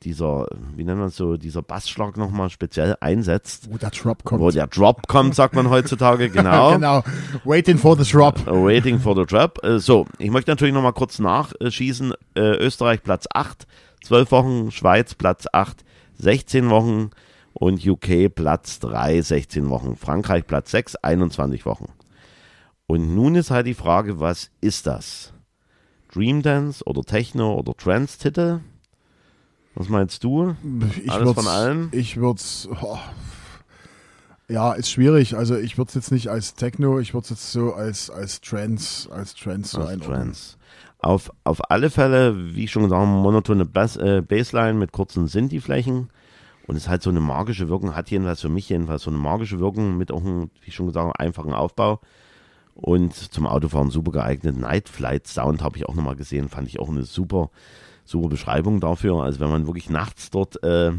dieser, 0.02 0.46
wie 0.74 0.84
nennt 0.84 0.98
man 0.98 1.08
es 1.08 1.16
so, 1.16 1.36
dieser 1.36 1.62
Bassschlag 1.62 2.16
nochmal 2.16 2.50
speziell 2.50 2.96
einsetzt. 3.00 3.68
Wo 3.70 3.78
der 3.78 3.90
Drop 3.90 4.24
kommt. 4.24 4.40
Wo 4.40 4.50
der 4.50 4.66
Drop 4.66 5.06
kommt, 5.08 5.34
sagt 5.34 5.54
man 5.54 5.70
heutzutage, 5.70 6.28
genau. 6.30 6.72
genau. 6.72 7.02
Waiting 7.44 7.78
for 7.78 7.96
the 7.96 8.10
Drop. 8.10 8.46
Waiting 8.46 8.98
for 8.98 9.16
the 9.16 9.24
Drop. 9.24 9.64
Äh, 9.64 9.78
so, 9.78 10.06
ich 10.18 10.30
möchte 10.30 10.50
natürlich 10.50 10.74
nochmal 10.74 10.92
kurz 10.92 11.18
nachschießen. 11.18 12.12
Äh, 12.34 12.40
Österreich 12.40 13.02
Platz 13.02 13.26
8, 13.32 13.66
12 14.04 14.30
Wochen, 14.32 14.70
Schweiz 14.70 15.14
Platz 15.14 15.46
8, 15.52 15.84
16 16.18 16.68
Wochen 16.68 17.10
und 17.52 17.86
UK 17.86 18.34
Platz 18.34 18.78
3, 18.80 19.20
16 19.22 19.68
Wochen. 19.68 19.96
Frankreich 19.96 20.46
Platz 20.46 20.70
6, 20.70 20.96
21 20.96 21.66
Wochen. 21.66 21.86
Und 22.86 23.14
nun 23.14 23.34
ist 23.34 23.50
halt 23.50 23.66
die 23.66 23.74
Frage, 23.74 24.20
was 24.20 24.50
ist 24.60 24.86
das? 24.86 25.32
Dream 26.12 26.42
Dance 26.42 26.84
oder 26.84 27.02
Techno 27.02 27.54
oder 27.54 27.74
Trance-Titel? 27.74 28.60
Was 29.74 29.88
meinst 29.88 30.22
du? 30.24 30.54
Ich 31.02 31.10
Alles 31.10 31.32
von 31.32 31.46
allen? 31.46 31.88
Ich 31.92 32.18
würde 32.18 32.38
es. 32.38 32.68
Oh, 32.82 32.98
ja, 34.48 34.72
ist 34.72 34.90
schwierig. 34.90 35.34
Also 35.34 35.56
ich 35.56 35.78
würde 35.78 35.88
es 35.88 35.94
jetzt 35.94 36.12
nicht 36.12 36.28
als 36.28 36.54
Techno, 36.54 36.98
ich 37.00 37.14
würde 37.14 37.24
es 37.24 37.30
jetzt 37.30 37.52
so 37.52 37.72
als, 37.72 38.10
als 38.10 38.42
Trance, 38.42 39.10
als 39.10 39.34
Trance 39.34 39.70
so 39.70 39.82
einordnen. 39.82 40.24
Trance. 40.24 40.56
Auf, 40.98 41.30
auf 41.44 41.70
alle 41.70 41.88
Fälle, 41.90 42.54
wie 42.54 42.64
ich 42.64 42.70
schon 42.70 42.82
gesagt 42.82 43.00
habe, 43.00 43.10
monotone 43.10 43.64
Bass, 43.64 43.96
äh, 43.96 44.20
Bassline 44.20 44.74
mit 44.74 44.92
kurzen 44.92 45.26
Sinti-Flächen. 45.26 46.10
Und 46.66 46.76
es 46.76 46.88
hat 46.88 47.02
so 47.02 47.10
eine 47.10 47.20
magische 47.20 47.68
Wirkung, 47.68 47.96
hat 47.96 48.10
jedenfalls 48.10 48.40
für 48.40 48.48
mich 48.48 48.68
jedenfalls 48.68 49.02
so 49.02 49.10
eine 49.10 49.18
magische 49.18 49.58
Wirkung 49.58 49.96
mit 49.96 50.12
auch 50.12 50.20
einem, 50.20 50.50
wie 50.62 50.70
schon 50.70 50.86
gesagt 50.86 51.18
einfachen 51.20 51.52
Aufbau. 51.52 52.00
Und 52.74 53.14
zum 53.14 53.46
Autofahren 53.46 53.90
super 53.90 54.12
geeignet. 54.12 54.56
Night 54.56 54.88
Flight 54.88 55.26
Sound 55.26 55.62
habe 55.62 55.76
ich 55.76 55.86
auch 55.86 55.94
nochmal 55.94 56.16
gesehen, 56.16 56.48
fand 56.48 56.68
ich 56.68 56.80
auch 56.80 56.88
eine 56.88 57.02
super, 57.02 57.50
super 58.04 58.28
Beschreibung 58.28 58.80
dafür. 58.80 59.22
Also 59.22 59.40
wenn 59.40 59.50
man 59.50 59.66
wirklich 59.66 59.90
nachts 59.90 60.30
dort 60.30 60.62
äh, 60.62 60.92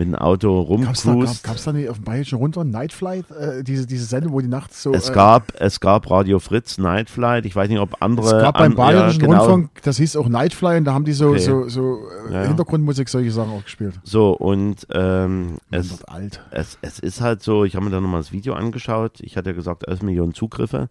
mit 0.00 0.08
dem 0.08 0.14
Auto 0.14 0.60
rumcruist. 0.60 1.42
gab, 1.44 1.52
gab's 1.52 1.64
da 1.64 1.72
nicht 1.72 1.88
auf 1.90 1.96
dem 1.98 2.04
Bayerischen 2.04 2.38
Rundfahrt 2.38 2.66
Night 2.68 2.92
Flight, 2.92 3.30
äh, 3.30 3.62
diese, 3.62 3.86
diese 3.86 4.04
Sendung, 4.06 4.32
wo 4.32 4.40
die 4.40 4.48
nachts 4.48 4.82
so. 4.82 4.92
Es 4.94 5.10
äh, 5.10 5.12
gab, 5.12 5.52
es 5.60 5.78
gab 5.78 6.10
Radio 6.10 6.38
Fritz, 6.38 6.78
Night 6.78 7.10
Flight. 7.10 7.44
Ich 7.44 7.54
weiß 7.54 7.68
nicht, 7.68 7.78
ob 7.80 8.02
andere. 8.02 8.26
es 8.26 8.32
gab 8.32 8.54
beim 8.58 8.72
an- 8.72 8.76
Bayerischen 8.76 9.20
ja, 9.20 9.26
genau. 9.26 9.38
Rundfunk, 9.44 9.82
das 9.82 9.98
hieß 9.98 10.16
auch 10.16 10.28
Night 10.28 10.54
Fly 10.54 10.78
und 10.78 10.84
da 10.86 10.94
haben 10.94 11.04
die 11.04 11.12
so, 11.12 11.28
Okay. 11.28 11.38
so, 11.40 11.68
so 11.68 11.98
äh, 12.28 12.32
Ja, 12.32 12.40
ja. 12.42 12.48
Hintergrundmusik, 12.48 13.08
solche 13.08 13.30
Sachen 13.30 13.52
auch 13.52 13.62
gespielt. 13.64 14.00
So, 14.02 14.32
und 14.32 14.86
ähm, 14.92 15.58
Es 15.70 15.92
es, 15.92 16.04
alt. 16.04 16.42
es, 16.50 16.78
es 16.82 16.98
ist 16.98 17.20
halt 17.20 17.42
so, 17.42 17.64
ich 17.64 17.76
habe 17.76 17.84
mir 17.84 17.90
da 17.90 18.00
nochmal 18.00 18.20
das 18.20 18.32
Video 18.32 18.54
angeschaut. 18.54 19.20
Ich 19.20 19.36
hatte 19.36 19.50
ja 19.50 19.54
gesagt, 19.56 19.86
11 19.86 20.02
Millionen 20.02 20.34
Zugriffe. 20.34 20.88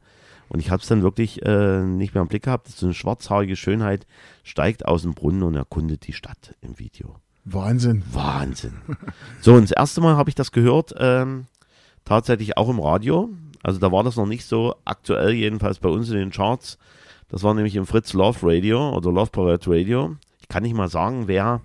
Und 0.52 0.60
ich 0.60 0.72
habe 0.72 0.82
es 0.82 0.88
dann 0.88 1.04
wirklich 1.04 1.45
äh, 1.45 1.82
nicht 1.84 2.15
mehr 2.15 2.24
im 2.24 2.28
Blick 2.28 2.43
gehabt. 2.43 2.69
So 2.69 2.88
eine 2.88 2.93
schwarzhaarige 2.95 3.56
Schönheit 3.56 4.08
steigt 4.43 4.86
aus 4.86 5.04
dem 5.04 5.13
Brunnen 5.13 5.43
und 5.43 5.56
erkundet 5.56 6.08
die 6.08 6.13
Stadt 6.13 6.56
im 6.62 6.80
Video. 6.80 7.17
Wahnsinn. 7.53 8.03
Wahnsinn. 8.12 8.73
So, 9.41 9.53
und 9.53 9.63
das 9.63 9.71
erste 9.71 10.01
Mal 10.01 10.15
habe 10.17 10.29
ich 10.29 10.35
das 10.35 10.51
gehört, 10.51 10.93
ähm, 10.97 11.45
tatsächlich 12.05 12.57
auch 12.57 12.69
im 12.69 12.79
Radio. 12.79 13.29
Also 13.63 13.79
da 13.79 13.91
war 13.91 14.03
das 14.03 14.15
noch 14.15 14.25
nicht 14.25 14.45
so 14.45 14.75
aktuell, 14.85 15.31
jedenfalls 15.31 15.79
bei 15.79 15.89
uns 15.89 16.09
in 16.09 16.17
den 16.17 16.31
Charts. 16.31 16.77
Das 17.29 17.43
war 17.43 17.53
nämlich 17.53 17.75
im 17.75 17.85
Fritz 17.85 18.13
Love 18.13 18.39
Radio 18.41 18.95
oder 18.95 19.12
Love 19.12 19.31
Parade 19.31 19.69
Radio. 19.69 20.15
Ich 20.41 20.47
kann 20.47 20.63
nicht 20.63 20.75
mal 20.75 20.89
sagen, 20.89 21.27
wer, 21.27 21.62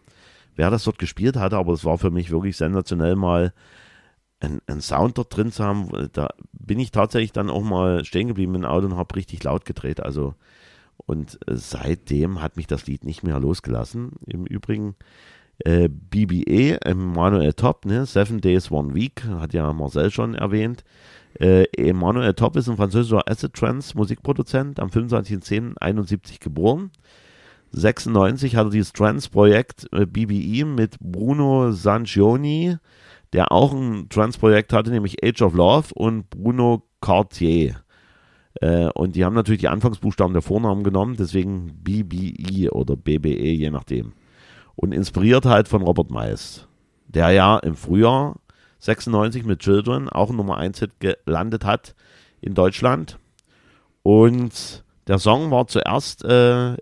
wer 0.56 0.70
das 0.70 0.84
dort 0.84 0.98
gespielt 0.98 1.36
hatte, 1.36 1.56
aber 1.56 1.72
es 1.72 1.84
war 1.84 1.98
für 1.98 2.10
mich 2.10 2.30
wirklich 2.30 2.56
sensationell 2.56 3.16
mal 3.16 3.52
einen, 4.40 4.80
Sound 4.80 5.16
dort 5.16 5.34
drin 5.34 5.52
zu 5.52 5.64
haben. 5.64 6.10
Da 6.12 6.28
bin 6.52 6.78
ich 6.78 6.90
tatsächlich 6.90 7.32
dann 7.32 7.48
auch 7.48 7.62
mal 7.62 8.04
stehen 8.04 8.28
geblieben 8.28 8.54
im 8.56 8.64
Auto 8.64 8.86
und 8.86 8.96
habe 8.96 9.16
richtig 9.16 9.42
laut 9.42 9.64
gedreht. 9.64 10.00
Also 10.00 10.34
und 11.06 11.38
äh, 11.46 11.56
seitdem 11.56 12.40
hat 12.40 12.56
mich 12.56 12.66
das 12.66 12.86
Lied 12.86 13.04
nicht 13.04 13.22
mehr 13.22 13.40
losgelassen. 13.40 14.12
Im 14.26 14.46
Übrigen 14.46 14.94
äh, 15.60 15.88
BBE, 15.88 16.78
Emanuel 16.84 17.52
Top, 17.52 17.84
ne? 17.84 18.06
Seven 18.06 18.40
Days, 18.40 18.70
One 18.70 18.94
Week, 18.94 19.24
hat 19.24 19.54
ja 19.54 19.72
Marcel 19.72 20.10
schon 20.10 20.34
erwähnt. 20.34 20.84
Äh, 21.40 21.64
Emanuel 21.76 22.34
Top 22.34 22.56
ist 22.56 22.68
ein 22.68 22.76
französischer 22.76 23.28
Acid 23.28 23.54
Trance 23.54 23.96
Musikproduzent, 23.96 24.80
am 24.80 24.88
25.10.71 24.88 26.40
geboren. 26.40 26.90
96 27.72 28.56
hat 28.56 28.66
er 28.68 28.70
dieses 28.70 28.92
Trance-Projekt 28.92 29.88
äh, 29.92 30.06
BBE 30.06 30.64
mit 30.64 30.98
Bruno 31.00 31.72
Sanchioni, 31.72 32.76
der 33.32 33.50
auch 33.50 33.72
ein 33.72 34.08
Trance-Projekt 34.08 34.72
hatte, 34.72 34.90
nämlich 34.90 35.24
Age 35.24 35.42
of 35.42 35.54
Love 35.54 35.88
und 35.94 36.30
Bruno 36.30 36.84
Cartier. 37.00 37.76
Äh, 38.60 38.88
und 38.94 39.16
die 39.16 39.24
haben 39.24 39.34
natürlich 39.34 39.60
die 39.60 39.68
Anfangsbuchstaben 39.68 40.32
der 40.32 40.42
Vornamen 40.42 40.84
genommen, 40.84 41.16
deswegen 41.18 41.82
BBE 41.82 42.70
oder 42.70 42.96
BBE, 42.96 43.52
je 43.52 43.70
nachdem. 43.70 44.12
Und 44.76 44.92
inspiriert 44.92 45.44
halt 45.46 45.68
von 45.68 45.82
Robert 45.82 46.10
Miles, 46.10 46.66
der 47.06 47.30
ja 47.30 47.58
im 47.58 47.76
Frühjahr 47.76 48.36
96 48.80 49.44
mit 49.44 49.60
Children 49.60 50.08
auch 50.08 50.30
ein 50.30 50.36
Nummer 50.36 50.58
1 50.58 50.78
Hit 50.80 50.92
gelandet 51.00 51.64
hat 51.64 51.94
in 52.40 52.54
Deutschland. 52.54 53.18
Und 54.02 54.84
der 55.06 55.18
Song 55.18 55.50
war 55.50 55.66
zuerst 55.66 56.24
äh, 56.24 56.74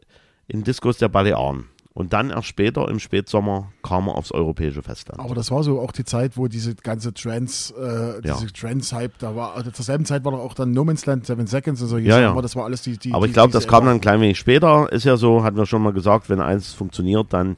in 0.48 0.64
Discos 0.64 0.98
der 0.98 1.08
Balearen. 1.08 1.66
Und 1.94 2.14
dann 2.14 2.30
erst 2.30 2.46
später, 2.48 2.88
im 2.88 2.98
Spätsommer, 2.98 3.70
kam 3.82 4.08
er 4.08 4.14
aufs 4.16 4.32
europäische 4.32 4.82
Festland. 4.82 5.20
Aber 5.20 5.34
das 5.34 5.50
war 5.50 5.62
so 5.62 5.78
auch 5.78 5.92
die 5.92 6.04
Zeit, 6.04 6.38
wo 6.38 6.48
diese 6.48 6.74
ganze 6.74 7.12
Trance, 7.12 7.74
äh, 7.76 8.26
Ja. 8.26 8.34
diese 8.38 8.50
Trance-Hype, 8.50 9.18
da 9.18 9.36
war, 9.36 9.54
also 9.54 9.70
zur 9.70 9.84
selben 9.84 10.06
Zeit 10.06 10.24
war 10.24 10.32
doch 10.32 10.38
auch 10.40 10.54
dann 10.54 10.72
No 10.72 10.84
Man's 10.84 11.04
Land, 11.04 11.26
Seven 11.26 11.46
Seconds 11.46 11.82
und 11.82 11.88
so. 11.88 11.98
Ja, 11.98 12.18
ja. 12.18 12.30
Aber 12.30 12.40
das 12.40 12.56
war 12.56 12.64
alles 12.64 12.80
die, 12.80 12.96
die 12.96 13.12
Aber 13.12 13.26
ich 13.26 13.34
glaube, 13.34 13.52
das 13.52 13.68
kam 13.68 13.84
dann 13.84 13.96
ein 13.96 14.00
klein 14.00 14.22
wenig 14.22 14.38
später. 14.38 14.90
Ist 14.90 15.04
ja 15.04 15.18
so, 15.18 15.44
hatten 15.44 15.58
wir 15.58 15.66
schon 15.66 15.82
mal 15.82 15.92
gesagt, 15.92 16.30
wenn 16.30 16.40
eins 16.40 16.72
funktioniert, 16.72 17.30
dann, 17.34 17.56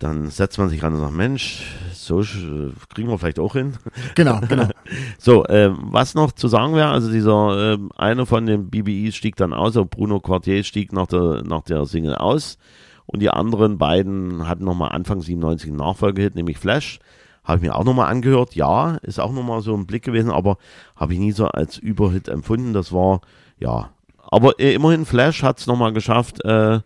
dann 0.00 0.30
setzt 0.30 0.58
man 0.58 0.70
sich 0.70 0.82
ran 0.82 0.94
und 0.94 1.00
sagt, 1.00 1.12
Mensch, 1.12 1.62
so 1.92 2.22
kriegen 2.88 3.08
wir 3.08 3.18
vielleicht 3.18 3.38
auch 3.38 3.52
hin. 3.52 3.74
Genau, 4.14 4.40
genau. 4.48 4.66
So, 5.18 5.44
äh, 5.44 5.70
was 5.72 6.14
noch 6.14 6.32
zu 6.32 6.48
sagen 6.48 6.74
wäre, 6.74 6.88
also 6.88 7.12
dieser 7.12 7.74
ähm, 7.74 7.90
eine 7.96 8.24
von 8.24 8.46
den 8.46 8.70
BBEs 8.70 9.14
stieg 9.14 9.36
dann 9.36 9.52
aus, 9.52 9.66
also 9.66 9.84
Bruno 9.84 10.18
Quartier 10.18 10.64
stieg 10.64 10.92
nach 10.92 11.06
der, 11.06 11.42
nach 11.44 11.60
der 11.62 11.84
Single 11.84 12.14
aus 12.14 12.56
und 13.04 13.20
die 13.20 13.28
anderen 13.28 13.76
beiden 13.76 14.48
hatten 14.48 14.64
nochmal 14.64 14.92
Anfang 14.92 15.20
97 15.20 15.68
einen 15.68 15.76
Nachfolgehit, 15.76 16.34
nämlich 16.34 16.58
Flash. 16.58 16.98
Habe 17.44 17.58
ich 17.58 17.62
mir 17.62 17.74
auch 17.74 17.84
nochmal 17.84 18.10
angehört, 18.10 18.54
ja, 18.54 18.96
ist 19.02 19.20
auch 19.20 19.32
nochmal 19.32 19.60
so 19.60 19.74
ein 19.74 19.86
Blick 19.86 20.02
gewesen, 20.02 20.30
aber 20.30 20.56
habe 20.96 21.12
ich 21.12 21.18
nie 21.18 21.32
so 21.32 21.46
als 21.46 21.76
Überhit 21.76 22.28
empfunden. 22.28 22.72
Das 22.72 22.92
war, 22.92 23.20
ja, 23.58 23.90
aber 24.30 24.58
äh, 24.58 24.72
immerhin 24.72 25.04
Flash 25.04 25.42
hat 25.42 25.58
es 25.58 25.66
nochmal 25.66 25.92
geschafft, 25.92 26.44
äh, 26.44 26.80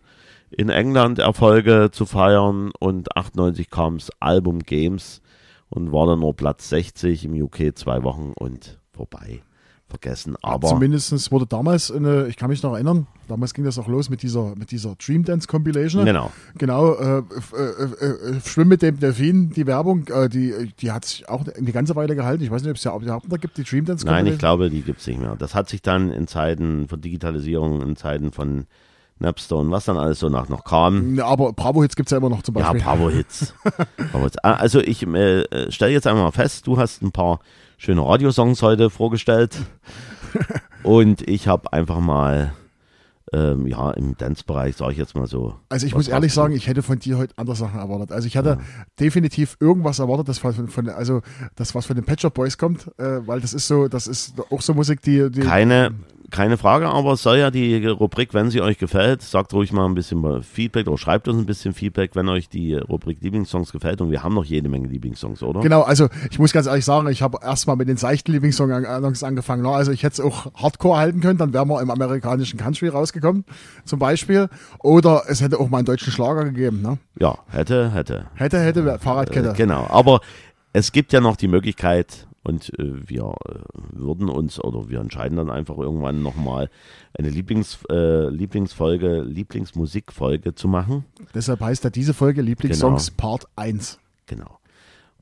in 0.57 0.69
England 0.69 1.19
Erfolge 1.19 1.89
zu 1.91 2.05
feiern 2.05 2.71
und 2.79 3.15
98 3.15 3.69
kam 3.69 3.97
das 3.97 4.09
Album 4.19 4.59
Games 4.59 5.21
und 5.69 5.91
war 5.91 6.07
dann 6.07 6.19
nur 6.19 6.35
Platz 6.35 6.69
60 6.69 7.25
im 7.25 7.33
UK 7.41 7.75
zwei 7.77 8.03
Wochen 8.03 8.31
und 8.37 8.79
vorbei. 8.93 9.41
Vergessen. 9.87 10.35
Aber 10.41 10.67
Zumindest 10.67 11.31
wurde 11.31 11.45
damals, 11.45 11.91
eine, 11.91 12.25
ich 12.27 12.37
kann 12.37 12.49
mich 12.49 12.63
noch 12.63 12.73
erinnern, 12.73 13.05
damals 13.27 13.53
ging 13.53 13.63
das 13.65 13.77
auch 13.77 13.87
los 13.87 14.09
mit 14.09 14.23
dieser, 14.23 14.55
mit 14.55 14.71
dieser 14.71 14.95
Dream 14.95 15.23
Dance 15.23 15.47
Compilation. 15.47 16.03
genau. 16.05 16.31
Genau, 16.57 16.93
äh, 16.95 17.19
f- 17.19 17.53
äh, 17.53 18.05
äh, 18.05 18.41
Schwimm 18.43 18.67
mit 18.69 18.81
dem 18.81 18.99
Delfin, 18.99 19.51
die 19.51 19.67
Werbung, 19.67 20.07
äh, 20.07 20.27
die, 20.27 20.71
die 20.79 20.91
hat 20.91 21.05
sich 21.05 21.29
auch 21.29 21.45
eine 21.47 21.71
ganze 21.71 21.95
Weile 21.95 22.15
gehalten. 22.15 22.43
Ich 22.43 22.49
weiß 22.49 22.63
nicht, 22.63 22.71
ob 22.71 22.77
es 22.77 22.83
ja 22.83 22.95
überhaupt 22.97 23.29
noch 23.29 23.39
gibt, 23.39 23.57
die 23.57 23.63
Dream 23.63 23.85
Dance 23.85 24.03
Nein, 24.07 24.25
ich 24.25 24.31
Compilation. 24.31 24.39
glaube, 24.39 24.69
die 24.71 24.81
gibt 24.81 25.01
es 25.01 25.07
nicht 25.07 25.19
mehr. 25.21 25.35
Das 25.37 25.53
hat 25.53 25.69
sich 25.69 25.83
dann 25.83 26.09
in 26.09 26.25
Zeiten 26.27 26.87
von 26.87 26.99
Digitalisierung, 26.99 27.83
in 27.83 27.95
Zeiten 27.95 28.31
von 28.31 28.65
Napster 29.19 29.55
und 29.57 29.71
was 29.71 29.85
dann 29.85 29.97
alles 29.97 30.19
so 30.19 30.29
nach 30.29 30.49
noch 30.49 30.63
kam. 30.65 31.15
Ja, 31.15 31.25
aber 31.27 31.53
Bravo 31.53 31.81
Hits 31.81 31.95
gibt 31.95 32.07
es 32.07 32.11
ja 32.11 32.17
immer 32.17 32.29
noch 32.29 32.43
zum 32.43 32.55
Ja, 32.57 32.63
Beispiel. 32.73 32.81
Bravo-Hits. 32.81 33.53
Bravo-Hits. 34.11 34.37
Ah, 34.43 34.53
Also 34.53 34.79
ich 34.81 35.03
äh, 35.07 35.71
stelle 35.71 35.93
jetzt 35.93 36.05
einmal 36.05 36.23
mal 36.25 36.31
fest, 36.31 36.67
du 36.67 36.77
hast 36.77 37.01
ein 37.01 37.11
paar 37.11 37.39
schöne 37.77 38.05
Radiosongs 38.05 38.61
heute 38.61 38.89
vorgestellt 38.89 39.55
und 40.83 41.27
ich 41.27 41.47
habe 41.47 41.71
einfach 41.71 41.99
mal 41.99 42.53
ähm, 43.33 43.65
ja 43.67 43.91
im 43.91 44.17
Dance-Bereich, 44.17 44.75
sage 44.75 44.91
ich 44.91 44.97
jetzt 44.97 45.15
mal 45.15 45.27
so. 45.27 45.55
Also 45.69 45.87
ich 45.87 45.95
muss 45.95 46.07
ehrlich 46.07 46.33
sagen, 46.33 46.53
ich 46.53 46.67
hätte 46.67 46.83
von 46.83 46.99
dir 46.99 47.17
heute 47.17 47.33
andere 47.37 47.55
Sachen 47.55 47.79
erwartet. 47.79 48.11
Also 48.11 48.27
ich 48.27 48.37
hatte 48.37 48.59
definitiv 48.99 49.57
irgendwas 49.59 49.99
erwartet, 49.99 50.29
das 50.29 50.39
von, 50.39 50.67
von 50.67 50.89
also 50.89 51.21
das 51.55 51.73
was 51.73 51.85
von 51.85 51.95
den 51.95 52.19
Shop 52.19 52.33
Boys 52.33 52.57
kommt, 52.57 52.87
äh, 52.99 53.25
weil 53.25 53.41
das 53.41 53.53
ist 53.53 53.67
so, 53.67 53.87
das 53.87 54.07
ist 54.07 54.35
auch 54.51 54.61
so 54.61 54.73
Musik, 54.73 55.01
die, 55.01 55.31
die 55.31 55.39
Keine, 55.41 55.91
keine 56.31 56.57
Frage, 56.57 56.87
aber 56.89 57.13
es 57.13 57.23
soll 57.23 57.37
ja 57.37 57.51
die 57.51 57.85
Rubrik, 57.85 58.33
wenn 58.33 58.49
sie 58.49 58.61
euch 58.61 58.77
gefällt, 58.77 59.21
sagt 59.21 59.53
ruhig 59.53 59.71
mal 59.71 59.85
ein 59.85 59.95
bisschen 59.95 60.41
Feedback 60.43 60.87
oder 60.87 60.97
schreibt 60.97 61.27
uns 61.27 61.37
ein 61.39 61.45
bisschen 61.45 61.73
Feedback, 61.73 62.11
wenn 62.15 62.27
euch 62.29 62.49
die 62.49 62.73
Rubrik 62.75 63.19
Lieblingssongs 63.21 63.71
gefällt. 63.71 64.01
Und 64.01 64.11
wir 64.11 64.23
haben 64.23 64.33
noch 64.33 64.43
jede 64.45 64.67
Menge 64.67 64.87
Lieblingssongs, 64.87 65.43
oder? 65.43 65.61
Genau, 65.61 65.81
also 65.83 66.09
ich 66.31 66.39
muss 66.39 66.51
ganz 66.51 66.67
ehrlich 66.67 66.85
sagen, 66.85 67.07
ich 67.09 67.21
habe 67.21 67.37
erstmal 67.43 67.75
mit 67.75 67.87
den 67.87 67.97
seichten 67.97 68.31
Lieblingssongs 68.31 69.23
angefangen. 69.23 69.61
ne? 69.63 69.69
Also 69.69 69.91
ich 69.91 70.03
hätte 70.03 70.13
es 70.13 70.19
auch 70.19 70.53
Hardcore 70.55 70.97
halten 70.97 71.21
können, 71.21 71.37
dann 71.37 71.53
wären 71.53 71.67
wir 71.67 71.81
im 71.81 71.89
amerikanischen 71.91 72.57
Country 72.59 72.87
rausgekommen, 72.87 73.45
zum 73.85 73.99
Beispiel. 73.99 74.49
Oder 74.79 75.23
es 75.27 75.41
hätte 75.41 75.59
auch 75.59 75.69
mal 75.69 75.77
einen 75.79 75.85
deutschen 75.85 76.11
Schlager 76.11 76.45
gegeben. 76.45 76.81
Ne? 76.81 76.97
Ja, 77.19 77.37
hätte, 77.49 77.91
hätte. 77.91 78.25
Hätte, 78.35 78.59
hätte, 78.59 78.85
wär- 78.85 78.99
Fahrradkette. 78.99 79.49
Äh, 79.49 79.53
genau, 79.53 79.87
aber 79.89 80.21
es 80.73 80.91
gibt 80.91 81.13
ja 81.13 81.21
noch 81.21 81.35
die 81.35 81.47
Möglichkeit, 81.47 82.27
Und 82.45 82.77
äh, 82.77 83.09
wir 83.09 83.33
äh, 83.49 83.55
würden 83.91 84.29
uns 84.29 84.63
oder 84.63 84.87
wir 84.87 84.99
entscheiden 84.99 85.37
dann 85.37 85.49
einfach 85.49 85.77
irgendwann 85.79 86.21
nochmal 86.21 86.69
eine 87.17 87.29
Lieblings, 87.29 87.79
äh, 87.89 88.29
Lieblingsfolge, 88.29 89.21
Lieblingsmusikfolge 89.21 90.53
zu 90.53 90.67
machen. 90.67 91.05
Deshalb 91.33 91.61
heißt 91.61 91.83
ja 91.83 91.89
diese 91.89 92.13
Folge 92.13 92.43
Lieblingssongs 92.43 93.07
Genau. 93.07 93.17
Part 93.17 93.47
1. 93.55 93.99
Genau. 94.27 94.59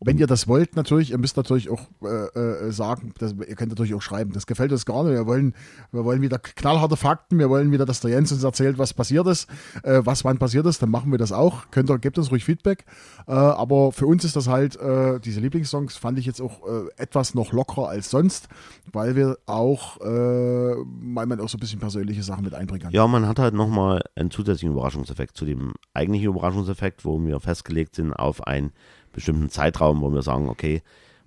Wenn 0.05 0.17
ihr 0.17 0.27
das 0.27 0.47
wollt, 0.47 0.75
natürlich, 0.75 1.11
ihr 1.11 1.17
müsst 1.17 1.37
natürlich 1.37 1.69
auch 1.69 1.81
äh, 2.03 2.67
äh, 2.67 2.71
sagen, 2.71 3.13
das, 3.19 3.33
ihr 3.33 3.55
könnt 3.55 3.69
natürlich 3.69 3.93
auch 3.93 4.01
schreiben. 4.01 4.33
Das 4.33 4.47
gefällt 4.47 4.71
uns 4.71 4.85
gar 4.85 5.03
nicht. 5.03 5.13
Wir 5.13 5.25
wollen, 5.25 5.53
wir 5.91 6.03
wollen 6.05 6.21
wieder 6.21 6.39
knallharte 6.39 6.97
Fakten, 6.97 7.39
wir 7.39 7.49
wollen 7.49 7.71
wieder, 7.71 7.85
dass 7.85 7.99
der 8.01 8.11
Jens 8.11 8.31
uns 8.31 8.43
erzählt, 8.43 8.77
was 8.77 8.93
passiert 8.93 9.27
ist, 9.27 9.49
äh, 9.83 10.01
was 10.03 10.23
wann 10.23 10.37
passiert 10.37 10.65
ist, 10.65 10.81
dann 10.81 10.89
machen 10.89 11.11
wir 11.11 11.17
das 11.17 11.31
auch. 11.31 11.71
Könnt 11.71 11.89
ihr, 11.89 11.99
gebt 11.99 12.17
uns 12.17 12.31
ruhig 12.31 12.43
Feedback. 12.43 12.85
Äh, 13.27 13.31
aber 13.31 13.91
für 13.91 14.05
uns 14.07 14.23
ist 14.23 14.35
das 14.35 14.47
halt, 14.47 14.75
äh, 14.77 15.19
diese 15.19 15.39
Lieblingssongs 15.39 15.95
fand 15.95 16.19
ich 16.19 16.25
jetzt 16.25 16.41
auch 16.41 16.67
äh, 16.67 16.89
etwas 16.97 17.33
noch 17.33 17.53
lockerer 17.53 17.89
als 17.89 18.09
sonst, 18.09 18.47
weil 18.91 19.15
wir 19.15 19.37
auch, 19.45 19.99
weil 19.99 21.25
man 21.25 21.39
auch 21.39 21.49
so 21.49 21.57
ein 21.57 21.59
bisschen 21.59 21.79
persönliche 21.79 22.23
Sachen 22.23 22.43
mit 22.43 22.53
einbringen 22.53 22.83
kann. 22.83 22.91
Ja, 22.91 23.07
man 23.07 23.27
hat 23.27 23.39
halt 23.39 23.53
nochmal 23.53 24.01
einen 24.15 24.31
zusätzlichen 24.31 24.71
Überraschungseffekt 24.71 25.37
zu 25.37 25.45
dem 25.45 25.73
eigentlichen 25.93 26.29
Überraschungseffekt, 26.29 27.05
wo 27.05 27.23
wir 27.23 27.39
festgelegt 27.39 27.95
sind 27.95 28.13
auf 28.13 28.45
einen 28.45 28.71
bestimmten 29.13 29.49
Zeitraum, 29.49 30.01
wo 30.01 30.11
wir 30.11 30.21
sagen, 30.21 30.49
okay, 30.49 30.81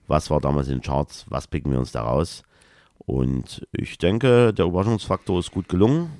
was 0.07 0.31
war 0.31 0.41
damals 0.41 0.69
in 0.69 0.75
den 0.75 0.83
Charts, 0.83 1.27
was 1.29 1.47
picken 1.47 1.73
wir 1.73 1.79
uns 1.79 1.93
da 1.93 2.03
raus? 2.03 2.43
Und 2.99 3.67
ich 3.73 3.99
denke, 3.99 4.53
der 4.53 4.67
Überraschungsfaktor 4.67 5.39
ist 5.39 5.53
gut 5.53 5.69
gelungen. 5.69 6.11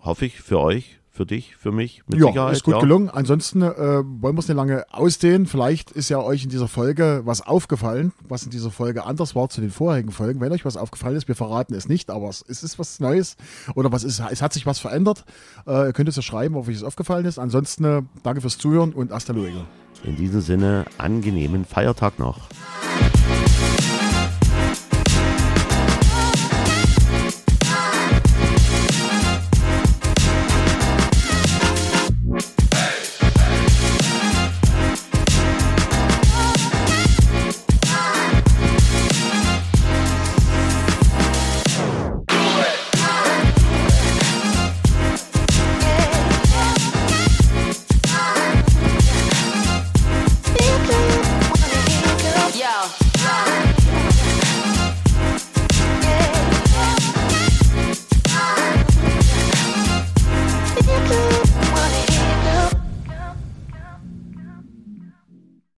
Hoffe 0.00 0.26
ich 0.26 0.40
für 0.40 0.60
euch, 0.60 1.00
für 1.10 1.26
dich, 1.26 1.56
für 1.56 1.72
mich, 1.72 2.02
mit 2.06 2.20
ja, 2.20 2.28
Sicherheit. 2.28 2.52
ist 2.52 2.64
gut 2.64 2.74
ja. 2.74 2.80
gelungen. 2.80 3.10
Ansonsten 3.10 3.62
äh, 3.62 3.68
wollen 3.68 4.34
wir 4.34 4.38
es 4.38 4.48
nicht 4.48 4.56
lange 4.56 4.84
ausdehnen. 4.90 5.46
Vielleicht 5.46 5.90
ist 5.90 6.08
ja 6.08 6.18
euch 6.20 6.44
in 6.44 6.50
dieser 6.50 6.68
Folge 6.68 7.22
was 7.24 7.42
aufgefallen, 7.42 8.12
was 8.28 8.44
in 8.44 8.50
dieser 8.50 8.70
Folge 8.70 9.04
anders 9.04 9.34
war 9.34 9.48
zu 9.48 9.60
den 9.60 9.70
vorherigen 9.70 10.10
Folgen. 10.10 10.40
Wenn 10.40 10.52
euch 10.52 10.64
was 10.64 10.76
aufgefallen 10.76 11.16
ist, 11.16 11.28
wir 11.28 11.34
verraten 11.34 11.74
es 11.74 11.88
nicht, 11.88 12.10
aber 12.10 12.28
es 12.28 12.42
ist 12.42 12.78
was 12.78 12.98
Neues 12.98 13.36
oder 13.74 13.92
was 13.92 14.04
ist, 14.04 14.22
es 14.30 14.42
hat 14.42 14.52
sich 14.52 14.64
was 14.64 14.78
verändert. 14.78 15.24
Äh, 15.66 15.88
ihr 15.88 15.92
könnt 15.92 16.08
es 16.08 16.16
ja 16.16 16.22
schreiben, 16.22 16.56
ob 16.56 16.68
euch 16.68 16.76
es 16.76 16.84
aufgefallen 16.84 17.26
ist. 17.26 17.38
Ansonsten 17.38 17.84
äh, 17.84 18.02
danke 18.22 18.40
fürs 18.40 18.58
Zuhören 18.58 18.92
und 18.92 19.12
hasta 19.12 19.32
luego. 19.32 19.66
In 20.04 20.16
diesem 20.16 20.40
Sinne, 20.40 20.84
angenehmen 20.98 21.64
Feiertag 21.64 22.18
noch. 22.18 22.48